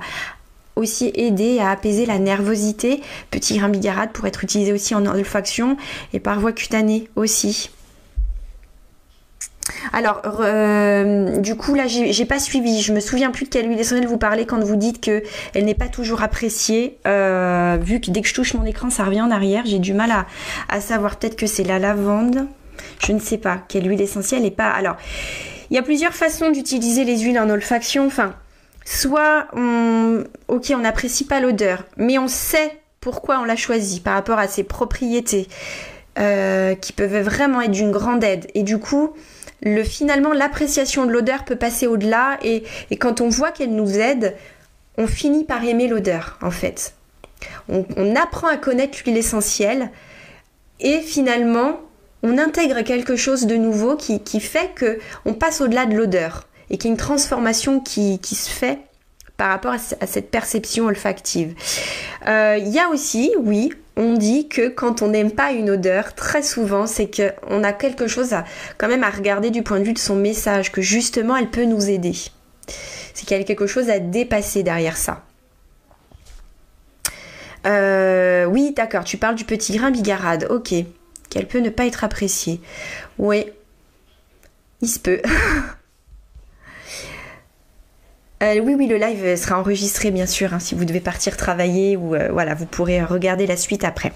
aussi 0.76 1.12
aider 1.14 1.60
à 1.60 1.70
apaiser 1.70 2.08
la 2.08 2.18
nervosité. 2.18 3.02
Petit 3.30 3.58
grain 3.58 3.70
bigarade 3.70 4.12
pour 4.14 4.26
être 4.26 4.44
utilisé 4.44 4.74
aussi 4.74 4.96
en 4.96 5.06
olfaction 5.06 5.78
et 6.14 6.20
par 6.20 6.40
voie 6.40 6.54
cutanée 6.54 7.08
aussi. 7.16 7.70
Alors, 9.94 10.22
euh, 10.26 11.38
du 11.38 11.56
coup, 11.56 11.74
là, 11.74 11.88
j'ai 11.88 12.26
pas 12.26 12.40
suivi. 12.40 12.82
Je 12.82 12.94
me 12.94 13.00
souviens 13.00 13.32
plus 13.32 13.46
de 13.46 13.50
quelle 13.50 13.68
huile 13.68 13.80
essentielle 13.80 14.08
vous 14.08 14.18
parlez 14.18 14.46
quand 14.46 14.60
vous 14.60 14.76
dites 14.76 15.02
que 15.02 15.24
elle 15.54 15.66
n'est 15.66 15.76
pas 15.76 15.88
toujours 15.88 16.22
appréciée. 16.24 16.98
Euh, 17.08 17.78
vu 17.82 18.00
que 18.00 18.12
dès 18.12 18.22
que 18.22 18.28
je 18.28 18.34
touche 18.34 18.54
mon 18.54 18.66
écran, 18.66 18.90
ça 18.90 19.04
revient 19.04 19.22
en 19.22 19.32
arrière. 19.32 19.64
J'ai 19.66 19.80
du 19.80 19.94
mal 19.94 20.12
à, 20.70 20.82
savoir. 20.82 21.18
Peut-être 21.18 21.36
que 21.36 21.48
c'est 21.48 21.64
la 21.64 21.80
lavande. 21.80 22.48
Je 23.00 23.12
ne 23.12 23.20
sais 23.20 23.38
pas 23.38 23.60
quelle 23.68 23.88
huile 23.88 24.02
essentielle 24.02 24.46
est 24.46 24.52
pas. 24.52 24.70
Alors, 24.70 24.96
il 25.70 25.76
y 25.76 25.78
a 25.78 25.84
plusieurs 25.84 26.14
façons 26.14 26.52
d'utiliser 26.52 27.04
les 27.04 27.20
huiles 27.20 27.40
en 27.40 27.50
olfaction. 27.50 28.06
Enfin, 28.06 28.34
soit 28.86 29.48
on, 29.54 30.24
ok, 30.48 30.74
on 30.76 30.80
n'apprécie 30.80 31.26
pas 31.26 31.40
l'odeur, 31.40 31.86
mais 31.98 32.18
on 32.18 32.28
sait 32.28 32.80
pourquoi 33.00 33.40
on 33.40 33.44
l'a 33.44 33.56
choisi 33.56 34.00
par 34.00 34.14
rapport 34.14 34.40
à 34.40 34.48
ses 34.48 34.64
propriétés. 34.64 35.48
Euh, 36.20 36.76
qui 36.76 36.92
peuvent 36.92 37.22
vraiment 37.22 37.62
être 37.62 37.72
d'une 37.72 37.92
grande 37.92 38.22
aide. 38.22 38.46
Et 38.54 38.64
du 38.64 38.80
coup, 38.80 39.14
le, 39.62 39.84
finalement, 39.84 40.34
l'appréciation 40.34 41.06
de 41.06 41.12
l'odeur 41.12 41.46
peut 41.46 41.56
passer 41.56 41.88
au-delà 41.88 42.40
et, 42.44 42.64
quand 43.00 43.22
on 43.22 43.30
voit 43.30 43.52
qu'elle 43.52 43.76
nous 43.76 43.98
aide, 44.00 44.36
on 44.98 45.08
finit 45.08 45.44
par 45.44 45.64
aimer 45.64 45.88
l'odeur, 45.88 46.38
en 46.42 46.52
fait. 46.52 46.94
On, 47.70 48.16
apprend 48.16 48.48
à 48.48 48.58
connaître 48.58 49.00
l'huile 49.04 49.18
essentielle 49.18 49.90
et 50.80 51.00
finalement, 51.00 51.80
on 52.24 52.38
intègre 52.38 52.82
quelque 52.82 53.16
chose 53.16 53.48
de 53.48 53.56
nouveau 53.56 53.96
qui, 53.96 54.40
fait 54.40 54.72
que 54.76 55.00
on 55.26 55.34
passe 55.34 55.62
au-delà 55.62 55.86
de 55.86 55.96
l'odeur 55.96 56.48
et 56.70 56.78
qu'il 56.78 56.90
y 56.90 56.92
a 56.92 56.94
une 56.94 56.98
transformation 56.98 57.80
qui, 57.80 58.20
se 58.24 58.50
fait 58.50 58.80
par 59.38 59.50
rapport 59.50 59.74
à, 59.74 60.08
cette 60.08 60.30
perception 60.30 60.86
olfactive. 60.86 61.56
Euh, 62.28 62.58
il 62.60 62.70
y 62.70 62.80
a 62.80 62.90
aussi, 62.90 63.34
oui, 63.40 63.74
on 63.98 64.14
dit 64.14 64.48
que 64.48 64.70
quand 64.70 65.02
on 65.02 65.10
n'aime 65.10 65.32
pas 65.32 65.52
une 65.52 65.70
odeur, 65.70 66.16
très 66.16 66.44
souvent, 66.44 66.88
c'est 66.88 67.10
qu'on 67.10 67.64
a 67.64 67.74
quelque 67.74 68.08
chose 68.08 68.34
à 68.34 68.46
quand 68.78 68.88
même 68.88 69.04
à 69.04 69.10
regarder 69.10 69.50
du 69.50 69.64
point 69.64 69.80
de 69.80 69.84
vue 69.84 69.94
de 69.94 70.00
son 70.00 70.16
message, 70.16 70.72
que 70.72 70.82
justement 70.82 71.36
elle 71.36 71.50
peut 71.50 71.66
nous 71.66 71.90
aider. 71.90 72.16
C'est 73.14 73.26
qu'il 73.26 73.38
y 73.38 73.42
a 73.42 73.44
quelque 73.44 73.68
chose 73.68 73.90
à 73.90 74.00
dépasser 74.00 74.64
derrière 74.64 74.98
ça. 74.98 75.24
Euh, 77.68 78.46
oui, 78.46 78.74
d'accord, 78.76 79.04
tu 79.04 79.18
parles 79.18 79.36
du 79.36 79.46
petit 79.46 79.78
grain 79.78 79.92
bigarade, 79.92 80.48
ok. 80.50 80.74
Qu'elle 81.30 81.48
peut 81.48 81.60
ne 81.60 81.70
pas 81.70 81.86
être 81.86 82.04
appréciée. 82.04 82.60
Oui, 83.18 83.46
il 84.82 84.88
se 84.88 85.00
peut. 85.00 85.22
Euh, 88.42 88.60
oui, 88.60 88.74
oui, 88.76 88.88
le 88.88 88.98
live 88.98 89.36
sera 89.36 89.60
enregistré, 89.60 90.10
bien 90.10 90.26
sûr, 90.26 90.54
hein, 90.54 90.60
si 90.60 90.74
vous 90.74 90.86
devez 90.86 91.00
partir 91.00 91.38
travailler 91.38 91.96
ou 91.96 92.16
euh, 92.16 92.30
voilà, 92.32 92.56
vous 92.56 92.66
pourrez 92.66 93.04
regarder 93.04 93.46
la 93.46 93.56
suite 93.56 93.84
après. 93.84 94.14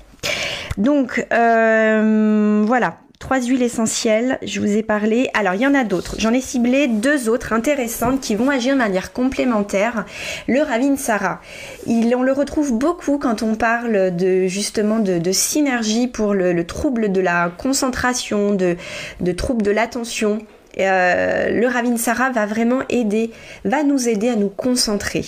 Donc, 0.78 1.26
euh, 1.32 2.64
voilà, 2.66 2.98
trois 3.20 3.40
huiles 3.40 3.62
essentielles, 3.62 4.40
je 4.44 4.60
vous 4.60 4.76
ai 4.76 4.82
parlé. 4.82 5.30
Alors, 5.36 5.54
il 5.54 5.62
y 5.62 5.68
en 5.68 5.76
a 5.76 5.84
d'autres. 5.84 6.16
J'en 6.18 6.34
ai 6.34 6.42
ciblé 6.42 6.88
deux 6.88 7.30
autres 7.30 7.54
intéressantes 7.54 8.20
qui 8.20 8.36
vont 8.36 8.50
agir 8.50 8.74
de 8.74 8.80
manière 8.80 9.14
complémentaire. 9.14 10.06
Le 10.48 10.62
Ravinsara, 10.62 11.40
il, 11.86 12.16
on 12.16 12.24
le 12.24 12.34
retrouve 12.34 12.74
beaucoup 12.74 13.20
quand 13.20 13.44
on 13.44 13.54
parle 13.54 14.16
de 14.16 14.48
justement 14.48 14.98
de, 14.98 15.32
synergie 15.32 16.08
pour 16.08 16.34
le, 16.34 16.66
trouble 16.66 17.12
de 17.12 17.22
la 17.22 17.52
concentration, 17.56 18.56
de, 18.56 18.76
de 19.22 19.32
trouble 19.32 19.62
de 19.62 19.72
l'attention 19.72 20.40
euh, 20.80 21.50
le 21.50 21.68
Ravinsara 21.68 22.30
va 22.32 22.46
vraiment 22.46 22.82
aider, 22.90 23.32
va 23.64 23.84
nous 23.84 24.08
aider 24.08 24.30
à 24.30 24.36
nous 24.36 24.50
concentrer. 24.50 25.26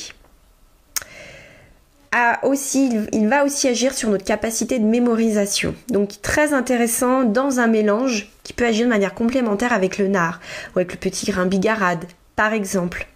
aussi, 2.44 2.90
il, 3.14 3.28
va 3.28 3.46
aussi 3.46 3.68
agir 3.68 3.94
sur 3.94 4.10
notre 4.10 4.26
capacité 4.26 4.80
de 4.80 4.86
mémorisation. 4.86 5.76
Donc 5.90 6.22
très 6.22 6.54
intéressant 6.54 7.24
dans 7.24 7.60
un 7.60 7.68
mélange 7.68 8.30
qui 8.44 8.54
peut 8.54 8.66
agir 8.66 8.86
de 8.86 8.90
manière 8.90 9.14
complémentaire 9.14 9.74
avec 9.74 9.98
le 9.98 10.08
nard 10.08 10.40
ou 10.76 10.80
avec 10.80 10.92
le 10.94 10.98
petit 10.98 11.26
grain 11.32 11.46
bigarade 11.46 12.06
par 12.36 12.54
exemple 12.54 13.08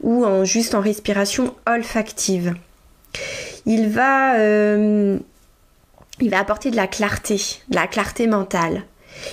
ou 0.00 0.24
en 0.24 0.44
juste 0.44 0.74
en 0.74 0.80
respiration 0.80 1.54
olfactive. 1.66 2.54
Il 3.66 3.88
va, 3.88 4.36
euh, 4.36 5.18
il 6.20 6.30
va 6.30 6.38
apporter 6.38 6.70
de 6.70 6.76
la 6.76 6.86
clarté, 6.86 7.36
de 7.68 7.74
la 7.74 7.86
clarté 7.86 8.26
mentale. 8.26 8.82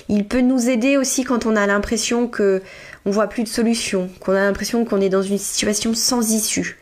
Il 0.09 0.25
peut 0.25 0.41
nous 0.41 0.69
aider 0.69 0.97
aussi 0.97 1.23
quand 1.23 1.45
on 1.45 1.55
a 1.55 1.65
l'impression 1.67 2.27
que 2.27 2.61
on 3.05 3.11
voit 3.11 3.27
plus 3.27 3.43
de 3.43 3.47
solution, 3.47 4.09
qu'on 4.19 4.33
a 4.33 4.41
l'impression 4.41 4.83
qu'on 4.83 4.99
est 4.99 5.09
dans 5.09 5.21
une 5.21 5.37
situation 5.37 5.93
sans 5.93 6.31
issue. 6.31 6.76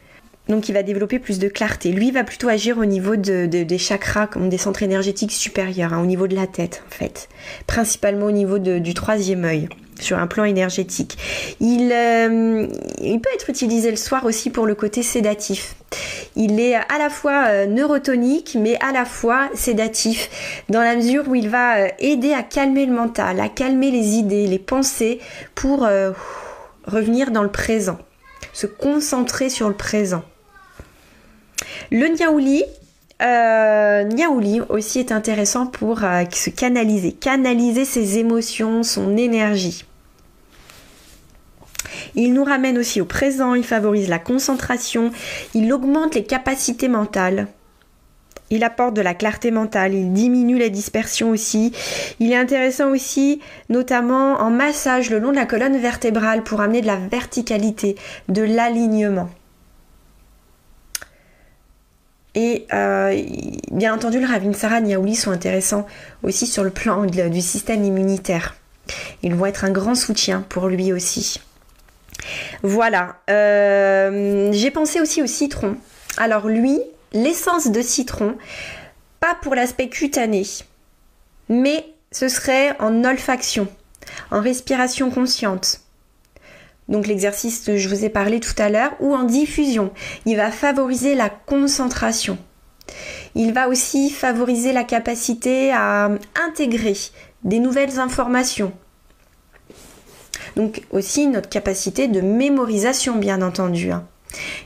Donc 0.48 0.70
il 0.70 0.74
va 0.74 0.84
développer 0.84 1.20
plus 1.20 1.40
de 1.40 1.48
clarté. 1.48 1.92
Lui 1.92 2.12
va 2.12 2.24
plutôt 2.24 2.48
agir 2.48 2.78
au 2.78 2.86
niveau 2.86 3.16
des 3.16 3.78
chakras, 3.78 4.28
comme 4.28 4.50
des 4.50 4.58
centres 4.58 4.84
énergétiques 4.84 5.32
supérieurs, 5.32 5.94
hein, 5.94 6.02
au 6.02 6.06
niveau 6.06 6.28
de 6.28 6.36
la 6.36 6.48
tête 6.48 6.84
en 6.88 6.94
fait. 6.94 7.30
Principalement 7.68 8.28
au 8.28 8.32
niveau 8.32 8.60
du 8.60 8.94
troisième 8.94 9.44
œil 9.46 9.70
sur 10.00 10.18
un 10.18 10.28
plan 10.28 10.44
énergétique. 10.44 11.18
Euh, 11.62 12.68
il, 13.02 13.22
peut 13.22 13.30
être 13.34 13.50
utilisé 13.50 13.90
le 13.90 13.98
soir 13.98 14.26
aussi 14.26 14.50
pour 14.50 14.66
le 14.66 14.76
côté 14.76 15.04
sédatif. 15.04 15.76
Il 16.36 16.60
est 16.60 16.76
à 16.76 16.98
la 17.00 17.10
fois 17.10 17.46
euh, 17.48 17.66
neurotonique 17.66 18.58
mais 18.60 18.78
à 18.82 18.92
la 18.92 19.06
fois 19.06 19.50
sédatif 19.54 20.30
dans 20.70 20.82
la 20.82 20.96
mesure 20.96 21.28
où 21.28 21.36
il 21.36 21.50
va 21.50 21.78
euh, 21.78 21.88
aider 22.00 22.34
à 22.34 22.44
calmer 22.44 22.86
le 22.86 22.94
mental, 22.94 23.40
à 23.40 23.50
calmer 23.50 23.92
les 23.92 24.16
idées, 24.16 24.48
les 24.48 24.60
pensées 24.60 25.20
pour 25.54 25.88
revenir 26.86 27.32
dans 27.32 27.44
le 27.44 27.52
présent, 27.52 27.98
se 28.54 28.68
concentrer 28.68 29.50
sur 29.50 29.70
le 29.70 29.76
présent. 29.76 30.24
Le 31.92 32.08
Niaouli, 32.08 32.64
euh, 33.22 34.66
aussi 34.70 35.00
est 35.00 35.12
intéressant 35.12 35.68
pour 35.68 36.04
euh, 36.04 36.24
se 36.32 36.50
canaliser, 36.50 37.12
canaliser 37.12 37.86
ses 37.86 38.18
émotions, 38.18 38.84
son 38.84 39.16
énergie. 39.18 39.86
Il 42.16 42.34
nous 42.34 42.44
ramène 42.44 42.78
aussi 42.78 43.02
au 43.02 43.06
présent, 43.06 43.54
il 43.56 43.64
favorise 43.64 44.10
la 44.10 44.20
concentration, 44.20 45.12
il 45.54 45.72
augmente 45.72 46.16
les 46.16 46.24
capacités 46.24 46.88
mentales. 46.88 47.48
Il 48.52 48.64
apporte 48.64 48.94
de 48.94 49.02
la 49.02 49.16
clarté 49.16 49.50
mentale, 49.50 49.94
il 49.96 50.14
diminue 50.14 50.60
la 50.60 50.70
dispersion 50.70 51.32
aussi. 51.32 51.74
Il 52.20 52.32
est 52.32 52.38
intéressant 52.38 52.92
aussi, 52.92 53.42
notamment 53.70 54.40
en 54.40 54.52
massage 54.52 55.10
le 55.10 55.20
long 55.20 55.32
de 55.32 55.36
la 55.36 55.48
colonne 55.48 55.78
vertébrale 55.78 56.44
pour 56.44 56.62
amener 56.62 56.82
de 56.82 56.88
la 56.88 56.98
verticalité, 56.98 57.96
de 58.30 58.44
l'alignement. 58.44 59.30
Et 62.36 62.68
euh, 62.74 63.22
bien 63.72 63.94
entendu, 63.94 64.20
le 64.20 64.28
Ravinsara 64.28 64.82
Niaouli 64.82 65.16
sont 65.16 65.32
intéressants 65.32 65.88
aussi 66.22 66.46
sur 66.46 66.64
le 66.64 66.70
plan 66.70 67.06
du 67.06 67.42
système 67.42 67.84
immunitaire. 67.84 68.56
Ils 69.24 69.34
vont 69.34 69.46
être 69.46 69.64
un 69.64 69.72
grand 69.72 69.96
soutien 69.96 70.46
pour 70.48 70.68
lui 70.68 70.92
aussi. 70.92 71.40
Voilà. 72.62 73.18
Euh, 73.30 74.50
j'ai 74.52 74.70
pensé 74.70 75.00
aussi 75.00 75.22
au 75.22 75.28
citron. 75.28 75.78
Alors 76.18 76.48
lui, 76.48 76.80
l'essence 77.14 77.68
de 77.68 77.82
citron, 77.82 78.36
pas 79.22 79.36
pour 79.42 79.56
l'aspect 79.56 79.90
cutané, 79.90 80.44
mais 81.50 81.86
ce 82.12 82.28
serait 82.28 82.76
en 82.80 83.04
olfaction, 83.06 83.68
en 84.32 84.42
respiration 84.42 85.10
consciente 85.10 85.85
donc 86.88 87.08
l'exercice 87.08 87.62
que 87.62 87.78
je 87.78 87.90
vous 87.90 88.06
ai 88.06 88.10
parlé 88.10 88.40
tout 88.40 88.54
à 88.58 88.70
l'heure, 88.70 88.92
ou 89.00 89.16
en 89.16 89.24
diffusion. 89.24 89.92
Il 90.26 90.38
va 90.38 90.52
favoriser 90.52 91.16
la 91.16 91.30
concentration. 91.30 92.38
Il 93.34 93.54
va 93.54 93.68
aussi 93.68 94.10
favoriser 94.10 94.72
la 94.72 94.84
capacité 94.84 95.72
à 95.72 96.12
intégrer 96.48 96.96
des 97.44 97.60
nouvelles 97.60 98.00
informations. 98.00 98.72
Donc 100.56 100.84
aussi 100.92 101.28
notre 101.28 101.50
capacité 101.50 102.08
de 102.08 102.22
mémorisation, 102.22 103.18
bien 103.18 103.42
entendu. 103.42 103.92
Hein. 103.92 104.08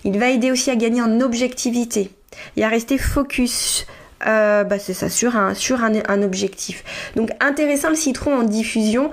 Il 0.03 0.20
va 0.20 0.30
aider 0.30 0.51
aussi 0.51 0.70
à 0.70 0.76
gagner 0.76 1.01
en 1.01 1.22
objectivité 1.22 2.11
et 2.57 2.63
à 2.63 2.70
rester 2.70 2.97
focus. 2.97 3.88
Euh, 4.28 4.65
bah 4.65 4.78
c'est 4.78 4.93
ça, 4.93 5.09
sur, 5.09 5.38
un, 5.38 5.53
sur 5.53 5.82
un 5.84 6.22
objectif. 6.22 6.84
Donc 7.15 7.32
intéressant 7.39 7.89
le 7.89 7.95
citron 7.95 8.36
en 8.36 8.43
diffusion 8.43 9.11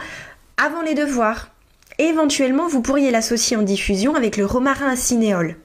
avant 0.57 0.83
les 0.83 0.95
devoirs 0.95 1.51
éventuellement, 1.99 2.69
vous 2.69 2.83
pourriez 2.83 3.11
l'associer 3.11 3.57
en 3.57 3.63
diffusion 3.63 4.15
avec 4.15 4.37
le 4.37 4.47
romarin 4.47 4.89
à 4.89 4.97
cinéole. 4.97 5.57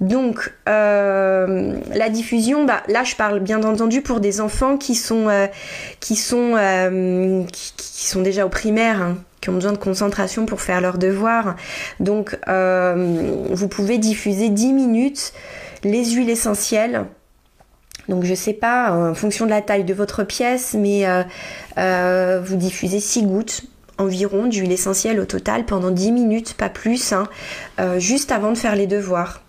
Donc, 0.00 0.50
euh, 0.66 1.78
la 1.92 2.08
diffusion, 2.08 2.64
bah, 2.64 2.82
là, 2.88 3.04
je 3.04 3.16
parle 3.16 3.40
bien 3.40 3.62
entendu 3.62 4.00
pour 4.00 4.20
des 4.20 4.40
enfants 4.40 4.78
qui 4.78 4.94
sont, 4.94 5.28
euh, 5.28 5.46
qui 6.00 6.16
sont, 6.16 6.54
euh, 6.56 7.44
qui, 7.52 8.06
sont 8.06 8.22
déjà 8.22 8.46
au 8.46 8.48
primaire, 8.48 9.02
hein, 9.02 9.18
qui 9.42 9.50
ont 9.50 9.52
besoin 9.52 9.72
de 9.72 9.78
concentration 9.78 10.46
pour 10.46 10.62
faire 10.62 10.80
leurs 10.80 10.96
devoirs. 10.96 11.54
Donc, 12.00 12.38
vous 12.46 13.68
pouvez 13.68 13.98
diffuser 13.98 14.48
10 14.48 14.72
minutes 14.72 15.34
les 15.84 16.04
huiles 16.12 16.30
essentielles. 16.30 17.04
Donc, 18.08 18.24
je 18.24 18.34
sais 18.34 18.54
pas, 18.54 18.92
en 18.92 19.14
fonction 19.14 19.44
de 19.44 19.50
la 19.50 19.60
taille 19.60 19.84
de 19.84 19.94
votre 19.94 20.24
pièce, 20.24 20.74
mais 20.74 21.04
vous 21.76 22.56
diffusez 22.56 23.00
6 23.00 23.24
gouttes 23.24 23.64
environ 24.00 24.46
d'huile 24.46 24.72
essentielle 24.72 25.20
au 25.20 25.24
total 25.24 25.64
pendant 25.64 25.90
10 25.90 26.12
minutes, 26.12 26.54
pas 26.54 26.68
plus, 26.68 27.12
hein, 27.12 27.28
euh, 27.78 27.98
juste 27.98 28.32
avant 28.32 28.52
de 28.52 28.58
faire 28.58 28.76
les 28.76 28.86
devoirs 28.86 29.42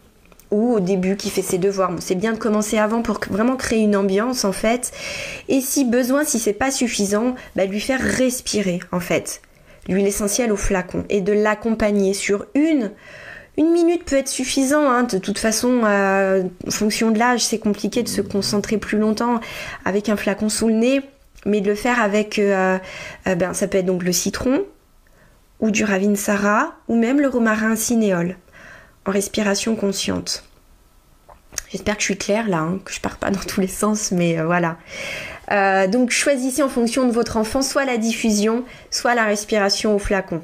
ou 0.52 0.74
au 0.74 0.80
début 0.82 1.16
qui 1.16 1.30
fait 1.30 1.42
ses 1.42 1.58
devoirs. 1.58 1.94
c'est 2.00 2.16
bien 2.16 2.34
de 2.34 2.38
commencer 2.38 2.78
avant 2.78 3.02
pour 3.02 3.22
vraiment 3.30 3.56
créer 3.56 3.80
une 3.80 3.96
ambiance 3.96 4.44
en 4.44 4.52
fait. 4.52 4.92
Et 5.48 5.62
si 5.62 5.86
besoin, 5.86 6.26
si 6.26 6.40
c'est 6.40 6.52
pas 6.52 6.72
suffisant, 6.72 7.36
bah, 7.56 7.66
lui 7.66 7.80
faire 7.80 8.02
respirer 8.02 8.82
en 8.92 9.00
fait 9.00 9.42
l'huile 9.88 10.08
essentielle 10.08 10.52
au 10.52 10.58
flacon 10.58 11.06
et 11.10 11.22
de 11.22 11.34
l'accompagner 11.34 12.14
sur 12.14 12.46
une 12.54 12.92
une 13.58 13.72
minute 13.72 14.06
peut 14.06 14.16
être 14.16 14.30
suffisant. 14.30 14.90
Hein. 14.90 15.04
De 15.04 15.18
toute 15.18 15.38
façon, 15.38 15.82
euh, 15.84 16.44
en 16.68 16.72
fonction 16.72 17.12
de 17.12 17.20
l'âge, 17.20 17.44
c'est 17.44 17.60
compliqué 17.60 18.02
de 18.02 18.08
se 18.08 18.22
concentrer 18.22 18.78
plus 18.78 18.98
longtemps 18.98 19.40
avec 19.84 20.10
un 20.10 20.16
flacon 20.16 20.50
sous 20.50 20.68
le 20.68 20.76
nez 20.76 21.02
mais 21.46 21.62
de 21.62 21.68
le 21.68 21.76
faire 21.76 22.02
avec, 22.02 22.40
euh, 22.40 22.78
euh, 23.28 23.36
ben, 23.36 23.54
ça 23.54 23.68
peut 23.68 23.78
être 23.78 23.86
donc 23.86 24.04
le 24.04 24.12
citron, 24.12 24.64
ou 25.60 25.72
du 25.72 25.84
ravinsara, 25.84 26.74
ou 26.88 26.96
même 26.96 27.20
le 27.20 27.28
romarin 27.28 27.76
cinéole, 27.76 28.38
en 29.06 29.12
respiration 29.12 29.76
consciente. 29.76 30.44
J'espère 31.70 31.96
que 31.96 32.02
je 32.02 32.06
suis 32.06 32.18
claire 32.18 32.48
là, 32.48 32.60
hein, 32.60 32.80
que 32.84 32.94
je 32.94 33.02
pars 33.02 33.18
pas 33.18 33.30
dans 33.30 33.40
tous 33.40 33.62
les 33.62 33.68
sens, 33.68 34.12
mais 34.12 34.40
euh, 34.40 34.46
voilà. 34.46 34.78
donc 35.88 36.12
choisissez 36.12 36.64
en 36.64 36.70
fonction 36.70 37.06
de 37.06 37.12
votre 37.12 37.38
enfant 37.38 37.62
soit 37.62 37.86
la 37.86 37.98
diffusion, 37.98 38.64
soit 38.90 39.16
la 39.16 39.26
respiration 39.26 39.96
au 39.96 40.00
flacon 40.00 40.42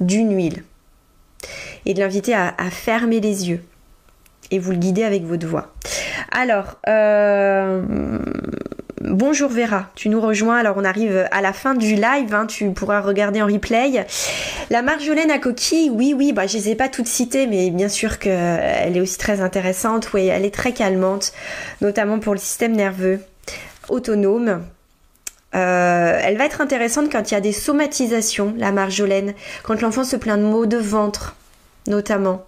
d'une 0.00 0.34
huile. 0.34 0.64
Et 1.84 1.94
de 1.94 2.00
l'inviter 2.00 2.34
à, 2.34 2.54
à, 2.58 2.70
fermer 2.70 3.20
les 3.20 3.48
yeux. 3.48 3.62
Et 4.52 4.60
vous 4.60 4.70
le 4.70 4.76
guidez 4.76 5.02
avec 5.02 5.24
votre 5.24 5.46
voix. 5.46 5.72
Alors, 6.30 6.76
bonjour 9.02 9.50
Vera, 9.50 9.90
tu 9.94 10.08
nous 10.08 10.20
rejoins. 10.20 10.56
Alors 10.56 10.76
on 10.78 10.84
arrive 10.84 11.26
à 11.30 11.40
la 11.40 11.52
fin 11.52 11.74
du 11.74 11.94
live, 11.94 12.32
hein, 12.32 12.46
tu 12.46 12.70
pourras 12.70 13.00
regarder 13.00 13.42
en 13.42 13.46
replay. 13.46 14.06
La 14.70 14.82
marjolaine 14.82 15.30
à 15.30 15.38
coquille, 15.38 15.90
oui, 15.90 16.14
oui, 16.16 16.32
bah, 16.32 16.46
je 16.46 16.56
les 16.56 16.70
ai 16.70 16.74
pas 16.74 16.88
toutes 16.88 17.06
citées, 17.06 17.46
mais 17.46 17.70
bien 17.70 17.88
sûr 17.88 18.18
qu'elle 18.18 18.96
est 18.96 19.00
aussi 19.00 19.18
très 19.18 19.40
intéressante. 19.40 20.12
Oui, 20.14 20.26
elle 20.26 20.44
est 20.44 20.54
très 20.54 20.72
calmante, 20.72 21.32
notamment 21.80 22.18
pour 22.18 22.32
le 22.32 22.40
système 22.40 22.72
nerveux 22.72 23.20
autonome. 23.88 24.62
Euh, 25.54 26.20
elle 26.22 26.38
va 26.38 26.46
être 26.46 26.60
intéressante 26.60 27.10
quand 27.12 27.30
il 27.30 27.34
y 27.34 27.36
a 27.36 27.40
des 27.40 27.52
somatisations, 27.52 28.54
la 28.56 28.72
marjolaine, 28.72 29.34
quand 29.62 29.80
l'enfant 29.82 30.04
se 30.04 30.16
plaint 30.16 30.40
de 30.40 30.46
maux 30.46 30.64
de 30.64 30.78
ventre, 30.78 31.36
notamment. 31.86 32.46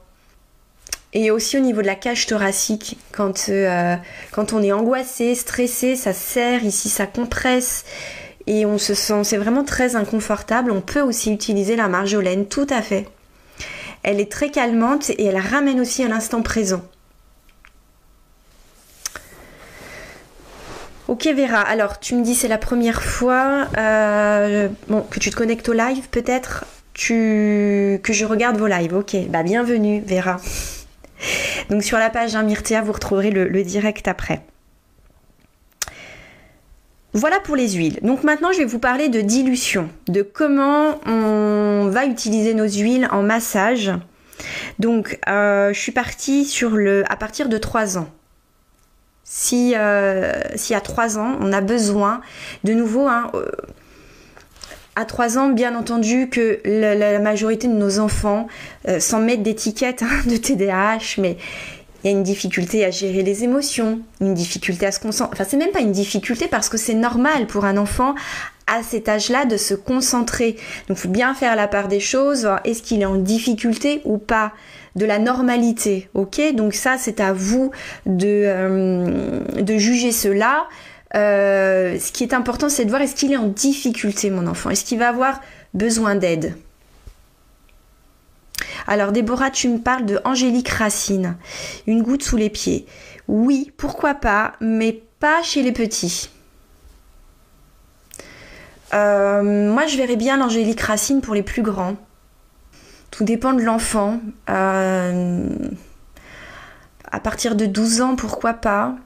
Et 1.16 1.30
aussi 1.30 1.56
au 1.56 1.60
niveau 1.60 1.80
de 1.80 1.86
la 1.86 1.94
cage 1.94 2.26
thoracique, 2.26 2.98
quand, 3.12 3.48
euh, 3.48 3.94
quand 4.32 4.52
on 4.52 4.62
est 4.62 4.72
angoissé, 4.72 5.36
stressé, 5.36 5.94
ça 5.94 6.12
serre, 6.12 6.64
ici 6.64 6.88
ça 6.88 7.06
compresse 7.06 7.84
et 8.48 8.66
on 8.66 8.78
se 8.78 8.94
sent, 8.94 9.22
c'est 9.22 9.36
vraiment 9.36 9.64
très 9.64 9.94
inconfortable. 9.94 10.72
On 10.72 10.80
peut 10.80 11.00
aussi 11.00 11.32
utiliser 11.32 11.76
la 11.76 11.88
marjolaine, 11.88 12.46
tout 12.46 12.66
à 12.68 12.82
fait. 12.82 13.06
Elle 14.02 14.20
est 14.20 14.30
très 14.30 14.50
calmante 14.50 15.10
et 15.10 15.24
elle 15.24 15.38
ramène 15.38 15.80
aussi 15.80 16.02
à 16.02 16.08
l'instant 16.08 16.42
présent. 16.42 16.82
Ok 21.06 21.26
Vera, 21.26 21.60
alors 21.60 22.00
tu 22.00 22.16
me 22.16 22.24
dis 22.24 22.34
c'est 22.34 22.48
la 22.48 22.58
première 22.58 23.02
fois 23.02 23.68
euh, 23.78 24.68
bon, 24.88 25.02
que 25.02 25.20
tu 25.20 25.30
te 25.30 25.36
connectes 25.36 25.68
au 25.68 25.74
live 25.74 26.08
peut-être? 26.10 26.64
Que 26.94 28.00
je 28.02 28.24
regarde 28.24 28.56
vos 28.56 28.66
lives. 28.66 28.94
Ok, 28.94 29.16
bah 29.28 29.42
bienvenue 29.42 30.02
Vera. 30.06 30.38
Donc 31.70 31.82
sur 31.82 31.98
la 31.98 32.10
page 32.10 32.36
Myrtea, 32.36 32.82
vous 32.82 32.92
retrouverez 32.92 33.30
le, 33.30 33.62
direct 33.62 34.08
après. 34.08 34.42
Voilà 37.12 37.38
pour 37.38 37.54
les 37.54 37.70
huiles. 37.72 38.00
Donc 38.02 38.24
maintenant, 38.24 38.52
je 38.52 38.58
vais 38.58 38.64
vous 38.64 38.80
parler 38.80 39.08
de 39.08 39.20
dilution, 39.20 39.88
de 40.08 40.22
comment 40.22 40.98
on 41.06 41.88
va 41.88 42.06
utiliser 42.06 42.54
nos 42.54 42.66
huiles 42.66 43.08
en 43.12 43.22
massage. 43.22 43.92
Donc, 44.80 45.18
euh, 45.28 45.72
je 45.72 45.78
suis 45.78 45.92
partie 45.92 46.44
sur 46.44 46.70
le 46.70 47.04
à 47.08 47.16
partir 47.16 47.48
de 47.48 47.56
3 47.56 47.98
ans. 47.98 48.08
Si, 49.22 49.74
euh, 49.76 50.32
à 50.70 50.80
3 50.80 51.18
ans, 51.18 51.38
on 51.40 51.52
a 51.52 51.60
besoin 51.60 52.20
de 52.64 52.74
nouveau, 52.74 53.06
hein, 53.06 53.30
euh, 53.34 53.46
à 54.96 55.04
3 55.04 55.38
ans, 55.38 55.48
bien 55.48 55.74
entendu 55.74 56.28
que 56.28 56.60
la, 56.64 57.18
majorité 57.18 57.68
de 57.68 57.72
nos 57.72 57.98
enfants, 57.98 58.46
euh, 58.88 59.00
sans 59.00 59.20
mettre 59.20 59.42
d'étiquette 59.42 60.02
hein, 60.02 60.22
de 60.26 60.36
TDAH, 60.36 61.20
mais 61.20 61.36
il 62.02 62.10
y 62.10 62.14
a 62.14 62.16
une 62.16 62.22
difficulté 62.22 62.84
à 62.84 62.90
gérer 62.90 63.22
les 63.22 63.44
émotions, 63.44 64.00
une 64.20 64.34
difficulté 64.34 64.84
à 64.86 64.92
se 64.92 65.00
concentrer. 65.00 65.32
Enfin, 65.32 65.44
c'est 65.48 65.56
même 65.56 65.70
pas 65.70 65.80
une 65.80 65.92
difficulté 65.92 66.48
parce 66.48 66.68
que 66.68 66.76
c'est 66.76 66.94
normal 66.94 67.46
pour 67.46 67.64
un 67.64 67.78
enfant 67.78 68.14
à 68.66 68.82
cet 68.82 69.08
âge-là 69.08 69.46
de 69.46 69.56
se 69.56 69.74
concentrer. 69.74 70.56
Donc, 70.88 70.98
il 70.98 71.00
faut 71.00 71.08
bien 71.08 71.34
faire 71.34 71.56
la 71.56 71.66
part 71.66 71.88
des 71.88 72.00
choses. 72.00 72.48
Est-ce 72.64 72.82
qu'il 72.82 73.00
est 73.00 73.06
en 73.06 73.16
difficulté 73.16 74.02
ou 74.04 74.18
pas 74.18 74.52
de 74.96 75.06
la 75.06 75.18
normalité, 75.18 76.08
ok? 76.14 76.54
Donc 76.54 76.74
ça, 76.74 76.96
c'est 76.98 77.20
à 77.20 77.32
vous 77.32 77.70
de, 78.06 78.26
euh, 78.28 79.40
de 79.60 79.76
juger 79.76 80.12
cela. 80.12 80.66
Euh, 81.14 81.98
ce 81.98 82.10
qui 82.10 82.24
est 82.24 82.34
important, 82.34 82.68
c'est 82.68 82.84
de 82.84 82.90
voir 82.90 83.02
est-ce 83.02 83.14
qu'il 83.14 83.32
est 83.32 83.36
en 83.36 83.46
difficulté, 83.46 84.30
mon 84.30 84.46
enfant 84.46 84.70
Est-ce 84.70 84.84
qu'il 84.84 84.98
va 84.98 85.08
avoir 85.08 85.40
besoin 85.72 86.16
d'aide? 86.16 86.56
Alors 88.86 89.12
Déborah, 89.12 89.50
tu 89.50 89.68
me 89.68 89.78
parles 89.78 90.04
de 90.04 90.20
Angélique 90.24 90.68
Racine, 90.68 91.36
une 91.86 92.02
goutte 92.02 92.22
sous 92.22 92.36
les 92.36 92.50
pieds. 92.50 92.86
Oui, 93.28 93.72
pourquoi 93.76 94.14
pas, 94.14 94.52
mais 94.60 95.02
pas 95.20 95.42
chez 95.42 95.62
les 95.62 95.72
petits. 95.72 96.30
Euh, 98.92 99.72
moi, 99.72 99.86
je 99.86 99.96
verrais 99.96 100.16
bien 100.16 100.36
l'Angélique 100.36 100.80
Racine 100.80 101.20
pour 101.20 101.34
les 101.34 101.42
plus 101.42 101.62
grands. 101.62 101.96
Tout 103.10 103.24
dépend 103.24 103.52
de 103.52 103.62
l'enfant. 103.62 104.20
Euh, 104.50 105.48
à 107.10 107.20
partir 107.20 107.54
de 107.54 107.66
12 107.66 108.00
ans, 108.02 108.16
pourquoi 108.16 108.54
pas 108.54 108.96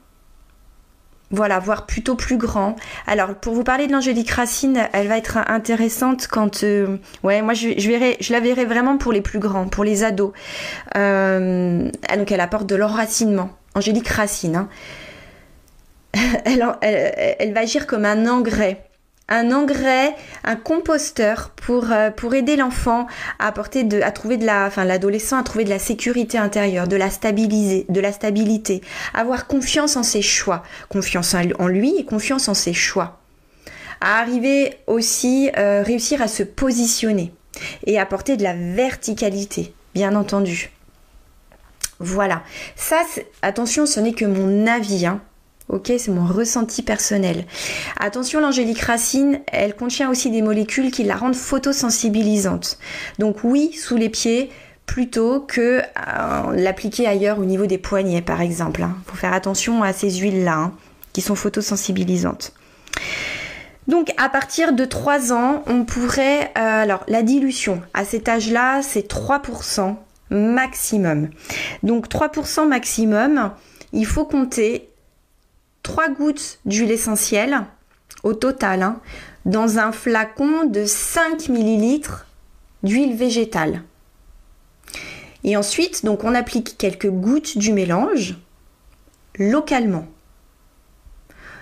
voilà, 1.31 1.59
voire 1.59 1.85
plutôt 1.85 2.15
plus 2.15 2.37
grand. 2.37 2.75
Alors, 3.05 3.35
pour 3.35 3.53
vous 3.53 3.63
parler 3.63 3.87
de 3.87 3.91
l'Angélique 3.91 4.31
Racine, 4.31 4.87
elle 4.93 5.07
va 5.07 5.17
être 5.17 5.37
intéressante 5.47 6.27
quand... 6.27 6.63
Euh, 6.63 6.97
ouais, 7.23 7.41
moi, 7.41 7.53
je, 7.53 7.87
verrai, 7.87 8.17
je 8.19 8.33
la 8.33 8.39
verrai 8.39 8.65
vraiment 8.65 8.97
pour 8.97 9.11
les 9.11 9.21
plus 9.21 9.39
grands, 9.39 9.67
pour 9.67 9.83
les 9.83 10.03
ados. 10.03 10.31
Euh, 10.97 11.89
donc, 12.17 12.31
elle 12.31 12.41
apporte 12.41 12.65
de 12.65 12.75
l'enracinement. 12.75 13.51
Angélique 13.75 14.07
Racine. 14.07 14.55
Hein. 14.55 14.69
elle, 16.45 16.65
elle, 16.81 17.53
va 17.53 17.59
agir 17.59 17.85
comme 17.85 18.05
un 18.05 18.27
engrais 18.27 18.88
un 19.29 19.51
engrais, 19.51 20.15
un 20.43 20.55
composteur 20.55 21.51
pour, 21.51 21.91
euh, 21.91 22.09
pour 22.09 22.33
aider 22.33 22.55
l'enfant 22.55 23.07
à 23.37 23.47
apporter 23.47 23.83
de, 23.83 24.01
trouver 24.13 24.37
de 24.37 24.45
la, 24.45 24.65
enfin 24.65 24.83
l'adolescent 24.83 25.37
à 25.37 25.43
trouver 25.43 25.63
de 25.63 25.69
la 25.69 25.79
sécurité 25.79 26.37
intérieure, 26.37 26.87
de 26.87 26.95
la 26.95 27.09
stabiliser, 27.09 27.85
de 27.87 28.01
la 28.01 28.11
stabilité, 28.11 28.81
avoir 29.13 29.47
confiance 29.47 29.95
en 29.95 30.03
ses 30.03 30.23
choix, 30.23 30.63
confiance 30.89 31.35
en 31.59 31.67
lui 31.67 31.95
et 31.97 32.05
confiance 32.05 32.49
en 32.49 32.53
ses 32.53 32.73
choix. 32.73 33.19
À 34.01 34.19
arriver 34.19 34.77
aussi, 34.87 35.51
euh, 35.57 35.83
réussir 35.83 36.21
à 36.21 36.27
se 36.27 36.43
positionner 36.43 37.33
et 37.85 37.99
apporter 37.99 38.37
de 38.37 38.43
la 38.43 38.53
verticalité, 38.53 39.73
bien 39.93 40.15
entendu. 40.15 40.71
Voilà. 41.99 42.43
Ça, 42.75 43.01
attention, 43.41 43.85
ce 43.85 43.99
n'est 43.99 44.13
que 44.13 44.25
mon 44.25 44.67
avis. 44.67 45.05
Hein. 45.05 45.21
Ok, 45.69 45.91
c'est 45.99 46.09
mon 46.09 46.25
ressenti 46.25 46.81
personnel. 46.81 47.45
Attention, 47.99 48.41
l'angélique 48.41 48.81
racine, 48.81 49.39
elle 49.45 49.75
contient 49.75 50.09
aussi 50.09 50.31
des 50.31 50.41
molécules 50.41 50.89
qui 50.89 51.03
la 51.03 51.15
rendent 51.15 51.35
photosensibilisante. 51.35 52.79
Donc 53.19 53.43
oui, 53.43 53.73
sous 53.73 53.95
les 53.95 54.09
pieds, 54.09 54.49
plutôt 54.87 55.41
que 55.41 55.81
euh, 55.81 56.55
l'appliquer 56.55 57.05
ailleurs 57.05 57.37
au 57.37 57.45
niveau 57.45 57.67
des 57.67 57.77
poignets, 57.77 58.23
par 58.23 58.41
exemple. 58.41 58.79
Il 58.79 58.85
hein. 58.85 58.97
faut 59.05 59.15
faire 59.15 59.33
attention 59.33 59.83
à 59.83 59.93
ces 59.93 60.09
huiles-là, 60.09 60.55
hein, 60.55 60.73
qui 61.13 61.21
sont 61.21 61.35
photosensibilisantes. 61.35 62.53
Donc 63.87 64.11
à 64.17 64.29
partir 64.29 64.73
de 64.73 64.85
3 64.85 65.33
ans, 65.33 65.63
on 65.67 65.83
pourrait... 65.83 66.51
Euh, 66.57 66.83
alors 66.83 67.03
la 67.07 67.21
dilution, 67.21 67.81
à 67.93 68.05
cet 68.05 68.27
âge-là, 68.27 68.81
c'est 68.81 69.07
3% 69.07 69.95
maximum. 70.31 71.29
Donc 71.83 72.07
3% 72.07 72.67
maximum, 72.67 73.51
il 73.93 74.07
faut 74.07 74.25
compter 74.25 74.89
3 75.89 76.09
gouttes 76.09 76.59
d'huile 76.65 76.91
essentielle 76.91 77.61
au 78.21 78.35
total 78.35 78.83
hein, 78.83 78.99
dans 79.45 79.79
un 79.79 79.91
flacon 79.91 80.65
de 80.65 80.85
5 80.85 81.49
ml 81.49 82.07
d'huile 82.83 83.15
végétale. 83.15 83.81
Et 85.43 85.57
ensuite, 85.57 86.05
donc 86.05 86.23
on 86.23 86.35
applique 86.35 86.77
quelques 86.77 87.09
gouttes 87.09 87.57
du 87.57 87.73
mélange 87.73 88.37
localement. 89.39 90.05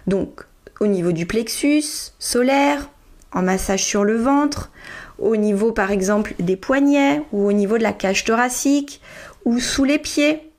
Donc 0.07 0.43
au 0.82 0.88
niveau 0.88 1.13
du 1.13 1.25
plexus 1.25 2.11
solaire, 2.19 2.89
en 3.32 3.43
massage 3.43 3.86
sur 3.86 4.03
le 4.03 4.17
ventre, 4.17 4.71
au 5.19 5.38
niveau 5.38 5.71
par 5.71 5.89
exemple 5.89 6.34
des 6.39 6.57
poignets 6.57 7.21
ou 7.32 7.47
au 7.47 7.53
niveau 7.53 7.78
de 7.78 7.84
la 7.84 7.93
cage 7.93 8.25
thoracique 8.25 8.99
ou 9.45 9.61
sous 9.61 9.86
les 9.86 9.99
pieds, 9.99 10.51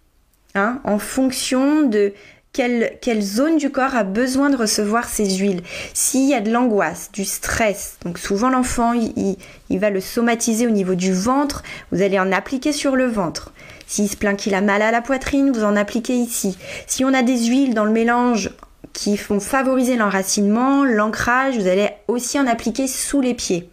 hein, 0.55 0.81
en 0.85 0.99
fonction 0.99 1.83
de 1.83 2.15
quelle, 2.59 3.23
zone 3.23 3.57
du 3.57 3.71
corps 3.71 3.95
a 3.95 4.03
besoin 4.03 4.51
de 4.51 4.57
recevoir 4.57 5.09
ces 5.09 5.37
huiles. 5.37 5.63
S'il 5.95 6.29
y 6.29 6.35
a 6.35 6.41
de 6.41 6.51
l'angoisse, 6.51 7.11
du 7.13 7.25
stress, 7.25 7.99
donc 8.05 8.19
souvent 8.19 8.51
l'enfant, 8.51 8.93
il, 8.93 9.79
va 9.79 9.91
le 9.91 10.01
somatiser 10.01 10.67
au 10.67 10.71
niveau 10.71 10.97
du 10.97 11.13
ventre, 11.13 11.63
vous 11.93 12.03
allez 12.03 12.19
en 12.19 12.33
appliquer 12.33 12.73
sur 12.73 12.97
le 12.97 13.07
ventre. 13.07 13.53
S'il 13.87 14.09
se 14.09 14.17
plaint 14.17 14.37
qu'il 14.37 14.55
a 14.55 14.61
mal 14.61 14.83
à 14.83 14.91
la 14.91 15.01
poitrine, 15.01 15.53
vous 15.53 15.65
en 15.65 15.77
appliquez 15.77 16.17
ici. 16.17 16.59
Si 16.87 17.05
on 17.05 17.15
a 17.15 17.23
des 17.23 17.47
huiles 17.47 17.75
dans 17.75 17.85
le 17.85 17.93
mélange 17.93 18.51
qui 18.93 19.17
font 19.17 19.41
favoriser 19.41 19.97
l'enracinement, 19.97 20.85
l'ancrage, 20.85 21.57
vous 21.57 21.69
allez 21.69 21.91
aussi 22.09 22.41
en 22.41 22.47
appliquer 22.47 22.89
sous 22.89 23.21
les 23.21 23.35
pieds. 23.35 23.71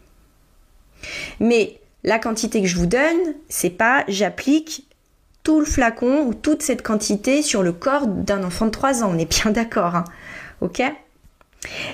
Mais 1.39 1.79
la 2.03 2.19
quantité 2.19 2.61
que 2.61 2.67
je 2.67 2.77
vous 2.77 2.85
donne, 2.85 3.33
c'est 3.49 3.71
pas 3.71 4.03
j'applique 4.07 4.87
tout 5.45 5.59
le 5.59 5.65
flacon 5.65 6.25
ou 6.25 6.33
toute 6.33 6.63
cette 6.63 6.81
quantité 6.81 7.41
sur 7.41 7.63
le 7.63 7.71
corps 7.71 8.07
d'un 8.07 8.43
enfant 8.43 8.65
de 8.65 8.71
3 8.71 9.03
ans. 9.03 9.11
On 9.13 9.17
est 9.17 9.29
bien 9.29 9.51
d'accord. 9.53 9.95
Hein. 9.95 10.03
ok? 10.59 10.81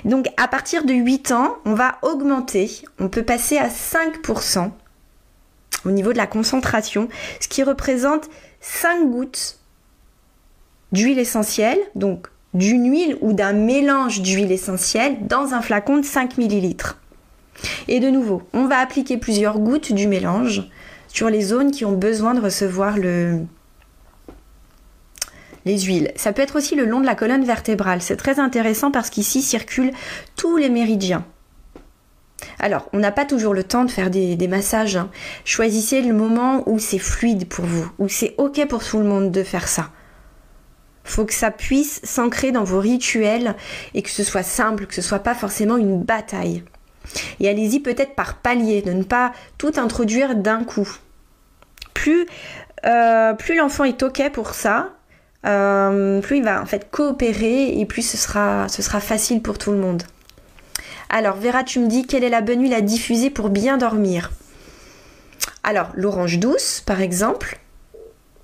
Donc 0.05 0.27
à 0.37 0.47
partir 0.47 0.85
de 0.85 0.93
8 0.93 1.31
ans, 1.31 1.57
on 1.65 1.75
va 1.75 1.99
augmenter. 2.01 2.71
On 2.97 3.09
peut 3.09 3.23
passer 3.23 3.57
à 3.57 3.67
5% 3.67 4.71
au 5.85 5.91
niveau 5.91 6.13
de 6.13 6.17
la 6.17 6.27
concentration, 6.27 7.09
ce 7.39 7.47
qui 7.47 7.63
représente 7.63 8.29
5 8.61 9.09
gouttes 9.09 9.59
d'huile 10.91 11.19
essentielle, 11.19 11.79
donc 11.95 12.27
d'une 12.53 12.89
huile 12.89 13.17
ou 13.21 13.33
d'un 13.33 13.53
mélange 13.53 14.21
d'huile 14.21 14.51
essentielle 14.51 15.17
dans 15.27 15.53
un 15.53 15.61
flacon 15.61 15.97
de 15.97 16.05
5 16.05 16.37
ml. 16.37 16.75
Et 17.87 17.99
de 17.99 18.09
nouveau, 18.09 18.43
on 18.53 18.65
va 18.65 18.77
appliquer 18.77 19.17
plusieurs 19.17 19.59
gouttes 19.59 19.91
du 19.91 20.07
mélange 20.07 20.69
sur 21.11 21.29
les 21.29 21.41
zones 21.41 21.71
qui 21.71 21.85
ont 21.85 21.97
besoin 21.97 22.33
de 22.33 22.41
recevoir 22.41 22.97
le, 22.97 23.39
les 25.65 25.79
huiles. 25.79 26.11
Ça 26.15 26.33
peut 26.33 26.41
être 26.41 26.57
aussi 26.57 26.75
le 26.75 26.85
long 26.85 27.01
de 27.01 27.05
la 27.05 27.15
colonne 27.15 27.43
vertébrale. 27.43 28.01
C'est 28.01 28.15
très 28.15 28.39
intéressant 28.39 28.91
parce 28.91 29.09
qu'ici 29.09 29.41
circulent 29.41 29.91
tous 30.35 30.57
les 30.57 30.69
méridiens. 30.69 31.25
Alors, 32.59 32.89
on 32.93 32.99
n'a 32.99 33.11
pas 33.11 33.25
toujours 33.25 33.53
le 33.53 33.63
temps 33.63 33.85
de 33.85 33.91
faire 33.91 34.09
des, 34.09 34.47
massages. 34.47 34.95
Hein. 34.95 35.09
Choisissez 35.45 36.01
le 36.01 36.13
moment 36.13 36.63
où 36.67 36.79
c'est 36.79 36.99
fluide 36.99 37.47
pour 37.47 37.65
vous, 37.65 37.91
où 37.99 38.07
c'est 38.07 38.33
ok 38.37 38.67
pour 38.67 38.83
tout 38.83 38.97
le 38.97 39.05
monde 39.05 39.31
de 39.31 39.43
faire 39.43 39.67
ça. 39.67 39.91
Faut 41.03 41.25
que 41.25 41.33
ça 41.33 41.51
puisse 41.51 41.99
s'ancrer 42.03 42.51
dans 42.51 42.63
vos 42.63 42.79
rituels 42.79 43.55
et 43.93 44.01
que 44.01 44.09
ce 44.09 44.23
soit 44.23 44.43
simple, 44.43 44.85
que 44.85 44.95
ce 44.95 45.01
soit 45.01 45.19
pas 45.19 45.35
forcément 45.35 45.77
une 45.77 46.01
bataille. 46.01 46.63
Et 47.39 47.49
allez-y 47.49 47.79
peut-être 47.79 48.15
par 48.15 48.37
palier, 48.37 48.81
de 48.81 48.93
ne 48.93 49.03
pas 49.03 49.31
tout 49.57 49.73
introduire 49.77 50.35
d'un 50.35 50.63
coup. 50.63 50.89
Plus, 51.93 52.25
euh, 52.85 53.33
plus 53.33 53.55
l'enfant 53.55 53.83
est 53.83 54.01
ok 54.01 54.31
pour 54.31 54.53
ça, 54.53 54.89
euh, 55.45 56.21
plus 56.21 56.37
il 56.37 56.43
va 56.43 56.61
en 56.61 56.65
fait 56.65 56.89
coopérer 56.91 57.79
et 57.79 57.85
plus 57.85 58.03
ce 58.03 58.17
sera, 58.17 58.67
ce 58.69 58.81
sera 58.81 58.99
facile 58.99 59.41
pour 59.41 59.57
tout 59.57 59.71
le 59.71 59.77
monde. 59.77 60.03
Alors 61.09 61.35
Vera, 61.35 61.63
tu 61.63 61.79
me 61.79 61.87
dis 61.87 62.05
quelle 62.05 62.23
est 62.23 62.29
la 62.29 62.41
bonne 62.41 62.61
huile 62.61 62.73
à 62.73 62.81
diffuser 62.81 63.29
pour 63.29 63.49
bien 63.49 63.77
dormir? 63.77 64.31
Alors 65.63 65.89
l'orange 65.93 66.39
douce 66.39 66.81
par 66.85 67.01
exemple. 67.01 67.59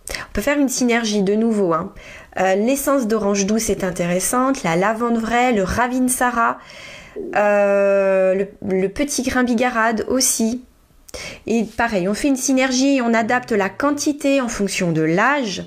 On 0.09 0.33
peut 0.33 0.41
faire 0.41 0.59
une 0.59 0.69
synergie 0.69 1.21
de 1.21 1.33
nouveau. 1.33 1.73
Hein. 1.73 1.93
Euh, 2.39 2.55
l'essence 2.55 3.07
d'orange 3.07 3.45
douce 3.45 3.69
est 3.69 3.83
intéressante, 3.83 4.63
la 4.63 4.75
lavande 4.75 5.17
vraie, 5.17 5.53
le 5.53 5.63
ravinsara, 5.63 6.59
euh, 7.35 8.45
le, 8.61 8.87
petit 8.89 9.23
grain 9.23 9.43
bigarade 9.43 10.05
aussi. 10.07 10.61
Et 11.45 11.63
pareil, 11.63 12.07
on 12.07 12.13
fait 12.13 12.27
une 12.27 12.35
synergie, 12.35 12.99
on 13.03 13.13
adapte 13.13 13.51
la 13.51 13.69
quantité 13.69 14.41
en 14.41 14.47
fonction 14.47 14.91
de 14.91 15.01
l'âge. 15.01 15.63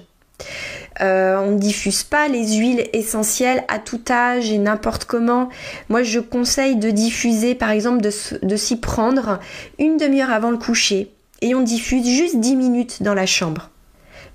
Euh, 1.01 1.39
on 1.39 1.53
ne 1.53 1.59
diffuse 1.59 2.03
pas 2.03 2.29
les 2.29 2.57
huiles 2.57 2.89
essentielles 2.93 3.65
à 3.69 3.79
tout 3.79 4.03
âge 4.11 4.51
et 4.51 4.59
n'importe 4.59 5.05
comment. 5.07 5.49
Moi, 5.89 6.03
je 6.03 6.21
conseille 6.21 6.77
de 6.77 6.91
diffuser, 6.91 7.55
par 7.55 7.71
exemple, 7.71 8.03
de, 8.03 8.57
s'y 8.57 8.77
prendre 8.77 9.39
une 9.79 9.97
demi-heure 9.97 10.31
avant 10.31 10.51
le 10.51 10.59
coucher. 10.59 11.11
Et 11.41 11.55
on 11.55 11.63
diffuse 11.63 12.07
juste 12.07 12.39
10 12.39 12.57
minutes 12.57 13.03
dans 13.03 13.15
la 13.15 13.27
chambre. 13.27 13.71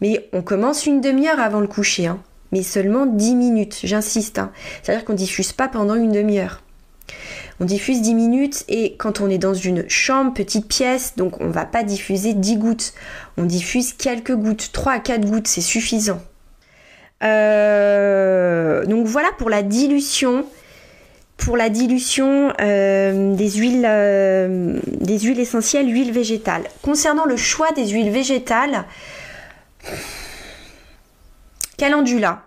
Mais 0.02 0.28
on 0.34 0.42
commence 0.42 0.86
une 0.88 1.02
demi-heure 1.02 1.40
avant 1.40 1.60
le 1.60 1.68
coucher, 1.68 2.08
hein. 2.08 2.20
mais 2.52 2.64
seulement 2.64 3.06
10 3.06 3.36
minutes, 3.36 3.80
j'insiste. 3.84 4.40
Hein. 4.40 4.52
C'est-à-dire 4.82 5.06
qu'on 5.06 5.14
ne 5.14 5.18
diffuse 5.18 5.54
pas 5.54 5.68
pendant 5.68 5.96
une 5.96 6.12
demi-heure. 6.12 6.62
On 7.60 7.66
diffuse 7.66 8.02
10 8.02 8.16
minutes 8.16 8.66
et 8.68 8.96
quand 8.98 9.22
on 9.22 9.30
est 9.30 9.38
dans 9.38 9.54
une 9.54 9.88
chambre, 9.90 10.34
petite 10.34 10.68
pièce, 10.68 11.16
donc 11.16 11.40
on 11.40 11.46
ne 11.46 11.54
va 11.54 11.66
pas 11.66 11.84
diffuser 11.84 12.34
10 12.34 12.58
gouttes. 12.58 12.94
On 13.38 13.44
diffuse 13.44 13.94
quelques 13.94 14.36
gouttes, 14.36 14.72
3 14.74 14.94
à 14.94 15.00
4 15.00 15.26
gouttes, 15.26 15.48
c'est 15.48 15.62
suffisant. 15.62 16.22
Euh, 17.24 18.86
donc 18.86 19.08
voilà 19.08 19.30
pour 19.38 19.50
la 19.50 19.64
dilution 19.64 20.46
pour 21.38 21.58
la 21.58 21.70
dilution 21.70 22.54
euh, 22.62 23.36
des, 23.36 23.52
huiles, 23.52 23.86
euh, 23.86 24.80
des 24.86 25.20
huiles 25.20 25.40
essentielles, 25.40 25.92
huiles 25.92 26.12
végétales. 26.12 26.64
Concernant 26.82 27.26
le 27.26 27.38
choix 27.38 27.72
des 27.74 27.88
huiles 27.88 28.10
végétales, 28.10 28.86
calendula. 31.78 32.45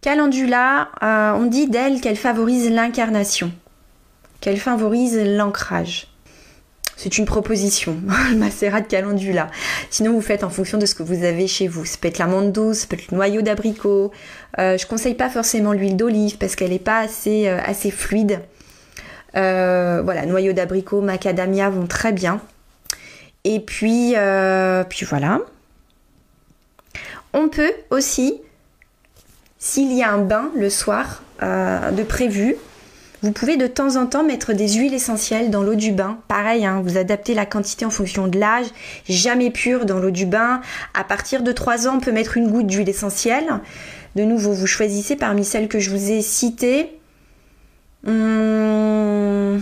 Calendula, 0.00 0.90
on 1.02 1.46
dit 1.46 1.68
d'elle 1.68 2.00
qu'elle 2.00 2.16
favorise 2.16 2.70
l'incarnation, 2.70 3.52
qu'elle 4.40 4.58
favorise 4.58 5.18
l'ancrage. 5.18 6.08
C'est 6.98 7.16
une 7.16 7.26
proposition, 7.26 7.96
le 8.30 8.36
macérat 8.36 8.80
de 8.80 8.88
calendula. 8.88 9.46
Sinon, 9.88 10.14
vous 10.14 10.20
faites 10.20 10.42
en 10.42 10.50
fonction 10.50 10.78
de 10.78 10.84
ce 10.84 10.96
que 10.96 11.04
vous 11.04 11.22
avez 11.22 11.46
chez 11.46 11.68
vous. 11.68 11.84
Ça 11.84 11.96
peut 12.00 12.08
être 12.08 12.18
l'amande 12.18 12.50
douce, 12.50 12.78
ça 12.78 12.86
peut 12.88 12.96
être 12.96 13.12
le 13.12 13.16
noyau 13.16 13.40
d'abricot. 13.40 14.10
Euh, 14.58 14.76
je 14.76 14.84
conseille 14.84 15.14
pas 15.14 15.30
forcément 15.30 15.72
l'huile 15.72 15.96
d'olive 15.96 16.38
parce 16.38 16.56
qu'elle 16.56 16.70
n'est 16.70 16.80
pas 16.80 16.98
assez, 16.98 17.46
euh, 17.46 17.60
fluide. 17.92 18.40
Euh, 19.36 20.02
voilà, 20.02 20.26
noyau 20.26 20.52
d'abricot, 20.52 21.00
macadamia 21.00 21.70
vont 21.70 21.86
très 21.86 22.10
bien. 22.10 22.40
Et 23.44 23.60
puis, 23.60 24.14
euh, 24.16 24.82
puis 24.82 25.06
voilà. 25.06 25.38
On 27.32 27.48
peut 27.48 27.74
aussi, 27.90 28.40
s'il 29.58 29.92
y 29.92 30.02
a 30.02 30.10
un 30.12 30.18
bain 30.18 30.50
le 30.54 30.70
soir 30.70 31.22
de 31.40 32.02
prévu, 32.02 32.56
vous 33.22 33.32
pouvez 33.32 33.56
de 33.56 33.66
temps 33.66 33.96
en 33.96 34.06
temps 34.06 34.22
mettre 34.22 34.52
des 34.52 34.74
huiles 34.74 34.94
essentielles 34.94 35.50
dans 35.50 35.62
l'eau 35.62 35.74
du 35.74 35.90
bain. 35.90 36.18
Pareil, 36.28 36.64
hein, 36.64 36.80
vous 36.84 36.96
adaptez 36.96 37.34
la 37.34 37.46
quantité 37.46 37.84
en 37.84 37.90
fonction 37.90 38.28
de 38.28 38.38
l'âge. 38.38 38.66
Jamais 39.08 39.50
pure 39.50 39.86
dans 39.86 39.98
l'eau 39.98 40.12
du 40.12 40.24
bain. 40.24 40.60
À 40.94 41.02
partir 41.02 41.42
de 41.42 41.50
3 41.50 41.88
ans, 41.88 41.96
on 41.96 42.00
peut 42.00 42.12
mettre 42.12 42.36
une 42.36 42.48
goutte 42.48 42.68
d'huile 42.68 42.88
essentielle. 42.88 43.60
De 44.14 44.22
nouveau, 44.22 44.52
vous 44.52 44.68
choisissez 44.68 45.16
parmi 45.16 45.44
celles 45.44 45.66
que 45.66 45.80
je 45.80 45.90
vous 45.90 46.12
ai 46.12 46.22
citées. 46.22 46.96
Hum. 48.06 49.60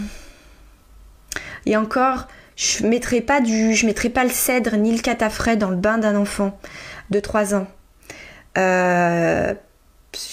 Et 1.65 1.79
encore, 1.79 2.29
je 2.57 2.87
mettrai 2.87 3.23
pas 3.23 3.41
du, 3.41 3.75
pas 4.15 4.25
le 4.25 4.31
cèdre 4.31 4.77
ni 4.77 4.95
le 4.95 5.01
catafrais 5.01 5.57
dans 5.57 5.71
le 5.71 5.77
bain 5.77 5.97
d'un 5.97 6.15
enfant 6.15 6.59
de 7.09 7.21
3 7.21 7.55
ans. 7.55 7.67
Euh, 8.59 9.55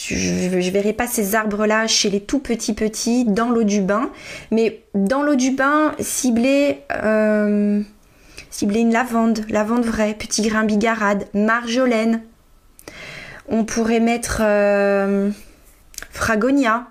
je 0.08 0.56
ne 0.56 0.72
verrai 0.72 0.94
pas 0.94 1.08
ces 1.08 1.36
arbres-là 1.36 1.88
chez 1.88 2.10
les 2.10 2.20
tout 2.20 2.40
petits 2.40 2.74
petits 2.74 3.26
dans 3.26 3.50
l'eau 3.50 3.64
du 3.64 3.82
bain, 3.82 4.10
mais 4.52 4.82
dans 4.94 5.24
l'eau 5.24 5.36
du 5.36 5.52
bain, 5.52 5.94
cibler, 6.00 6.80
euh, 6.92 7.82
cibler 8.50 8.82
une 8.82 8.94
lavande, 8.94 9.46
lavande 9.50 9.86
vraie, 9.86 10.14
petit 10.14 10.42
grain 10.42 10.64
bigarade, 10.64 11.26
marjolaine. 11.34 12.22
On 13.50 13.66
pourrait 13.66 14.00
mettre 14.00 14.42
euh, 14.42 15.30
fragonia, 16.12 16.88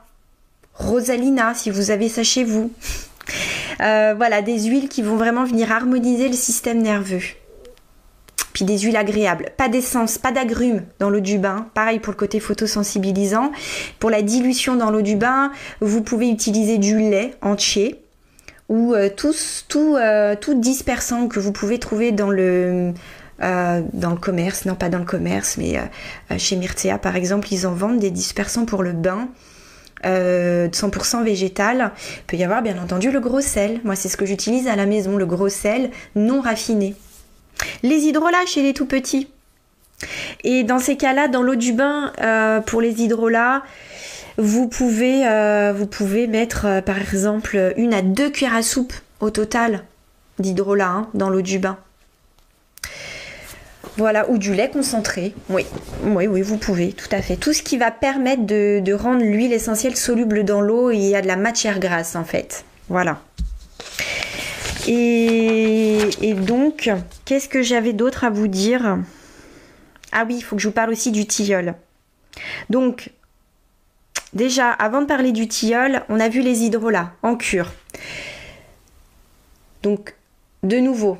rosalina 0.74 1.54
si 1.54 1.70
vous 1.70 1.90
avez 1.90 2.08
ça 2.08 2.22
chez 2.22 2.44
vous. 2.44 2.70
Euh, 3.80 4.14
voilà, 4.16 4.42
des 4.42 4.64
huiles 4.64 4.88
qui 4.88 5.02
vont 5.02 5.16
vraiment 5.16 5.44
venir 5.44 5.72
harmoniser 5.72 6.28
le 6.28 6.34
système 6.34 6.82
nerveux 6.82 7.22
puis 8.52 8.64
des 8.64 8.78
huiles 8.78 8.96
agréables. 8.96 9.50
Pas 9.56 9.68
d'essence, 9.68 10.18
pas 10.18 10.32
d'agrumes 10.32 10.82
dans 10.98 11.10
l'eau 11.10 11.20
du 11.20 11.38
bain. 11.38 11.66
Pareil 11.74 11.98
pour 11.98 12.12
le 12.12 12.18
côté 12.18 12.40
photosensibilisant. 12.40 13.52
Pour 13.98 14.10
la 14.10 14.22
dilution 14.22 14.76
dans 14.76 14.90
l'eau 14.90 15.02
du 15.02 15.16
bain, 15.16 15.52
vous 15.80 16.02
pouvez 16.02 16.28
utiliser 16.28 16.78
du 16.78 16.98
lait 16.98 17.34
entier 17.40 18.02
ou 18.68 18.94
euh, 18.94 19.10
euh, 19.76 20.36
tout, 20.36 20.54
dispersant 20.54 21.28
que 21.28 21.40
vous 21.40 21.52
pouvez 21.52 21.78
trouver 21.78 22.10
dans 22.10 22.30
le, 22.30 22.92
euh, 23.42 23.82
dans 23.92 24.10
le 24.10 24.16
commerce. 24.16 24.64
Non, 24.64 24.74
pas 24.74 24.88
dans 24.88 24.98
le 24.98 25.04
commerce, 25.04 25.58
mais 25.58 25.78
chez 26.38 26.56
Myrtea 26.56 26.98
par 26.98 27.16
exemple, 27.16 27.48
ils 27.52 27.66
en 27.66 27.72
vendent 27.72 27.98
des 27.98 28.10
dispersants 28.10 28.64
pour 28.64 28.82
le 28.82 28.92
bain. 28.92 29.28
100% 30.04 31.22
végétal. 31.22 31.92
Il 31.96 32.22
peut 32.26 32.36
y 32.36 32.42
avoir 32.42 32.60
bien 32.62 32.76
entendu 32.82 33.12
le 33.12 33.20
gros 33.20 33.40
sel. 33.40 33.80
Moi, 33.84 33.94
c'est 33.94 34.08
ce 34.08 34.16
que 34.16 34.26
j'utilise 34.26 34.66
à 34.66 34.74
la 34.74 34.84
maison, 34.84 35.16
le 35.16 35.26
gros 35.26 35.48
sel 35.48 35.90
non 36.16 36.40
raffiné. 36.40 36.96
Les 37.82 38.06
hydrolats 38.06 38.46
chez 38.46 38.62
les 38.62 38.74
tout 38.74 38.86
petits. 38.86 39.28
Et 40.44 40.64
dans 40.64 40.78
ces 40.78 40.96
cas-là, 40.96 41.28
dans 41.28 41.42
l'eau 41.42 41.54
du 41.54 41.72
bain, 41.72 42.12
euh, 42.20 42.60
pour 42.60 42.80
les 42.80 43.02
hydrolats, 43.02 43.62
vous 44.38 44.68
pouvez, 44.68 45.26
euh, 45.26 45.72
vous 45.76 45.86
pouvez 45.86 46.26
mettre 46.26 46.66
euh, 46.66 46.80
par 46.80 46.98
exemple 46.98 47.74
une 47.76 47.94
à 47.94 48.02
deux 48.02 48.30
cuillères 48.30 48.56
à 48.56 48.62
soupe 48.62 48.94
au 49.20 49.30
total 49.30 49.84
d'hydrolat 50.38 50.88
hein, 50.88 51.08
dans 51.14 51.28
l'eau 51.28 51.42
du 51.42 51.58
bain. 51.58 51.78
Voilà, 53.98 54.28
ou 54.30 54.38
du 54.38 54.54
lait 54.54 54.70
concentré. 54.70 55.34
Oui, 55.50 55.66
oui, 56.02 56.26
oui, 56.26 56.40
vous 56.40 56.56
pouvez, 56.56 56.92
tout 56.92 57.08
à 57.12 57.20
fait. 57.20 57.36
Tout 57.36 57.52
ce 57.52 57.62
qui 57.62 57.76
va 57.76 57.90
permettre 57.90 58.46
de, 58.46 58.80
de 58.80 58.92
rendre 58.94 59.22
l'huile 59.22 59.52
essentielle 59.52 59.96
soluble 59.96 60.44
dans 60.44 60.62
l'eau 60.62 60.90
il 60.90 61.00
y 61.00 61.14
a 61.14 61.20
de 61.20 61.26
la 61.26 61.36
matière 61.36 61.78
grasse 61.78 62.16
en 62.16 62.24
fait. 62.24 62.64
Voilà. 62.88 63.20
Et, 64.88 66.34
donc, 66.34 66.90
qu'est-ce 67.24 67.48
que 67.48 67.62
j'avais 67.62 67.92
d'autre 67.92 68.24
à 68.24 68.30
vous 68.30 68.48
dire? 68.48 68.98
Ah 70.10 70.24
oui, 70.26 70.36
il 70.36 70.42
faut 70.42 70.56
que 70.56 70.62
je 70.62 70.68
vous 70.68 70.74
parle 70.74 70.90
aussi 70.90 71.12
du 71.12 71.26
tilleul. 71.26 71.74
Donc, 72.70 73.10
déjà, 74.32 74.70
avant 74.70 75.02
de 75.02 75.06
parler 75.06 75.32
du 75.32 75.48
tilleul, 75.48 76.04
on 76.08 76.20
a 76.20 76.28
vu 76.28 76.40
les 76.40 76.64
hydrolats 76.64 77.12
en 77.22 77.36
cure. 77.36 77.72
Donc, 79.82 80.14
de 80.62 80.78
nouveau, 80.78 81.18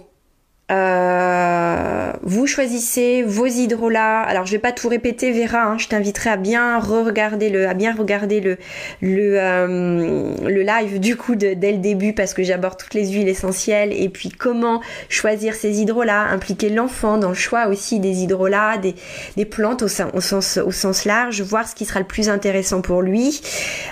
euh, 0.72 2.12
vous 2.22 2.46
choisissez 2.46 3.22
vos 3.22 3.46
hydrolats. 3.46 4.20
Alors 4.20 4.46
je 4.46 4.52
vais 4.52 4.58
pas 4.58 4.72
tout 4.72 4.88
répéter, 4.88 5.32
Vera. 5.32 5.64
Hein. 5.64 5.78
je 5.78 5.88
t'inviterai 5.88 6.30
à 6.30 6.36
bien 6.36 6.78
regarder 6.78 7.50
le, 7.50 7.68
à 7.68 7.74
bien 7.74 7.94
regarder 7.94 8.40
le 8.40 8.56
le, 9.00 9.34
euh, 9.38 10.34
live 10.48 10.98
du 10.98 11.16
coup 11.16 11.34
dès 11.34 11.54
le 11.54 11.78
début 11.78 12.12
parce 12.12 12.32
que 12.34 12.42
j'aborde 12.42 12.78
toutes 12.78 12.94
les 12.94 13.10
huiles 13.10 13.28
essentielles 13.28 13.92
et 13.92 14.08
puis 14.08 14.30
comment 14.30 14.80
choisir 15.08 15.54
ces 15.54 15.80
hydrolats, 15.80 16.22
impliquer 16.22 16.70
l'enfant 16.70 17.18
dans 17.18 17.28
le 17.28 17.34
choix 17.34 17.66
aussi 17.68 18.00
des 18.00 18.22
hydrolats, 18.22 18.78
des, 18.78 18.94
des 19.36 19.44
plantes 19.44 19.82
au, 19.82 19.86
au, 19.86 20.20
sens 20.20 20.58
au 20.58 20.72
sens 20.72 21.04
large, 21.04 21.42
voir 21.42 21.68
ce 21.68 21.74
qui 21.74 21.84
sera 21.84 22.00
le 22.00 22.06
plus 22.06 22.28
intéressant 22.28 22.80
pour 22.80 23.02
lui. 23.02 23.42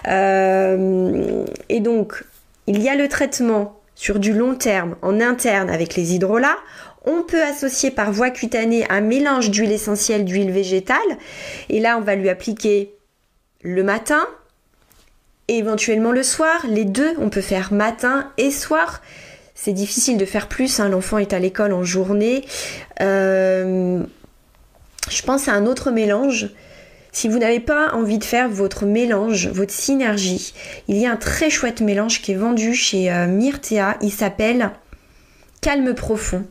Euh, 0.09 1.45
et 1.69 1.81
donc 1.81 2.25
il 2.67 2.81
y 2.83 2.89
a 2.89 2.95
le 2.95 3.09
traitement 3.09 3.80
sur 4.01 4.19
du 4.19 4.33
long 4.33 4.55
terme 4.55 4.97
en 5.03 5.21
interne 5.21 5.69
avec 5.69 5.95
les 5.95 6.15
hydrolats. 6.15 6.57
On 7.05 7.23
peut 7.23 7.43
associer 7.43 7.91
par 7.91 8.13
voie 8.13 8.31
cutanée 8.31 8.87
un 8.89 9.03
mélange 9.03 9.51
d'huile 9.51 9.73
essentielle, 9.73 10.25
d'huile 10.25 10.51
végétale. 10.51 11.19
Et 11.69 11.81
là, 11.81 11.99
on 11.99 12.01
va 12.01 12.15
lui 12.15 12.31
appliquer 12.31 12.95
le 13.61 13.83
matin, 13.83 14.27
et 15.49 15.59
éventuellement 15.59 16.13
le 16.13 16.23
soir. 16.23 16.65
Les 16.67 16.87
deux, 16.87 17.13
on 17.19 17.29
peut 17.29 17.43
faire 17.43 17.75
matin 17.75 18.33
et 18.39 18.51
soir. 18.51 19.03
C'est 19.55 19.75
difficile 19.75 20.17
de 20.17 20.25
faire 20.25 20.49
plus, 20.49 20.81
hein. 20.81 20.89
l'enfant 20.89 21.19
est 21.19 21.35
à 21.35 21.39
l'école 21.39 21.75
en 21.75 21.85
journée. 21.85 22.47
Euh, 23.03 24.03
je 25.11 25.23
pense 25.23 25.47
à 25.47 25.53
un 25.53 25.67
autre 25.67 25.91
mélange. 25.91 26.49
Si 27.13 27.29
vous 27.29 27.39
n'avez 27.39 27.61
pas 27.61 27.93
envie 27.93 28.19
de 28.19 28.25
faire 28.25 28.49
votre 28.49 28.87
mélange, 28.87 29.49
votre 29.49 29.73
synergie, 29.73 30.55
il 30.89 30.97
y 30.97 31.07
a 31.07 31.13
un 31.13 31.17
très 31.17 31.51
chouette 31.51 31.81
mélange 31.81 32.23
qui 32.23 32.33
est 32.33 32.37
vendu 32.37 32.75
chez 32.75 33.11
euh, 33.11 33.27
Myrtea. 33.27 33.97
Il 34.01 34.13
s'appelle 34.13 34.71
Calme 35.61 35.95
Profond. 35.95 36.47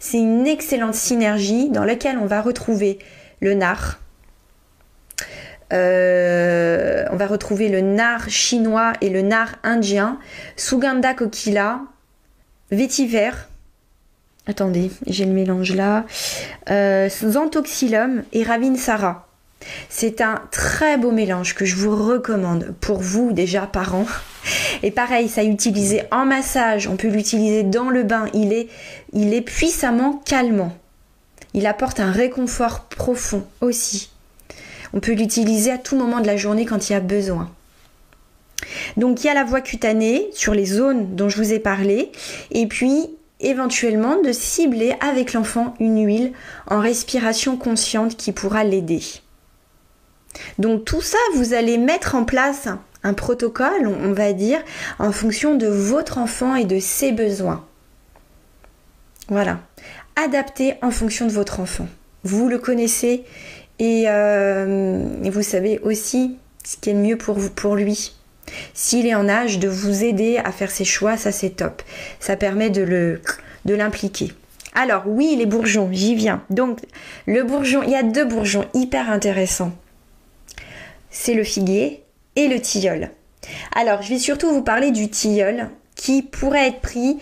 C'est 0.00 0.18
une 0.18 0.46
excellente 0.46 0.94
synergie 0.94 1.70
dans 1.70 1.84
laquelle 1.84 2.18
on 2.18 2.26
va 2.26 2.42
retrouver 2.42 2.98
le 3.40 3.54
nard. 3.54 4.00
Euh, 5.72 7.04
on 7.12 7.16
va 7.16 7.26
retrouver 7.28 7.68
le 7.68 7.80
nard 7.80 8.28
chinois 8.28 8.92
et 9.00 9.08
le 9.08 9.22
nard 9.22 9.54
indien, 9.62 10.18
Suganda 10.56 11.14
kokila, 11.14 11.82
vétiver. 12.72 13.30
Attendez, 14.46 14.90
j'ai 15.06 15.26
le 15.26 15.32
mélange 15.32 15.76
là. 15.76 16.04
Euh, 16.70 17.08
Xanthoxylum 17.08 18.24
et 18.32 18.42
Ravinsara. 18.42 19.29
C'est 19.88 20.20
un 20.20 20.42
très 20.50 20.96
beau 20.96 21.10
mélange 21.10 21.54
que 21.54 21.64
je 21.64 21.76
vous 21.76 21.94
recommande 21.94 22.74
pour 22.80 23.00
vous 23.00 23.32
déjà 23.32 23.66
parents. 23.66 24.06
Et 24.82 24.90
pareil, 24.90 25.28
ça 25.28 25.44
utilisé 25.44 26.02
en 26.10 26.24
massage, 26.24 26.88
on 26.88 26.96
peut 26.96 27.08
l'utiliser 27.08 27.62
dans 27.62 27.90
le 27.90 28.02
bain. 28.02 28.26
Il 28.32 28.52
est, 28.52 28.68
il 29.12 29.34
est 29.34 29.42
puissamment 29.42 30.22
calmant. 30.24 30.76
Il 31.52 31.66
apporte 31.66 32.00
un 32.00 32.12
réconfort 32.12 32.84
profond 32.84 33.44
aussi. 33.60 34.10
On 34.92 35.00
peut 35.00 35.12
l'utiliser 35.12 35.70
à 35.70 35.78
tout 35.78 35.96
moment 35.96 36.20
de 36.20 36.26
la 36.26 36.36
journée 36.36 36.64
quand 36.64 36.88
il 36.88 36.92
y 36.92 36.96
a 36.96 37.00
besoin. 37.00 37.50
Donc 38.96 39.22
il 39.22 39.26
y 39.26 39.30
a 39.30 39.34
la 39.34 39.44
voie 39.44 39.60
cutanée 39.60 40.28
sur 40.32 40.54
les 40.54 40.66
zones 40.66 41.14
dont 41.16 41.28
je 41.28 41.36
vous 41.36 41.52
ai 41.52 41.58
parlé 41.58 42.12
et 42.50 42.66
puis 42.66 43.10
éventuellement 43.40 44.20
de 44.20 44.32
cibler 44.32 44.94
avec 45.00 45.32
l'enfant 45.32 45.74
une 45.80 46.04
huile 46.04 46.32
en 46.66 46.80
respiration 46.80 47.56
consciente 47.56 48.16
qui 48.16 48.32
pourra 48.32 48.64
l'aider. 48.64 49.00
Donc 50.58 50.84
tout 50.84 51.00
ça, 51.00 51.18
vous 51.34 51.54
allez 51.54 51.78
mettre 51.78 52.14
en 52.14 52.24
place 52.24 52.68
un 53.02 53.14
protocole, 53.14 53.86
on 53.86 54.12
va 54.12 54.32
dire, 54.32 54.58
en 54.98 55.12
fonction 55.12 55.54
de 55.54 55.66
votre 55.66 56.18
enfant 56.18 56.54
et 56.54 56.64
de 56.64 56.78
ses 56.78 57.12
besoins. 57.12 57.64
Voilà. 59.28 59.60
Adapté 60.16 60.74
en 60.82 60.90
fonction 60.90 61.26
de 61.26 61.32
votre 61.32 61.60
enfant. 61.60 61.88
Vous 62.24 62.48
le 62.48 62.58
connaissez 62.58 63.24
et, 63.78 64.04
euh, 64.08 65.06
vous 65.22 65.42
savez 65.42 65.78
aussi 65.82 66.36
ce 66.64 66.76
qui 66.76 66.90
est 66.90 66.94
mieux 66.94 67.16
pour, 67.16 67.74
lui. 67.74 68.14
S'il 68.74 69.06
est 69.06 69.14
en 69.14 69.28
âge 69.28 69.58
de 69.58 69.68
vous 69.68 70.04
aider 70.04 70.38
à 70.44 70.52
faire 70.52 70.70
ses 70.70 70.84
choix, 70.84 71.16
ça 71.16 71.32
c'est 71.32 71.50
top. 71.50 71.82
Ça 72.18 72.36
permet 72.36 72.68
de 72.68 73.18
l'impliquer. 73.66 74.34
Alors 74.74 75.04
oui, 75.06 75.34
les 75.36 75.46
bourgeons, 75.46 75.88
j'y 75.92 76.14
viens. 76.14 76.42
Donc 76.50 76.80
le 77.26 77.42
bourgeon, 77.42 77.82
il 77.82 77.90
y 77.90 77.96
a 77.96 78.02
deux 78.02 78.24
bourgeons 78.24 78.66
hyper 78.74 79.10
intéressants. 79.10 79.72
C'est 81.10 81.34
le 81.34 81.44
figuier 81.44 82.04
et 82.36 82.48
le 82.48 82.60
tilleul. 82.60 83.10
Alors, 83.74 84.02
je 84.02 84.10
vais 84.10 84.18
surtout 84.18 84.50
vous 84.50 84.62
parler 84.62 84.90
du 84.90 85.08
tilleul 85.08 85.70
qui 85.94 86.22
pourrait 86.22 86.68
être 86.68 86.80
pris 86.80 87.18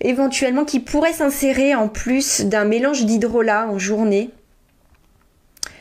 éventuellement 0.00 0.64
qui 0.64 0.80
pourrait 0.80 1.12
s'insérer 1.12 1.74
en 1.74 1.88
plus 1.88 2.42
d'un 2.42 2.64
mélange 2.64 3.04
d'hydrolat 3.04 3.68
en 3.68 3.78
journée. 3.78 4.30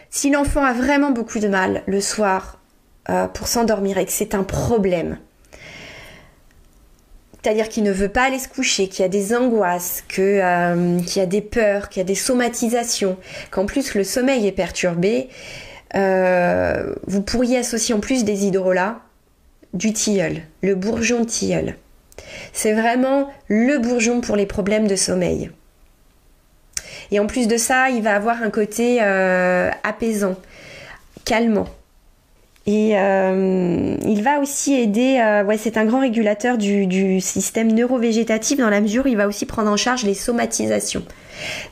Si 0.10 0.30
l'enfant 0.30 0.64
a 0.64 0.74
vraiment 0.74 1.12
beaucoup 1.12 1.40
de 1.40 1.48
mal 1.48 1.84
le 1.88 2.02
soir 2.02 2.60
euh, 3.10 3.28
pour 3.28 3.48
s'endormir 3.48 3.98
et 3.98 4.06
que 4.06 4.12
c'est 4.12 4.36
un 4.36 4.44
problème. 4.44 5.18
C'est-à-dire 7.42 7.70
qu'il 7.70 7.84
ne 7.84 7.92
veut 7.92 8.10
pas 8.10 8.24
aller 8.24 8.38
se 8.38 8.48
coucher, 8.48 8.88
qu'il 8.88 9.02
y 9.02 9.06
a 9.06 9.10
des 9.10 9.36
angoisses, 9.36 10.04
euh, 10.20 11.00
qu'il 11.00 11.18
y 11.18 11.24
a 11.24 11.26
des 11.26 11.42
peurs, 11.42 11.90
qu'il 11.90 12.02
y 12.02 12.02
a 12.02 12.06
des 12.06 12.14
somatisations, 12.14 13.18
qu'en 13.50 13.66
plus 13.66 13.96
le 13.96 14.04
sommeil 14.04 14.46
est 14.46 14.52
perturbé, 14.52 15.28
euh, 15.96 16.94
vous 17.08 17.22
pourriez 17.22 17.58
associer 17.58 17.94
en 17.94 18.00
plus 18.00 18.24
des 18.24 18.46
hydrolats 18.46 19.00
du 19.74 19.94
tilleul, 19.94 20.42
le 20.62 20.76
bourgeon 20.76 21.26
tilleul. 21.26 21.76
C'est 22.54 22.74
vraiment 22.74 23.30
le 23.48 23.78
bourgeon 23.78 24.22
pour 24.22 24.36
les 24.36 24.46
problèmes 24.46 24.88
de 24.88 24.96
sommeil. 24.96 25.52
Et 27.12 27.20
en 27.20 27.28
plus 27.28 27.48
de 27.48 27.58
ça, 27.58 27.90
il 27.90 28.02
va 28.04 28.16
avoir 28.16 28.42
un 28.42 28.50
côté 28.50 29.00
apaisant, 29.02 30.36
calmant. 31.26 31.68
Et 32.68 32.92
euh, 32.96 33.96
il 34.06 34.22
va 34.22 34.40
aussi 34.40 34.76
aider, 34.76 35.20
euh, 35.20 35.56
c'est 35.58 35.78
un 35.78 35.86
grand 35.86 36.00
régulateur 36.00 36.60
du, 36.60 37.20
système 37.20 37.72
neurovégétatif 37.72 38.60
dans 38.60 38.70
la 38.70 38.82
mesure 38.82 39.06
où 39.06 39.08
il 39.08 39.18
va 39.18 39.28
aussi 39.28 39.48
prendre 39.48 39.72
en 39.72 39.78
charge 39.78 40.04
les 40.04 40.14
somatisations. 40.14 41.04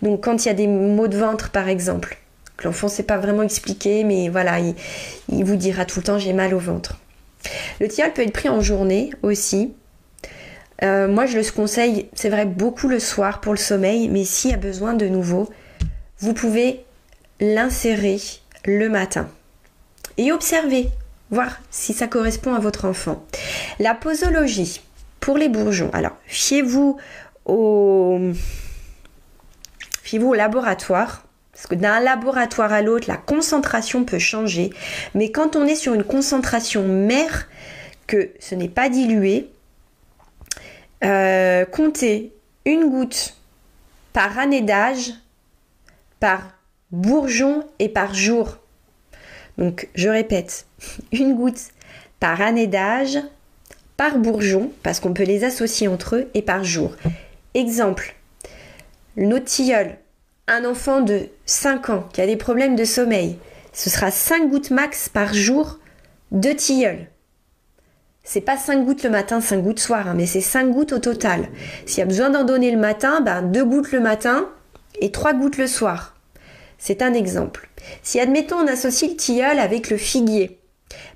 Donc 0.01 0.23
quand 0.23 0.45
il 0.45 0.47
y 0.47 0.51
a 0.51 0.55
des 0.55 0.65
maux 0.65 1.07
de 1.07 1.17
ventre 1.17 1.51
par 1.51 1.69
exemple, 1.69 2.17
l'enfant 2.63 2.87
ne 2.87 2.91
sait 2.91 3.03
pas 3.03 3.17
vraiment 3.17 3.43
expliquer, 3.43 4.03
mais 4.03 4.29
voilà, 4.29 4.59
il, 4.59 5.43
vous 5.43 5.55
dira 5.55 5.85
tout 5.85 5.99
le 5.99 6.05
temps 6.05 6.19
j'ai 6.19 6.33
mal 6.33 6.53
au 6.53 6.59
ventre. 6.59 6.97
Le 7.79 7.87
tilleul 7.87 8.13
peut 8.13 8.21
être 8.21 8.33
pris 8.33 8.49
en 8.49 8.61
journée 8.61 9.11
aussi. 9.23 9.73
Euh, 10.83 11.07
moi 11.07 11.25
je 11.25 11.37
le 11.37 11.51
conseille, 11.51 12.09
c'est 12.13 12.29
vrai, 12.29 12.45
beaucoup 12.45 12.87
le 12.87 12.99
soir 12.99 13.41
pour 13.41 13.53
le 13.53 13.59
sommeil, 13.59 14.07
mais 14.09 14.23
s'il 14.23 14.51
y 14.51 14.53
a 14.53 14.57
besoin 14.57 14.93
de 14.93 15.07
nouveau, 15.07 15.49
vous 16.19 16.33
pouvez 16.33 16.85
l'insérer 17.39 18.19
le 18.65 18.89
matin 18.89 19.29
et 20.19 20.33
observez, 20.33 20.89
voir 21.31 21.59
si 21.71 21.93
ça 21.93 22.07
correspond 22.07 22.53
à 22.53 22.59
votre 22.59 22.83
enfant. 22.83 23.23
La 23.79 23.95
posologie 23.95 24.81
pour 25.21 25.37
les 25.37 25.47
bourgeons. 25.47 25.89
Alors, 25.93 26.17
fiez-vous 26.25 26.97
au, 27.45 28.19
fiez-vous 30.03 30.31
au 30.31 30.33
laboratoire. 30.33 31.23
Parce 31.59 31.67
que 31.67 31.75
d'un 31.75 31.99
laboratoire 31.99 32.71
à 32.71 32.81
l'autre, 32.81 33.09
la 33.09 33.17
concentration 33.17 34.05
peut 34.05 34.17
changer. 34.17 34.69
Mais 35.13 35.29
quand 35.29 35.57
on 35.57 35.65
est 35.65 35.75
sur 35.75 35.93
une 35.93 36.05
concentration 36.05 36.87
mère, 36.87 37.49
que 38.07 38.29
ce 38.39 38.55
n'est 38.55 38.69
pas 38.69 38.87
dilué, 38.87 39.49
euh, 41.03 41.65
comptez 41.65 42.31
une 42.63 42.89
goutte 42.89 43.35
par 44.13 44.39
année 44.39 44.61
d'âge, 44.61 45.11
par 46.21 46.43
bourgeon 46.91 47.67
et 47.79 47.89
par 47.89 48.13
jour. 48.13 48.59
Donc 49.57 49.89
je 49.95 50.07
répète, 50.07 50.65
une 51.11 51.35
goutte 51.35 51.71
par 52.21 52.39
année 52.39 52.67
d'âge, 52.67 53.19
par 53.97 54.17
bourgeon, 54.17 54.71
parce 54.81 55.01
qu'on 55.01 55.13
peut 55.13 55.23
les 55.23 55.43
associer 55.43 55.89
entre 55.89 56.15
eux, 56.15 56.29
et 56.33 56.41
par 56.41 56.63
jour. 56.63 56.95
Exemple, 57.53 58.15
notre 59.17 59.43
tilleul, 59.43 59.97
un 60.49 60.65
enfant 60.65 61.01
de 61.01 61.27
5 61.45 61.89
ans 61.89 62.09
qui 62.11 62.21
a 62.21 62.25
des 62.25 62.35
problèmes 62.35 62.75
de 62.75 62.83
sommeil, 62.83 63.37
ce 63.71 63.89
sera 63.89 64.11
5 64.11 64.49
gouttes 64.49 64.71
max 64.71 65.07
par 65.07 65.33
jour 65.33 65.77
de 66.31 66.51
tilleul. 66.51 67.07
C'est 68.23 68.41
pas 68.41 68.57
5 68.57 68.83
gouttes 68.83 69.03
le 69.03 69.09
matin, 69.11 69.41
5 69.41 69.61
gouttes 69.61 69.79
soir, 69.79 70.07
hein, 70.07 70.13
mais 70.15 70.25
c'est 70.25 70.41
5 70.41 70.71
gouttes 70.71 70.93
au 70.93 70.99
total. 70.99 71.47
S'il 71.85 71.99
y 71.99 72.01
a 72.01 72.05
besoin 72.05 72.29
d'en 72.31 72.43
donner 72.43 72.71
le 72.71 72.79
matin, 72.79 73.21
ben 73.21 73.43
2 73.43 73.63
gouttes 73.63 73.91
le 73.91 73.99
matin 73.99 74.49
et 74.99 75.11
3 75.11 75.33
gouttes 75.33 75.57
le 75.57 75.67
soir. 75.67 76.15
C'est 76.79 77.01
un 77.01 77.13
exemple. 77.13 77.69
Si 78.01 78.19
admettons 78.19 78.57
on 78.57 78.67
associe 78.67 79.11
le 79.11 79.17
tilleul 79.17 79.59
avec 79.59 79.89
le 79.89 79.97
figuier, 79.97 80.59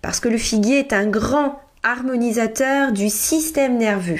parce 0.01 0.19
que 0.19 0.29
le 0.29 0.38
figuier 0.38 0.79
est 0.79 0.93
un 0.93 1.07
grand 1.07 1.59
harmonisateur 1.81 2.91
du 2.91 3.09
système 3.09 3.77
nerveux. 3.77 4.19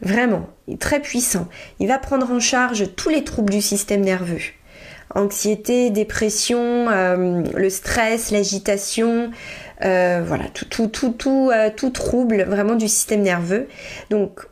Vraiment, 0.00 0.48
très 0.78 1.00
puissant. 1.00 1.48
Il 1.80 1.88
va 1.88 1.98
prendre 1.98 2.30
en 2.30 2.40
charge 2.40 2.94
tous 2.94 3.08
les 3.08 3.24
troubles 3.24 3.52
du 3.52 3.60
système 3.60 4.02
nerveux. 4.02 4.40
Anxiété, 5.14 5.90
dépression, 5.90 6.88
euh, 6.88 7.42
le 7.54 7.70
stress, 7.70 8.30
l'agitation, 8.30 9.30
euh, 9.84 10.22
voilà, 10.24 10.44
tout, 10.52 10.66
tout, 10.66 10.86
tout, 10.86 11.10
tout, 11.10 11.50
euh, 11.52 11.70
tout 11.74 11.90
trouble 11.90 12.42
vraiment 12.44 12.74
du 12.74 12.88
système 12.88 13.22
nerveux. 13.22 13.68
Donc, 14.10 14.46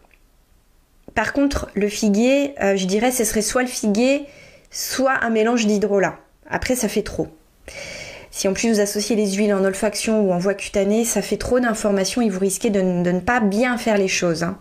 par 1.14 1.32
contre, 1.32 1.68
le 1.74 1.88
figuier, 1.88 2.54
je 2.60 2.84
dirais, 2.84 3.10
ce 3.10 3.24
serait 3.24 3.40
soit 3.40 3.62
le 3.62 3.68
figuier, 3.68 4.26
soit 4.70 5.14
un 5.22 5.30
mélange 5.30 5.66
d'hydrolat. 5.66 6.18
Après, 6.50 6.74
ça 6.74 6.88
fait 6.88 7.02
trop. 7.02 7.28
Si 8.36 8.48
en 8.48 8.52
plus 8.52 8.68
vous 8.68 8.80
associez 8.80 9.16
les 9.16 9.32
huiles 9.32 9.54
en 9.54 9.64
olfaction 9.64 10.20
ou 10.20 10.30
en 10.30 10.36
voie 10.36 10.52
cutanée, 10.52 11.06
ça 11.06 11.22
fait 11.22 11.38
trop 11.38 11.58
d'informations 11.58 12.20
et 12.20 12.28
vous 12.28 12.38
risquez 12.38 12.68
de, 12.68 12.82
ne 12.82 13.20
pas 13.20 13.40
bien 13.40 13.78
faire 13.78 13.96
les 13.96 14.08
choses. 14.08 14.42
Hein. 14.42 14.58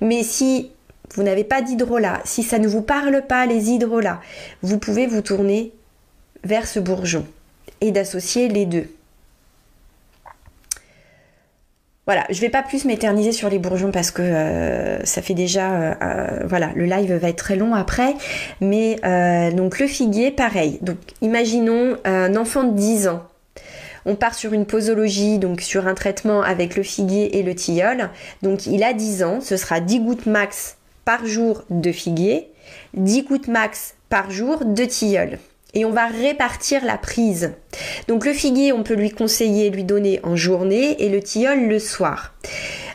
Mais 0.00 0.22
si 0.22 0.70
vous 1.14 1.22
n'avez 1.22 1.44
pas 1.44 1.62
d'hydrolat, 1.62 2.20
si 2.24 2.42
ça 2.42 2.58
ne 2.58 2.68
vous 2.68 2.82
parle 2.82 3.22
pas 3.26 3.46
les 3.46 3.70
hydrolats, 3.70 4.20
vous 4.62 4.78
pouvez 4.78 5.06
vous 5.06 5.22
tourner 5.22 5.72
vers 6.44 6.66
ce 6.66 6.80
bourgeon 6.80 7.26
et 7.80 7.90
d'associer 7.90 8.48
les 8.48 8.66
deux. 8.66 8.88
Voilà, 12.08 12.24
je 12.30 12.40
vais 12.40 12.48
pas 12.48 12.62
plus 12.62 12.86
m'éterniser 12.86 13.32
sur 13.32 13.50
les 13.50 13.58
bourgeons 13.58 13.90
parce 13.92 14.10
que 14.10 14.22
euh, 14.22 15.04
ça 15.04 15.20
fait 15.20 15.34
déjà, 15.34 15.72
euh, 15.72 15.94
euh, 16.00 16.46
voilà, 16.46 16.70
le 16.74 16.86
live 16.86 17.12
va 17.12 17.28
être 17.28 17.36
très 17.36 17.54
long 17.54 17.74
après. 17.74 18.14
Mais 18.62 18.96
donc 19.52 19.78
le 19.78 19.86
figuier, 19.86 20.30
pareil. 20.30 20.78
Donc 20.80 20.96
imaginons 21.20 21.98
un 22.04 22.34
enfant 22.34 22.64
de 22.64 22.74
10 22.74 23.08
ans. 23.08 23.22
On 24.08 24.14
part 24.14 24.34
sur 24.34 24.54
une 24.54 24.64
posologie, 24.64 25.38
donc 25.38 25.60
sur 25.60 25.86
un 25.86 25.92
traitement 25.92 26.40
avec 26.40 26.76
le 26.76 26.82
figuier 26.82 27.38
et 27.38 27.42
le 27.42 27.54
tilleul. 27.54 28.08
Donc 28.42 28.66
il 28.66 28.82
a 28.82 28.94
10 28.94 29.22
ans, 29.22 29.40
ce 29.42 29.58
sera 29.58 29.80
10 29.80 30.00
gouttes 30.00 30.24
max 30.26 30.78
par 31.04 31.26
jour 31.26 31.62
de 31.68 31.92
figuier, 31.92 32.48
10 32.94 33.24
gouttes 33.24 33.48
max 33.48 33.96
par 34.08 34.30
jour 34.30 34.64
de 34.64 34.84
tilleul 34.86 35.38
et 35.74 35.84
on 35.84 35.90
va 35.90 36.06
répartir 36.06 36.86
la 36.86 36.96
prise. 36.96 37.52
Donc 38.08 38.24
le 38.24 38.32
figuier, 38.32 38.72
on 38.72 38.82
peut 38.82 38.94
lui 38.94 39.10
conseiller, 39.10 39.68
lui 39.68 39.84
donner 39.84 40.20
en 40.22 40.36
journée 40.36 41.02
et 41.04 41.10
le 41.10 41.20
tilleul 41.20 41.68
le 41.68 41.78
soir. 41.78 42.32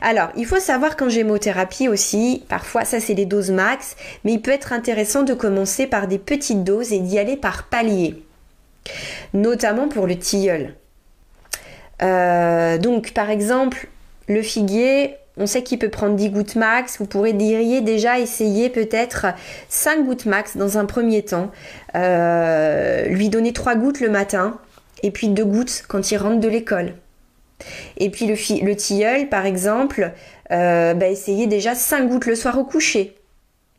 Alors, 0.02 0.30
il 0.36 0.48
faut 0.48 0.60
savoir 0.60 0.98
qu'en 0.98 1.10
gémothérapie 1.10 1.90
aussi, 1.90 2.44
parfois 2.50 2.86
ça 2.86 3.00
c'est 3.00 3.14
les 3.14 3.28
doses 3.28 3.52
max, 3.52 3.96
mais 4.24 4.34
il 4.34 4.42
peut 4.42 4.50
être 4.50 4.74
intéressant 4.74 5.22
de 5.22 5.36
commencer 5.36 5.86
par 5.86 6.08
des 6.08 6.18
petites 6.18 6.64
doses 6.64 6.92
et 6.92 7.00
d'y 7.00 7.20
aller 7.20 7.38
par 7.38 7.68
palier, 7.68 8.24
notamment 9.34 9.88
pour 9.88 10.08
le 10.08 10.18
tilleul. 10.18 10.74
Euh, 12.02 12.78
donc 12.78 13.14
par 13.14 13.30
exemple, 13.30 13.88
le 14.28 14.42
figuier, 14.42 15.16
on 15.38 15.46
sait 15.46 15.64
qu'il 15.64 15.80
peut 15.80 15.90
prendre 15.90 16.16
10 16.16 16.30
gouttes 16.30 16.56
max. 16.56 16.98
Vous 17.00 17.06
pourrez 17.06 17.34
déjà 17.34 18.20
essayer 18.20 18.70
peut-être 18.70 19.28
5 19.70 20.06
gouttes 20.06 20.26
max 20.26 20.58
dans 20.58 20.78
un 20.78 20.86
premier 20.86 21.24
temps. 21.24 21.52
Euh, 21.96 23.06
lui 23.08 23.30
donner 23.30 23.54
3 23.54 23.76
gouttes 23.76 24.00
le 24.00 24.10
matin 24.10 24.60
et 25.02 25.12
puis 25.12 25.30
2 25.30 25.44
gouttes 25.46 25.84
quand 25.88 26.12
il 26.12 26.18
rentre 26.18 26.40
de 26.40 26.48
l'école. 26.48 26.94
Et 27.98 28.10
puis 28.10 28.26
le, 28.28 28.36
le 28.66 28.76
tilleul, 28.76 29.30
par 29.30 29.46
exemple, 29.46 30.12
euh, 30.52 30.94
bah, 30.94 31.08
essayez 31.08 31.48
déjà 31.48 31.76
5 31.76 32.08
gouttes 32.08 32.26
le 32.26 32.36
soir 32.36 32.58
au 32.60 32.64
coucher. 32.64 33.16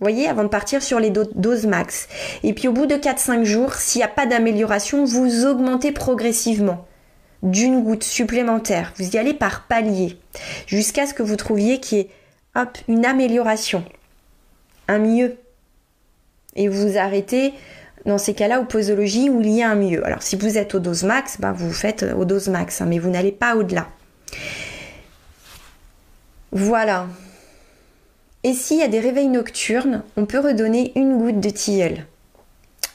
Vous 0.00 0.10
voyez, 0.10 0.28
avant 0.28 0.42
de 0.42 0.48
partir 0.48 0.82
sur 0.82 0.98
les 0.98 1.10
doses 1.10 1.66
max. 1.66 2.08
Et 2.42 2.52
puis 2.52 2.66
au 2.66 2.72
bout 2.72 2.86
de 2.86 2.96
4-5 2.96 3.44
jours, 3.44 3.74
s'il 3.74 4.00
n'y 4.00 4.04
a 4.04 4.08
pas 4.08 4.26
d'amélioration, 4.26 5.04
vous 5.04 5.46
augmentez 5.46 5.92
progressivement 5.92 6.84
d'une 7.44 7.84
goutte 7.84 8.02
supplémentaire. 8.02 8.92
Vous 8.96 9.10
y 9.10 9.18
allez 9.18 9.34
par 9.34 9.66
palier 9.66 10.18
jusqu'à 10.66 11.06
ce 11.06 11.14
que 11.14 11.22
vous 11.22 11.36
trouviez 11.36 11.78
qu'il 11.78 11.98
y 11.98 12.00
ait 12.00 12.10
une 12.88 13.04
amélioration, 13.04 13.84
un 14.88 14.98
mieux. 14.98 15.36
Et 16.56 16.68
vous 16.68 16.96
arrêtez 16.96 17.52
dans 18.06 18.18
ces 18.18 18.34
cas-là 18.34 18.60
aux 18.60 18.64
posologies 18.64 19.28
où 19.28 19.40
il 19.40 19.50
y 19.50 19.62
a 19.62 19.70
un 19.70 19.74
mieux. 19.74 20.04
Alors 20.06 20.22
si 20.22 20.36
vous 20.36 20.56
êtes 20.56 20.74
au 20.74 20.78
dose 20.78 21.04
max, 21.04 21.38
bah, 21.38 21.52
vous 21.52 21.72
faites 21.72 22.04
au 22.16 22.24
dose 22.24 22.48
max, 22.48 22.80
hein, 22.80 22.86
mais 22.86 22.98
vous 22.98 23.10
n'allez 23.10 23.32
pas 23.32 23.56
au-delà. 23.56 23.88
Voilà. 26.52 27.06
Et 28.42 28.52
s'il 28.52 28.78
y 28.78 28.82
a 28.82 28.88
des 28.88 29.00
réveils 29.00 29.28
nocturnes, 29.28 30.02
on 30.16 30.26
peut 30.26 30.38
redonner 30.38 30.92
une 30.96 31.18
goutte 31.18 31.40
de 31.40 31.50
tilleul. 31.50 32.06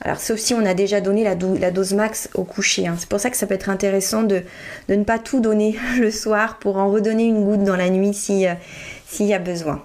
Alors, 0.02 0.20
sauf 0.20 0.40
si 0.40 0.54
on 0.54 0.66
a 0.66 0.74
déjà 0.74 1.02
donné 1.02 1.24
la, 1.24 1.36
dose 1.72 1.94
max 1.94 2.30
au 2.34 2.44
coucher. 2.44 2.88
Hein. 2.88 2.96
C'est 2.98 3.10
pour 3.10 3.20
ça 3.20 3.30
que 3.30 3.38
ça 3.38 3.48
peut 3.48 3.56
être 3.56 3.70
intéressant 3.70 4.24
de, 4.24 4.44
ne 4.88 5.04
pas 5.04 5.20
tout 5.20 5.42
donner 5.42 5.78
le 6.00 6.12
soir 6.12 6.58
pour 6.60 6.78
en 6.78 6.90
redonner 6.90 7.26
une 7.26 7.44
goutte 7.44 7.64
dans 7.64 7.76
la 7.76 7.90
nuit 7.90 8.16
euh, 8.30 8.54
s'il 9.08 9.26
y 9.28 9.34
a 9.34 9.40
besoin. 9.40 9.84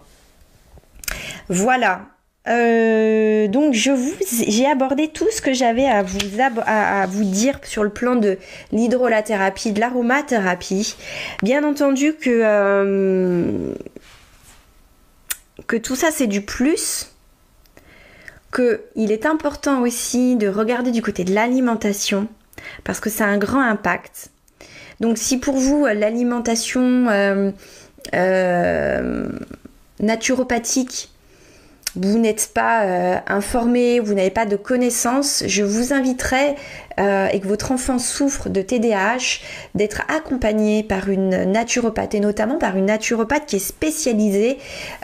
Voilà. 1.49 2.03
Euh, 2.47 3.49
donc 3.49 3.73
je 3.73 3.91
vous 3.91 4.13
j'ai 4.29 4.67
abordé 4.67 5.09
tout 5.09 5.27
ce 5.31 5.41
que 5.41 5.55
j'avais 5.55 5.87
à 5.87 6.03
vous 6.03 6.19
à, 6.67 7.07
vous 7.07 7.25
dire 7.25 7.59
sur 7.63 7.83
le 7.83 7.89
plan 7.89 8.17
de 8.17 8.37
l'hydrolathérapie, 8.71 9.73
de 9.73 9.81
l'aromathérapie. 9.81 10.95
Bien 11.43 11.65
entendu 11.65 12.13
que 12.13 12.43
euh, 12.45 13.73
que 15.67 15.77
tout 15.77 15.97
ça 15.97 16.09
c'est 16.11 16.27
du 16.27 16.43
plus 16.43 17.14
qu'il 18.55 19.11
est 19.13 19.27
important 19.27 19.83
aussi 19.83 20.37
de 20.37 20.49
regarder 20.49 20.91
du 20.91 21.03
côté 21.03 21.25
de 21.25 21.35
l'alimentation 21.35 22.29
parce 22.85 23.01
que 23.01 23.11
ça 23.11 23.25
a 23.25 23.29
un 23.29 23.39
grand 23.39 23.61
impact. 23.61 24.31
Donc 25.01 25.19
si 25.19 25.39
pour 25.39 25.57
vous 25.57 25.87
l'alimentation 25.87 27.09
euh, 27.09 27.51
euh, 28.15 29.29
naturopathique 30.01 31.11
vous 31.97 32.19
n'êtes 32.19 32.51
pas 32.53 32.85
euh, 32.85 33.19
informé, 33.29 34.01
vous 34.01 34.15
n'avez 34.15 34.31
pas 34.31 34.47
de 34.47 34.57
connaissances, 34.57 35.45
je 35.47 35.63
vous 35.63 35.93
inviterai 35.93 36.57
euh, 36.99 37.29
et 37.33 37.41
que 37.41 37.47
votre 37.47 37.73
enfant 37.73 37.99
souffre 37.99 38.49
de 38.49 38.63
TDAH, 38.63 39.41
d'être 39.75 40.03
accompagné 40.09 40.83
par 40.83 41.09
une 41.09 41.45
naturopathe 41.45 42.15
et 42.15 42.21
notamment 42.21 42.59
par 42.59 42.77
une 42.77 42.87
naturopathe 42.87 43.47
qui 43.47 43.57
est 43.57 43.59
spécialisée 43.59 44.59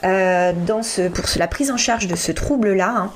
euh, 0.05 0.53
dans 0.66 0.82
ce, 0.82 1.09
pour 1.09 1.24
la 1.36 1.49
prise 1.49 1.70
en 1.70 1.76
charge 1.76 2.07
de 2.07 2.16
ce 2.16 2.32
trouble-là, 2.32 2.95
hein, 2.97 3.12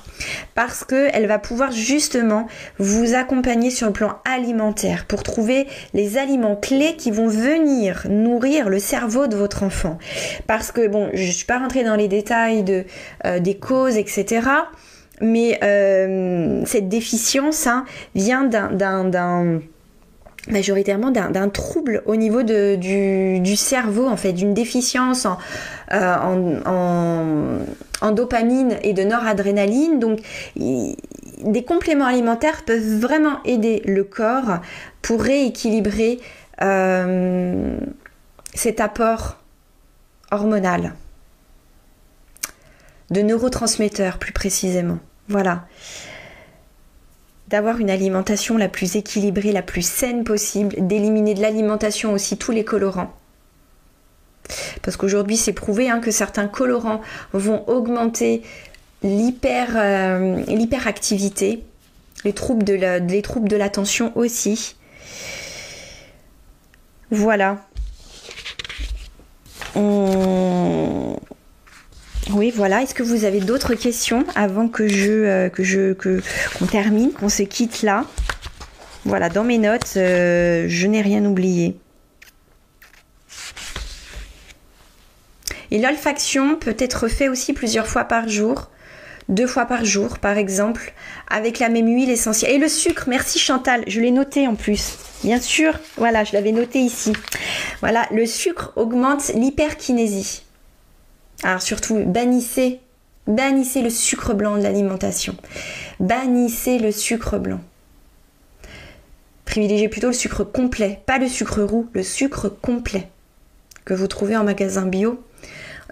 parce 0.55 0.85
qu'elle 0.85 1.27
va 1.27 1.39
pouvoir 1.39 1.71
justement 1.73 2.47
vous 2.79 3.15
accompagner 3.15 3.71
sur 3.71 3.87
le 3.87 3.93
plan 3.93 4.19
alimentaire 4.25 5.05
pour 5.07 5.23
trouver 5.23 5.67
les 5.93 6.19
aliments 6.19 6.57
clés 6.57 6.97
qui 6.97 7.11
vont 7.11 7.29
venir 7.29 8.07
nourrir 8.09 8.69
le 8.69 8.79
cerveau 8.79 9.27
de 9.27 9.37
votre 9.37 9.63
enfant. 9.63 9.99
Parce 10.47 10.73
que 10.73 10.87
bon, 10.87 11.11
je 11.13 11.27
ne 11.27 11.33
suis 11.33 11.47
pas 11.47 11.59
rentrée 11.59 11.85
dans 11.85 11.97
les 11.97 12.09
détails 12.09 12.63
de, 12.63 12.85
des 13.41 13.57
causes, 13.57 13.97
etc. 13.97 14.43
Mais 15.21 15.59
euh, 15.63 16.63
cette 16.67 16.89
déficience 16.89 17.67
hein, 17.67 17.85
vient 18.15 18.49
majoritairement 20.49 21.11
d'un 21.11 21.49
trouble 21.49 22.03
au 22.07 22.17
niveau 22.17 22.43
du, 22.43 23.57
cerveau, 23.57 24.07
en 24.07 24.17
fait, 24.17 24.33
d'une 24.33 24.55
déficience 24.55 25.27
euh, 25.93 26.17
en, 26.17 27.61
en, 28.01 28.11
dopamine 28.13 28.77
et 28.83 28.93
de 28.93 29.03
noradrénaline. 29.03 29.99
Donc, 29.99 30.21
des 30.57 31.65
compléments 31.65 32.07
alimentaires 32.07 32.65
peuvent 32.65 32.99
vraiment 32.99 33.43
aider 33.45 33.83
le 33.87 34.05
corps 34.05 34.59
pour 35.03 35.23
rééquilibrer 35.23 36.21
euh, 36.63 37.77
cet 38.55 38.81
apport 38.81 39.39
hormonal 40.31 40.95
de 43.11 43.21
neurotransmetteurs 43.21 44.19
plus 44.19 44.33
précisément. 44.33 44.99
Voilà. 45.29 45.67
D'avoir 47.49 47.79
une 47.79 47.91
alimentation 47.91 48.57
la 48.57 48.69
plus 48.69 48.97
équilibrée, 48.97 49.53
la 49.53 49.63
plus 49.63 49.87
saine 49.87 50.25
possible, 50.25 50.75
d'éliminer 50.79 51.35
de 51.35 51.43
l'alimentation 51.43 52.13
aussi 52.13 52.37
tous 52.37 52.53
les 52.53 52.65
colorants. 52.65 53.15
Parce 54.83 54.97
qu'aujourd'hui, 54.97 55.37
c'est 55.37 55.53
prouvé 55.53 55.89
hein, 55.91 56.01
que 56.01 56.11
certains 56.11 56.49
colorants 56.49 57.01
vont 57.33 57.67
augmenter 57.69 58.43
euh, 59.05 60.43
l'hyperactivité, 60.47 61.63
les 62.25 62.33
troubles 62.33 62.65
de 62.65 62.73
les 62.75 63.23
troubles 63.23 63.49
de 63.49 63.57
l'attention 63.57 64.13
aussi. 64.17 64.77
Voilà. 67.11 67.59
Oui, 72.31 72.53
voilà. 72.55 72.83
Est-ce 72.83 72.95
que 72.95 73.03
vous 73.03 73.25
avez 73.25 73.41
d'autres 73.41 73.75
questions 73.75 74.25
avant 74.35 74.69
que 74.69 74.89
je 74.89 75.11
euh, 75.11 75.49
que 75.51 75.63
je 75.63 75.93
que 75.93 76.23
qu'on 76.59 76.67
termine, 76.67 77.13
qu'on 77.13 77.29
se 77.29 77.43
quitte 77.43 77.83
là? 77.83 78.05
Voilà, 79.05 79.29
dans 79.29 79.45
mes 79.45 79.59
notes, 79.59 79.95
euh, 79.97 80.65
je 80.69 80.87
n'ai 80.87 81.03
rien 81.03 81.25
oublié. 81.27 81.77
Et 85.71 85.79
l'olfaction 85.79 86.57
peut 86.57 86.77
être 86.79 87.09
fait 87.09 87.29
aussi 87.29 87.53
plusieurs 87.53 87.87
fois 87.87 88.05
par 88.05 88.29
jour, 88.29 88.71
deux 89.29 89.47
fois 89.47 89.67
par 89.67 89.85
jour 89.85 90.19
par 90.19 90.39
exemple, 90.39 90.95
avec 91.29 91.59
la 91.59 91.69
même 91.69 91.89
huile 91.89 92.11
essentielle. 92.11 92.53
Et 92.53 92.59
le 92.59 92.69
sucre, 92.69 93.05
merci 93.09 93.39
Chantal, 93.39 93.85
je 93.87 94.01
l'ai 94.01 94.13
noté 94.13 94.49
en 94.49 94.55
plus. 94.55 94.97
Bien 95.23 95.41
sûr, 95.41 95.79
voilà, 95.97 96.25
je 96.25 96.33
l'avais 96.33 96.53
noté 96.53 96.79
ici. 96.79 97.13
Voilà, 97.81 98.07
le 98.11 98.25
sucre 98.25 98.73
augmente 98.77 99.29
l'hyperkinésie. 99.35 100.45
Alors 101.45 101.61
surtout, 101.61 102.03
bannissez, 102.07 102.81
bannissez 103.27 103.83
le 103.83 103.91
sucre 103.91 104.33
blanc 104.33 104.57
de 104.57 104.63
l'alimentation. 104.63 105.37
Bannissez 106.01 106.79
le 106.79 106.91
sucre 106.91 107.39
blanc. 107.39 107.61
Privilégiez 109.45 109.91
plutôt 109.91 110.07
le 110.07 110.15
sucre 110.15 110.43
complet, 110.43 111.01
pas 111.05 111.19
le 111.19 111.29
sucre 111.29 111.63
roux, 111.63 111.87
le 111.93 112.03
sucre 112.03 112.49
complet 112.49 113.09
que 113.85 113.93
vous 113.93 114.07
trouvez 114.07 114.39
en 114.39 114.45
magasin 114.45 114.87
bio. 114.87 115.23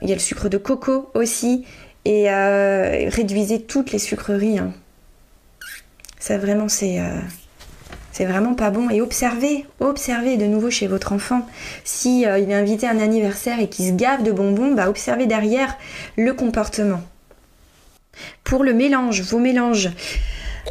Il 0.01 0.09
y 0.09 0.13
a 0.13 0.15
le 0.15 0.21
sucre 0.21 0.49
de 0.49 0.57
coco 0.57 1.11
aussi 1.13 1.67
et 2.07 2.31
euh, 2.31 3.11
réduisez 3.11 3.61
toutes 3.61 3.93
les 3.93 3.99
sucreries. 3.99 4.59
Hein. 4.59 4.73
Ça 6.19 6.39
vraiment 6.39 6.71
c'est 6.71 6.99
euh, 6.99 7.21
c'est 8.13 8.27
vraiment 8.27 8.55
pas 8.55 8.71
bon. 8.71 8.91
Et 8.91 9.01
observez, 9.01 9.67
observez 9.81 10.37
de 10.37 10.45
nouveau 10.45 10.71
chez 10.71 10.87
votre 10.87 11.13
enfant. 11.13 11.47
Si 11.83 12.27
euh, 12.27 12.39
il 12.39 12.51
est 12.51 12.55
invité 12.55 12.87
à 12.87 12.91
un 12.91 13.01
anniversaire 13.01 13.59
et 13.59 13.69
qu'il 13.69 13.87
se 13.87 13.93
gave 13.93 14.23
de 14.23 14.31
bonbons, 14.31 14.73
bah 14.73 14.89
observez 14.89 15.27
derrière 15.27 15.77
le 16.17 16.33
comportement. 16.35 17.01
Pour 18.45 18.63
le 18.63 18.75
mélange, 18.75 19.23
vos 19.23 19.39
mélanges. 19.39 19.91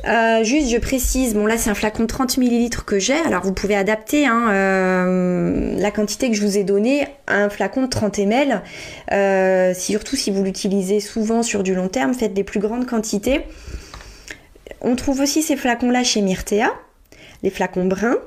Euh, 0.08 0.44
juste, 0.44 0.70
je 0.70 0.78
précise, 0.78 1.34
bon 1.34 1.46
là 1.46 1.58
c'est 1.58 1.70
un 1.70 1.74
flacon 1.74 2.04
de 2.04 2.08
30 2.08 2.38
ml 2.38 2.70
que 2.86 2.98
j'ai, 2.98 3.20
alors 3.26 3.44
vous 3.44 3.52
pouvez 3.52 3.76
adapter 3.76 4.26
hein, 4.26 4.50
euh, 4.50 5.76
la 5.78 5.92
quantité 5.92 6.30
que 6.30 6.36
je 6.36 6.42
vous 6.42 6.58
ai 6.58 6.64
donnée 6.64 7.08
à 7.28 7.44
un 7.44 7.50
flacon 7.50 7.82
de 7.82 7.88
30 7.88 8.20
ml. 8.20 8.62
Surtout 9.76 10.16
si 10.16 10.32
vous 10.32 10.44
l'utilisez 10.44 11.02
souvent 11.02 11.44
sur 11.44 11.62
du 11.62 11.76
long 11.76 11.90
terme, 11.90 12.14
faites 12.14 12.34
des 12.34 12.46
plus 12.46 12.62
grandes 12.62 12.86
quantités. 12.86 13.42
On 14.80 14.96
trouve 14.96 15.20
aussi 15.20 15.42
ces 15.42 15.58
flacons-là 15.58 16.04
chez 16.04 16.22
Myrtea, 16.22 16.72
les 17.44 17.50
flacons 17.50 17.86
bruns. 17.86 18.18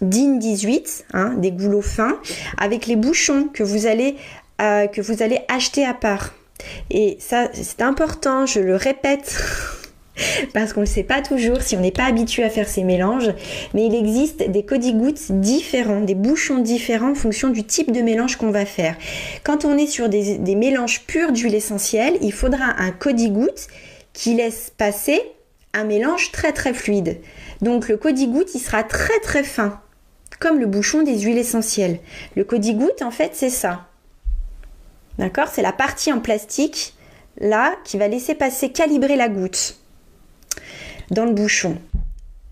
DIN 0.00 0.38
18, 0.38 1.06
hein, 1.14 1.34
des 1.38 1.52
goulots 1.52 1.80
fins, 1.80 2.18
avec 2.58 2.86
les 2.86 2.96
bouchons 2.96 3.48
que 3.52 3.62
vous 3.62 3.86
allez, 3.86 4.16
que 4.58 5.00
vous 5.00 5.22
allez 5.22 5.40
acheter 5.48 5.86
à 5.86 5.94
part. 5.94 6.34
Et 6.90 7.16
ça, 7.20 7.48
c'est 7.52 7.80
important, 7.80 8.44
je 8.44 8.60
le 8.60 8.74
répète. 8.76 9.40
parce 10.52 10.72
qu'on 10.72 10.80
ne 10.80 10.86
le 10.86 10.90
sait 10.90 11.02
pas 11.02 11.22
toujours 11.22 11.62
si 11.62 11.76
on 11.76 11.80
n'est 11.80 11.90
pas 11.90 12.04
habitué 12.04 12.44
à 12.44 12.50
faire 12.50 12.68
ces 12.68 12.84
mélanges, 12.84 13.32
mais 13.74 13.86
il 13.86 13.94
existe 13.94 14.48
des 14.50 14.64
codigouttes 14.64 15.32
différents, 15.32 16.00
des 16.00 16.14
bouchons 16.14 16.58
différents 16.58 17.12
en 17.12 17.14
fonction 17.14 17.50
du 17.50 17.64
type 17.64 17.92
de 17.92 18.00
mélange 18.00 18.36
qu'on 18.36 18.50
va 18.50 18.66
faire. 18.66 18.96
Quand 19.42 19.64
on 19.64 19.76
est 19.76 19.86
sur 19.86 20.08
des, 20.08 20.54
mélanges 20.54 21.02
purs 21.06 21.32
d'huile 21.32 21.54
essentielle, 21.54 22.16
il 22.20 22.32
faudra 22.32 22.74
un 22.78 22.90
codigoutte 22.90 23.66
qui 24.12 24.34
laisse 24.34 24.72
passer 24.76 25.20
un 25.74 25.84
mélange 25.84 26.32
très 26.32 26.52
très 26.52 26.72
fluide. 26.72 27.20
Donc 27.60 27.88
le 27.88 27.96
codigoutte, 27.96 28.54
il 28.54 28.60
sera 28.60 28.82
très 28.82 29.18
très 29.20 29.44
fin, 29.44 29.80
comme 30.40 30.58
le 30.58 30.66
bouchon 30.66 31.02
des 31.02 31.20
huiles 31.20 31.38
essentielles. 31.38 31.98
Le 32.36 32.44
codigoutte, 32.44 33.02
en 33.02 33.10
fait, 33.10 33.32
c'est 33.34 33.50
ça. 33.50 33.88
D'accord? 35.18 35.48
C'est 35.48 35.62
la 35.62 35.72
partie 35.72 36.12
en 36.12 36.20
plastique, 36.20 36.94
là, 37.38 37.74
qui 37.84 37.98
va 37.98 38.08
laisser 38.08 38.34
passer, 38.34 38.70
calibrer 38.70 39.16
la 39.16 39.28
goutte 39.28 39.76
dans 41.10 41.24
le 41.24 41.32
bouchon. 41.32 41.76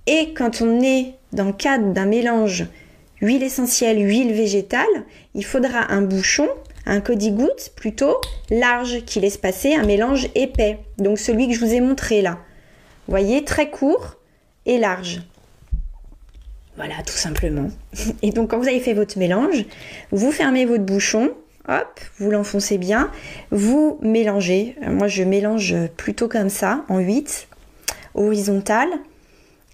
Et 0.06 0.34
quand 0.34 0.60
on 0.60 0.80
est 0.82 1.14
dans 1.32 1.46
le 1.46 1.52
cadre 1.52 1.92
d'un 1.92 2.06
mélange 2.06 2.66
huile 3.20 3.42
essentielle, 3.42 3.98
huile 3.98 4.32
végétale, 4.32 5.04
il 5.34 5.44
faudra 5.44 5.92
un 5.92 6.02
bouchon, 6.02 6.48
un 6.86 7.00
codi-goutte 7.00 7.72
plutôt 7.76 8.16
large 8.50 9.04
qui 9.04 9.20
laisse 9.20 9.38
passer 9.38 9.74
un 9.74 9.84
mélange 9.84 10.28
épais. 10.34 10.80
Donc 10.98 11.18
celui 11.18 11.48
que 11.48 11.54
je 11.54 11.64
vous 11.64 11.72
ai 11.72 11.80
montré 11.80 12.20
là. 12.20 12.38
Vous 13.06 13.12
voyez, 13.12 13.44
très 13.44 13.70
court 13.70 14.16
et 14.66 14.78
large. 14.78 15.22
Voilà, 16.76 16.94
tout 17.06 17.16
simplement. 17.16 17.68
Et 18.22 18.30
donc 18.30 18.50
quand 18.50 18.58
vous 18.58 18.68
avez 18.68 18.80
fait 18.80 18.94
votre 18.94 19.18
mélange, 19.18 19.64
vous 20.10 20.32
fermez 20.32 20.64
votre 20.64 20.84
bouchon, 20.84 21.32
hop, 21.68 22.00
vous 22.18 22.30
l'enfoncez 22.30 22.78
bien, 22.78 23.10
vous 23.50 23.98
mélangez. 24.02 24.76
Moi 24.86 25.08
je 25.08 25.22
mélange 25.22 25.74
plutôt 25.96 26.28
comme 26.28 26.48
ça, 26.48 26.84
en 26.88 26.98
8 26.98 27.48
horizontale. 28.14 28.88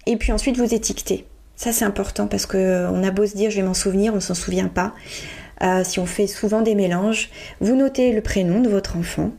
Et 0.05 0.17
puis 0.17 0.31
ensuite, 0.31 0.57
vous 0.57 0.73
étiquetez. 0.73 1.25
Ça, 1.55 1.71
c'est 1.71 1.85
important 1.85 2.27
parce 2.27 2.45
qu'on 2.45 2.57
euh, 2.57 3.03
a 3.03 3.11
beau 3.11 3.25
se 3.25 3.35
dire, 3.35 3.51
je 3.51 3.57
vais 3.57 3.67
m'en 3.67 3.73
souvenir, 3.73 4.13
on 4.13 4.17
ne 4.17 4.21
s'en 4.21 4.33
souvient 4.33 4.69
pas. 4.69 4.93
Euh, 5.61 5.83
si 5.83 5.99
on 5.99 6.05
fait 6.05 6.27
souvent 6.27 6.61
des 6.61 6.75
mélanges, 6.75 7.29
vous 7.59 7.75
notez 7.75 8.11
le 8.13 8.21
prénom 8.21 8.61
de 8.61 8.69
votre 8.69 8.97
enfant. 8.97 9.31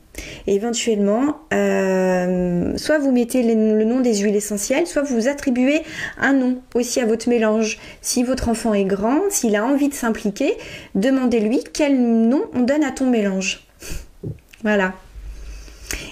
Et 0.47 0.55
éventuellement, 0.55 1.39
euh, 1.55 2.77
soit 2.77 2.99
vous 2.99 3.11
mettez 3.11 3.43
le 3.43 3.85
nom 3.85 4.01
des 4.01 4.19
huiles 4.19 4.37
essentielles, 4.37 4.87
soit 4.87 5.03
vous 5.03 5.29
attribuez 5.29 5.83
un 6.19 6.35
nom 6.35 6.61
aussi 6.75 7.01
à 7.01 7.07
votre 7.07 7.29
mélange. 7.29 7.79
Si 8.03 8.23
votre 8.23 8.49
enfant 8.49 8.75
est 8.75 8.85
grand, 8.85 9.21
s'il 9.31 9.57
a 9.57 9.65
envie 9.65 9.89
de 9.89 9.95
s'impliquer, 9.95 10.55
demandez-lui 10.95 11.65
quel 11.73 11.99
nom 12.01 12.43
on 12.55 12.61
donne 12.61 12.85
à 12.85 12.91
ton 12.91 13.09
mélange. 13.09 13.67
voilà. 14.63 14.93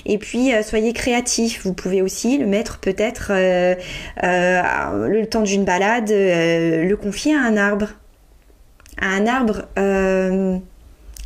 Et 0.06 0.16
puis 0.16 0.54
euh, 0.54 0.62
soyez 0.62 0.94
créatif. 0.94 1.60
Vous 1.64 1.74
pouvez 1.74 2.00
aussi 2.00 2.38
le 2.38 2.46
mettre 2.46 2.78
peut-être 2.78 3.30
le 4.22 5.24
temps 5.26 5.42
d'une 5.42 5.64
balade, 5.64 6.08
le 6.10 6.94
confier 6.94 7.34
à 7.34 7.40
un 7.40 7.58
arbre. 7.58 7.88
À 9.00 9.06
un 9.06 9.26
arbre 9.26 9.66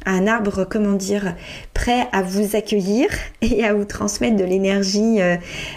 un 0.04 0.26
arbre, 0.26 0.64
comment 0.68 0.94
dire, 0.94 1.34
prêt 1.74 2.08
à 2.12 2.22
vous 2.22 2.56
accueillir 2.56 3.08
et 3.42 3.64
à 3.64 3.72
vous 3.72 3.84
transmettre 3.84 4.36
de 4.36 4.44
l'énergie, 4.44 5.18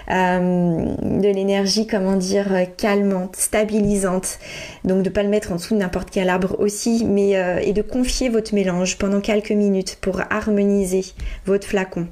de 0.09 1.33
l'énergie, 1.33 1.85
comment 1.87 2.15
dire, 2.15 2.47
calmante, 2.77 3.35
stabilisante. 3.35 4.39
Donc 4.83 5.03
de 5.03 5.09
ne 5.09 5.13
pas 5.13 5.23
le 5.23 5.29
mettre 5.29 5.51
en 5.51 5.55
dessous 5.55 5.75
de 5.75 5.79
n'importe 5.79 6.09
quel 6.11 6.29
arbre 6.29 6.55
aussi, 6.59 7.05
mais 7.05 7.33
et 7.63 7.73
de 7.73 7.81
confier 7.81 8.29
votre 8.29 8.55
mélange 8.55 8.97
pendant 8.97 9.21
quelques 9.21 9.51
minutes 9.51 9.97
pour 10.01 10.21
harmoniser 10.29 11.05
votre 11.45 11.67
flacon. 11.67 12.07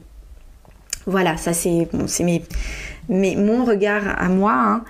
Voilà, 1.06 1.38
ça 1.38 1.54
c'est 1.54 1.88
c'est 2.08 2.24
mes, 2.24 2.44
mon 3.10 3.66
regard 3.66 4.04
à 4.20 4.30
moi. 4.30 4.54
Hein. 4.54 4.84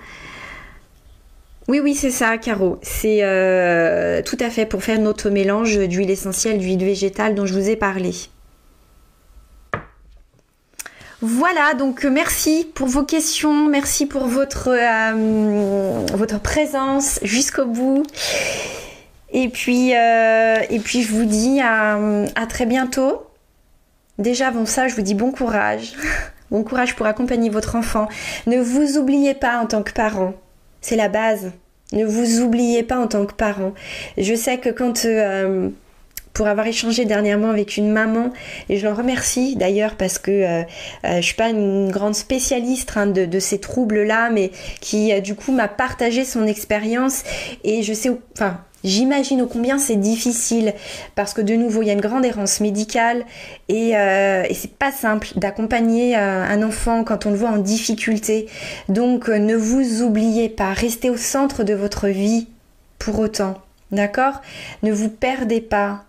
Oui, 1.66 1.80
oui, 1.80 1.94
c'est 1.94 2.10
ça, 2.10 2.36
Caro. 2.36 2.78
C'est 2.82 3.20
euh, 3.22 4.20
tout 4.22 4.36
à 4.40 4.50
fait 4.50 4.66
pour 4.66 4.82
faire 4.82 4.98
notre 4.98 5.30
mélange 5.30 5.78
d'huile 5.78 6.10
essentielle, 6.10 6.58
d'huile 6.58 6.84
végétale 6.84 7.34
dont 7.34 7.46
je 7.46 7.54
vous 7.54 7.68
ai 7.70 7.76
parlé. 7.76 8.12
Voilà, 11.22 11.72
donc 11.72 12.04
euh, 12.04 12.10
merci 12.10 12.68
pour 12.74 12.86
vos 12.86 13.04
questions, 13.04 13.66
merci 13.68 14.04
pour 14.04 14.26
votre, 14.26 14.68
euh, 14.68 16.04
votre 16.12 16.38
présence 16.38 17.18
jusqu'au 17.22 17.64
bout. 17.64 18.02
Et 19.32 19.48
puis, 19.48 19.90
et 19.90 20.78
puis 20.84 21.02
je 21.02 21.12
vous 21.12 21.24
dis 21.24 21.60
à 21.60 22.46
très 22.48 22.66
bientôt. 22.66 23.26
Déjà 24.18 24.48
avant 24.48 24.64
ça, 24.64 24.86
je 24.86 24.94
vous 24.94 25.02
dis 25.02 25.14
bon 25.14 25.32
courage. 25.32 25.94
Bon 26.50 26.62
courage 26.62 26.94
pour 26.94 27.06
accompagner 27.06 27.48
votre 27.48 27.74
enfant. 27.74 28.06
Ne 28.46 28.60
vous 28.60 28.96
oubliez 28.96 29.34
pas 29.34 29.58
en 29.58 29.66
tant 29.66 29.82
que 29.82 29.92
parent. 29.92 30.34
C'est 30.84 30.96
la 30.96 31.08
base. 31.08 31.52
Ne 31.92 32.04
vous 32.04 32.42
oubliez 32.42 32.82
pas 32.82 32.98
en 32.98 33.06
tant 33.06 33.24
que 33.24 33.32
parent. 33.32 33.72
Je 34.18 34.34
sais 34.34 34.58
que 34.58 34.68
quand... 34.68 35.06
Euh, 35.06 35.70
pour 36.34 36.48
avoir 36.48 36.66
échangé 36.66 37.04
dernièrement 37.04 37.48
avec 37.48 37.76
une 37.76 37.92
maman 37.92 38.32
et 38.68 38.76
je 38.76 38.88
l'en 38.88 38.94
remercie 38.94 39.54
d'ailleurs 39.54 39.94
parce 39.94 40.18
que 40.18 40.32
euh, 40.32 40.62
euh, 41.04 41.16
je 41.18 41.20
suis 41.20 41.36
pas 41.36 41.48
une 41.48 41.92
grande 41.92 42.16
spécialiste 42.16 42.90
hein, 42.96 43.06
de, 43.06 43.38
ces 43.38 43.60
troubles 43.60 44.02
là 44.02 44.30
mais 44.30 44.50
qui 44.80 45.18
du 45.20 45.36
coup 45.36 45.52
m'a 45.52 45.68
partagé 45.68 46.24
son 46.24 46.48
expérience 46.48 47.22
et 47.62 47.84
je 47.84 47.92
sais 47.92 48.10
enfin 48.32 48.58
J'imagine 48.84 49.40
au 49.40 49.46
combien 49.46 49.78
c'est 49.78 49.96
difficile 49.96 50.74
parce 51.14 51.32
que 51.32 51.40
de 51.40 51.54
nouveau 51.54 51.80
il 51.80 51.86
y 51.86 51.90
a 51.90 51.94
une 51.94 52.02
grande 52.02 52.24
errance 52.24 52.60
médicale 52.60 53.24
et, 53.68 53.96
euh, 53.96 54.44
c'est 54.52 54.74
pas 54.74 54.92
simple 54.92 55.28
d'accompagner 55.36 56.16
euh, 56.16 56.44
un 56.44 56.62
enfant 56.62 57.02
quand 57.02 57.24
on 57.24 57.30
le 57.30 57.36
voit 57.36 57.48
en 57.48 57.56
difficulté. 57.56 58.46
Donc 58.90 59.30
euh, 59.30 59.38
ne 59.38 59.56
vous 59.56 60.02
oubliez 60.02 60.50
pas, 60.50 60.74
restez 60.74 61.08
au 61.08 61.16
centre 61.16 61.64
de 61.64 61.72
votre 61.72 62.08
vie 62.08 62.46
pour 62.98 63.18
autant. 63.18 63.54
D'accord? 63.90 64.42
Ne 64.82 64.92
vous 64.92 65.08
perdez 65.08 65.62
pas. 65.62 66.04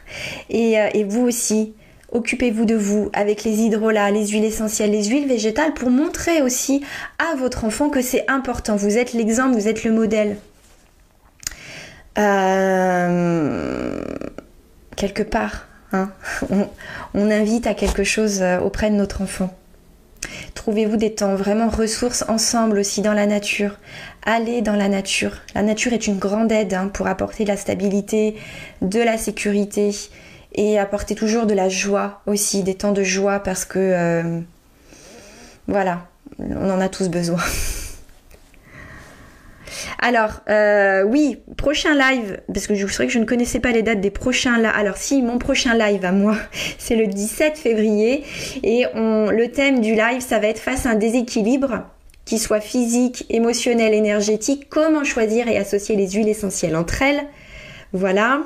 et 0.50 1.04
vous 1.04 1.22
aussi, 1.22 1.72
occupez-vous 2.12 2.64
de 2.64 2.74
vous 2.74 3.10
avec 3.12 3.44
les 3.44 3.60
hydrolats, 3.62 4.10
les 4.10 4.28
huiles 4.28 4.44
essentielles, 4.44 4.90
les 4.90 5.04
huiles 5.04 5.28
végétales 5.28 5.74
pour 5.74 5.90
montrer 5.90 6.42
aussi 6.42 6.82
à 7.18 7.36
votre 7.36 7.64
enfant 7.64 7.88
que 7.88 8.02
c'est 8.02 8.28
important. 8.28 8.76
Vous 8.76 8.98
êtes 8.98 9.14
l'exemple, 9.14 9.54
vous 9.54 9.68
êtes 9.68 9.84
le 9.84 9.92
modèle. 9.92 10.36
Euh, 12.18 14.02
quelque 14.96 15.22
part, 15.22 15.66
hein, 15.92 16.10
on, 17.14 17.30
invite 17.30 17.66
à 17.66 17.74
quelque 17.74 18.04
chose 18.04 18.42
euh, 18.42 18.58
auprès 18.60 18.90
de 18.90 18.96
notre 18.96 19.22
enfant. 19.22 19.54
Trouvez-vous 20.54 20.96
des 20.96 21.14
temps 21.14 21.34
vraiment 21.34 21.68
ressources 21.68 22.24
ensemble 22.28 22.78
aussi 22.78 23.00
dans 23.00 23.14
la 23.14 23.26
nature? 23.26 23.78
Allez 24.24 24.60
dans 24.60 24.76
la 24.76 24.88
nature. 24.88 25.32
La 25.54 25.62
nature 25.62 25.92
est 25.92 26.06
une 26.06 26.18
grande 26.18 26.52
aide 26.52 26.74
hein, 26.74 26.88
pour 26.88 27.06
apporter 27.06 27.44
de 27.44 27.48
la 27.48 27.56
stabilité, 27.56 28.36
de 28.82 29.00
la 29.00 29.16
sécurité 29.16 29.94
et 30.54 30.78
apporter 30.78 31.14
toujours 31.14 31.46
de 31.46 31.54
la 31.54 31.68
joie 31.68 32.20
aussi, 32.26 32.62
des 32.62 32.74
temps 32.74 32.92
de 32.92 33.02
joie 33.02 33.40
parce 33.40 33.64
que 33.64 33.78
euh, 33.78 34.40
voilà, 35.68 36.06
on 36.38 36.70
en 36.70 36.80
a 36.80 36.88
tous 36.88 37.08
besoin. 37.08 37.40
Alors, 39.98 40.40
euh, 40.48 41.02
oui, 41.02 41.38
prochain 41.56 41.94
live, 41.94 42.40
parce 42.52 42.66
que 42.66 42.74
je 42.74 42.86
vous 42.86 42.92
que 42.92 43.08
je 43.08 43.18
ne 43.18 43.24
connaissais 43.24 43.60
pas 43.60 43.72
les 43.72 43.82
dates 43.82 44.00
des 44.00 44.10
prochains 44.10 44.58
lives. 44.58 44.72
Alors, 44.74 44.96
si, 44.96 45.22
mon 45.22 45.38
prochain 45.38 45.74
live 45.74 46.04
à 46.04 46.12
moi, 46.12 46.36
c'est 46.78 46.96
le 46.96 47.06
17 47.06 47.58
février. 47.58 48.24
Et 48.62 48.84
le 48.94 49.46
thème 49.46 49.80
du 49.80 49.94
live, 49.94 50.20
ça 50.20 50.38
va 50.38 50.48
être 50.48 50.58
face 50.58 50.86
à 50.86 50.90
un 50.90 50.94
déséquilibre 50.94 51.84
qui 52.24 52.38
soit 52.38 52.60
physique, 52.60 53.26
émotionnel, 53.28 53.92
énergétique. 53.92 54.68
Comment 54.68 55.02
choisir 55.02 55.48
et 55.48 55.56
associer 55.56 55.96
les 55.96 56.10
huiles 56.10 56.28
essentielles 56.28 56.76
entre 56.76 57.02
elles. 57.02 57.24
Voilà. 57.92 58.42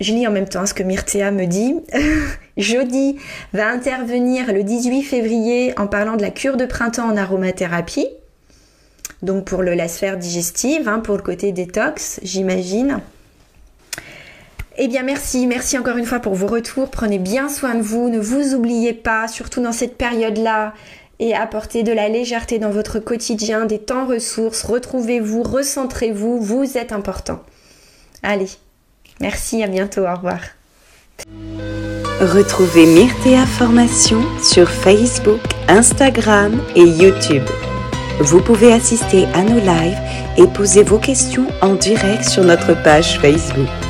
Je 0.00 0.12
lis 0.12 0.26
en 0.26 0.30
même 0.30 0.48
temps 0.48 0.66
ce 0.66 0.74
que 0.74 0.82
Myrthea 0.82 1.30
me 1.30 1.46
dit. 1.46 1.74
Jody 2.58 3.16
va 3.54 3.68
intervenir 3.68 4.52
le 4.52 4.62
18 4.62 5.04
février 5.04 5.72
en 5.78 5.86
parlant 5.86 6.16
de 6.16 6.22
la 6.22 6.30
cure 6.30 6.58
de 6.58 6.66
printemps 6.66 7.08
en 7.08 7.16
aromathérapie 7.16 8.08
donc 9.22 9.44
pour 9.44 9.62
la 9.62 9.88
sphère 9.88 10.18
digestive, 10.18 10.88
hein, 10.88 11.00
pour 11.00 11.16
le 11.16 11.22
côté 11.22 11.52
détox, 11.52 12.20
j'imagine. 12.22 13.00
Eh 14.78 14.88
bien 14.88 15.02
merci, 15.02 15.46
merci 15.46 15.78
encore 15.78 15.96
une 15.96 16.04
fois 16.04 16.20
pour 16.20 16.34
vos 16.34 16.46
retours. 16.46 16.90
Prenez 16.90 17.18
bien 17.18 17.48
soin 17.48 17.74
de 17.74 17.80
vous, 17.80 18.10
ne 18.10 18.18
vous 18.18 18.54
oubliez 18.54 18.92
pas, 18.92 19.26
surtout 19.26 19.62
dans 19.62 19.72
cette 19.72 19.96
période-là. 19.96 20.74
et 21.18 21.34
apporter 21.34 21.82
de 21.82 21.92
la 21.92 22.10
légèreté 22.10 22.58
dans 22.58 22.70
votre 22.70 22.98
quotidien, 22.98 23.64
des 23.64 23.78
temps 23.78 24.06
ressources. 24.06 24.62
Retrouvez-vous, 24.64 25.42
recentrez-vous, 25.42 26.40
vous 26.40 26.76
êtes 26.76 26.92
important. 26.92 27.40
Allez, 28.22 28.50
merci, 29.20 29.62
à 29.62 29.66
bientôt, 29.66 30.02
au 30.02 30.14
revoir. 30.14 30.40
Retrouvez 32.20 32.86
Myrtea 32.86 33.46
Formation 33.46 34.22
sur 34.42 34.68
Facebook, 34.68 35.40
Instagram 35.68 36.60
et 36.74 36.84
YouTube. 36.84 37.44
Vous 38.20 38.40
pouvez 38.40 38.72
assister 38.72 39.26
à 39.34 39.42
nos 39.42 39.60
lives 39.60 39.98
et 40.38 40.46
poser 40.46 40.82
vos 40.82 40.98
questions 40.98 41.46
en 41.60 41.74
direct 41.74 42.24
sur 42.24 42.44
notre 42.44 42.74
page 42.82 43.18
Facebook. 43.20 43.85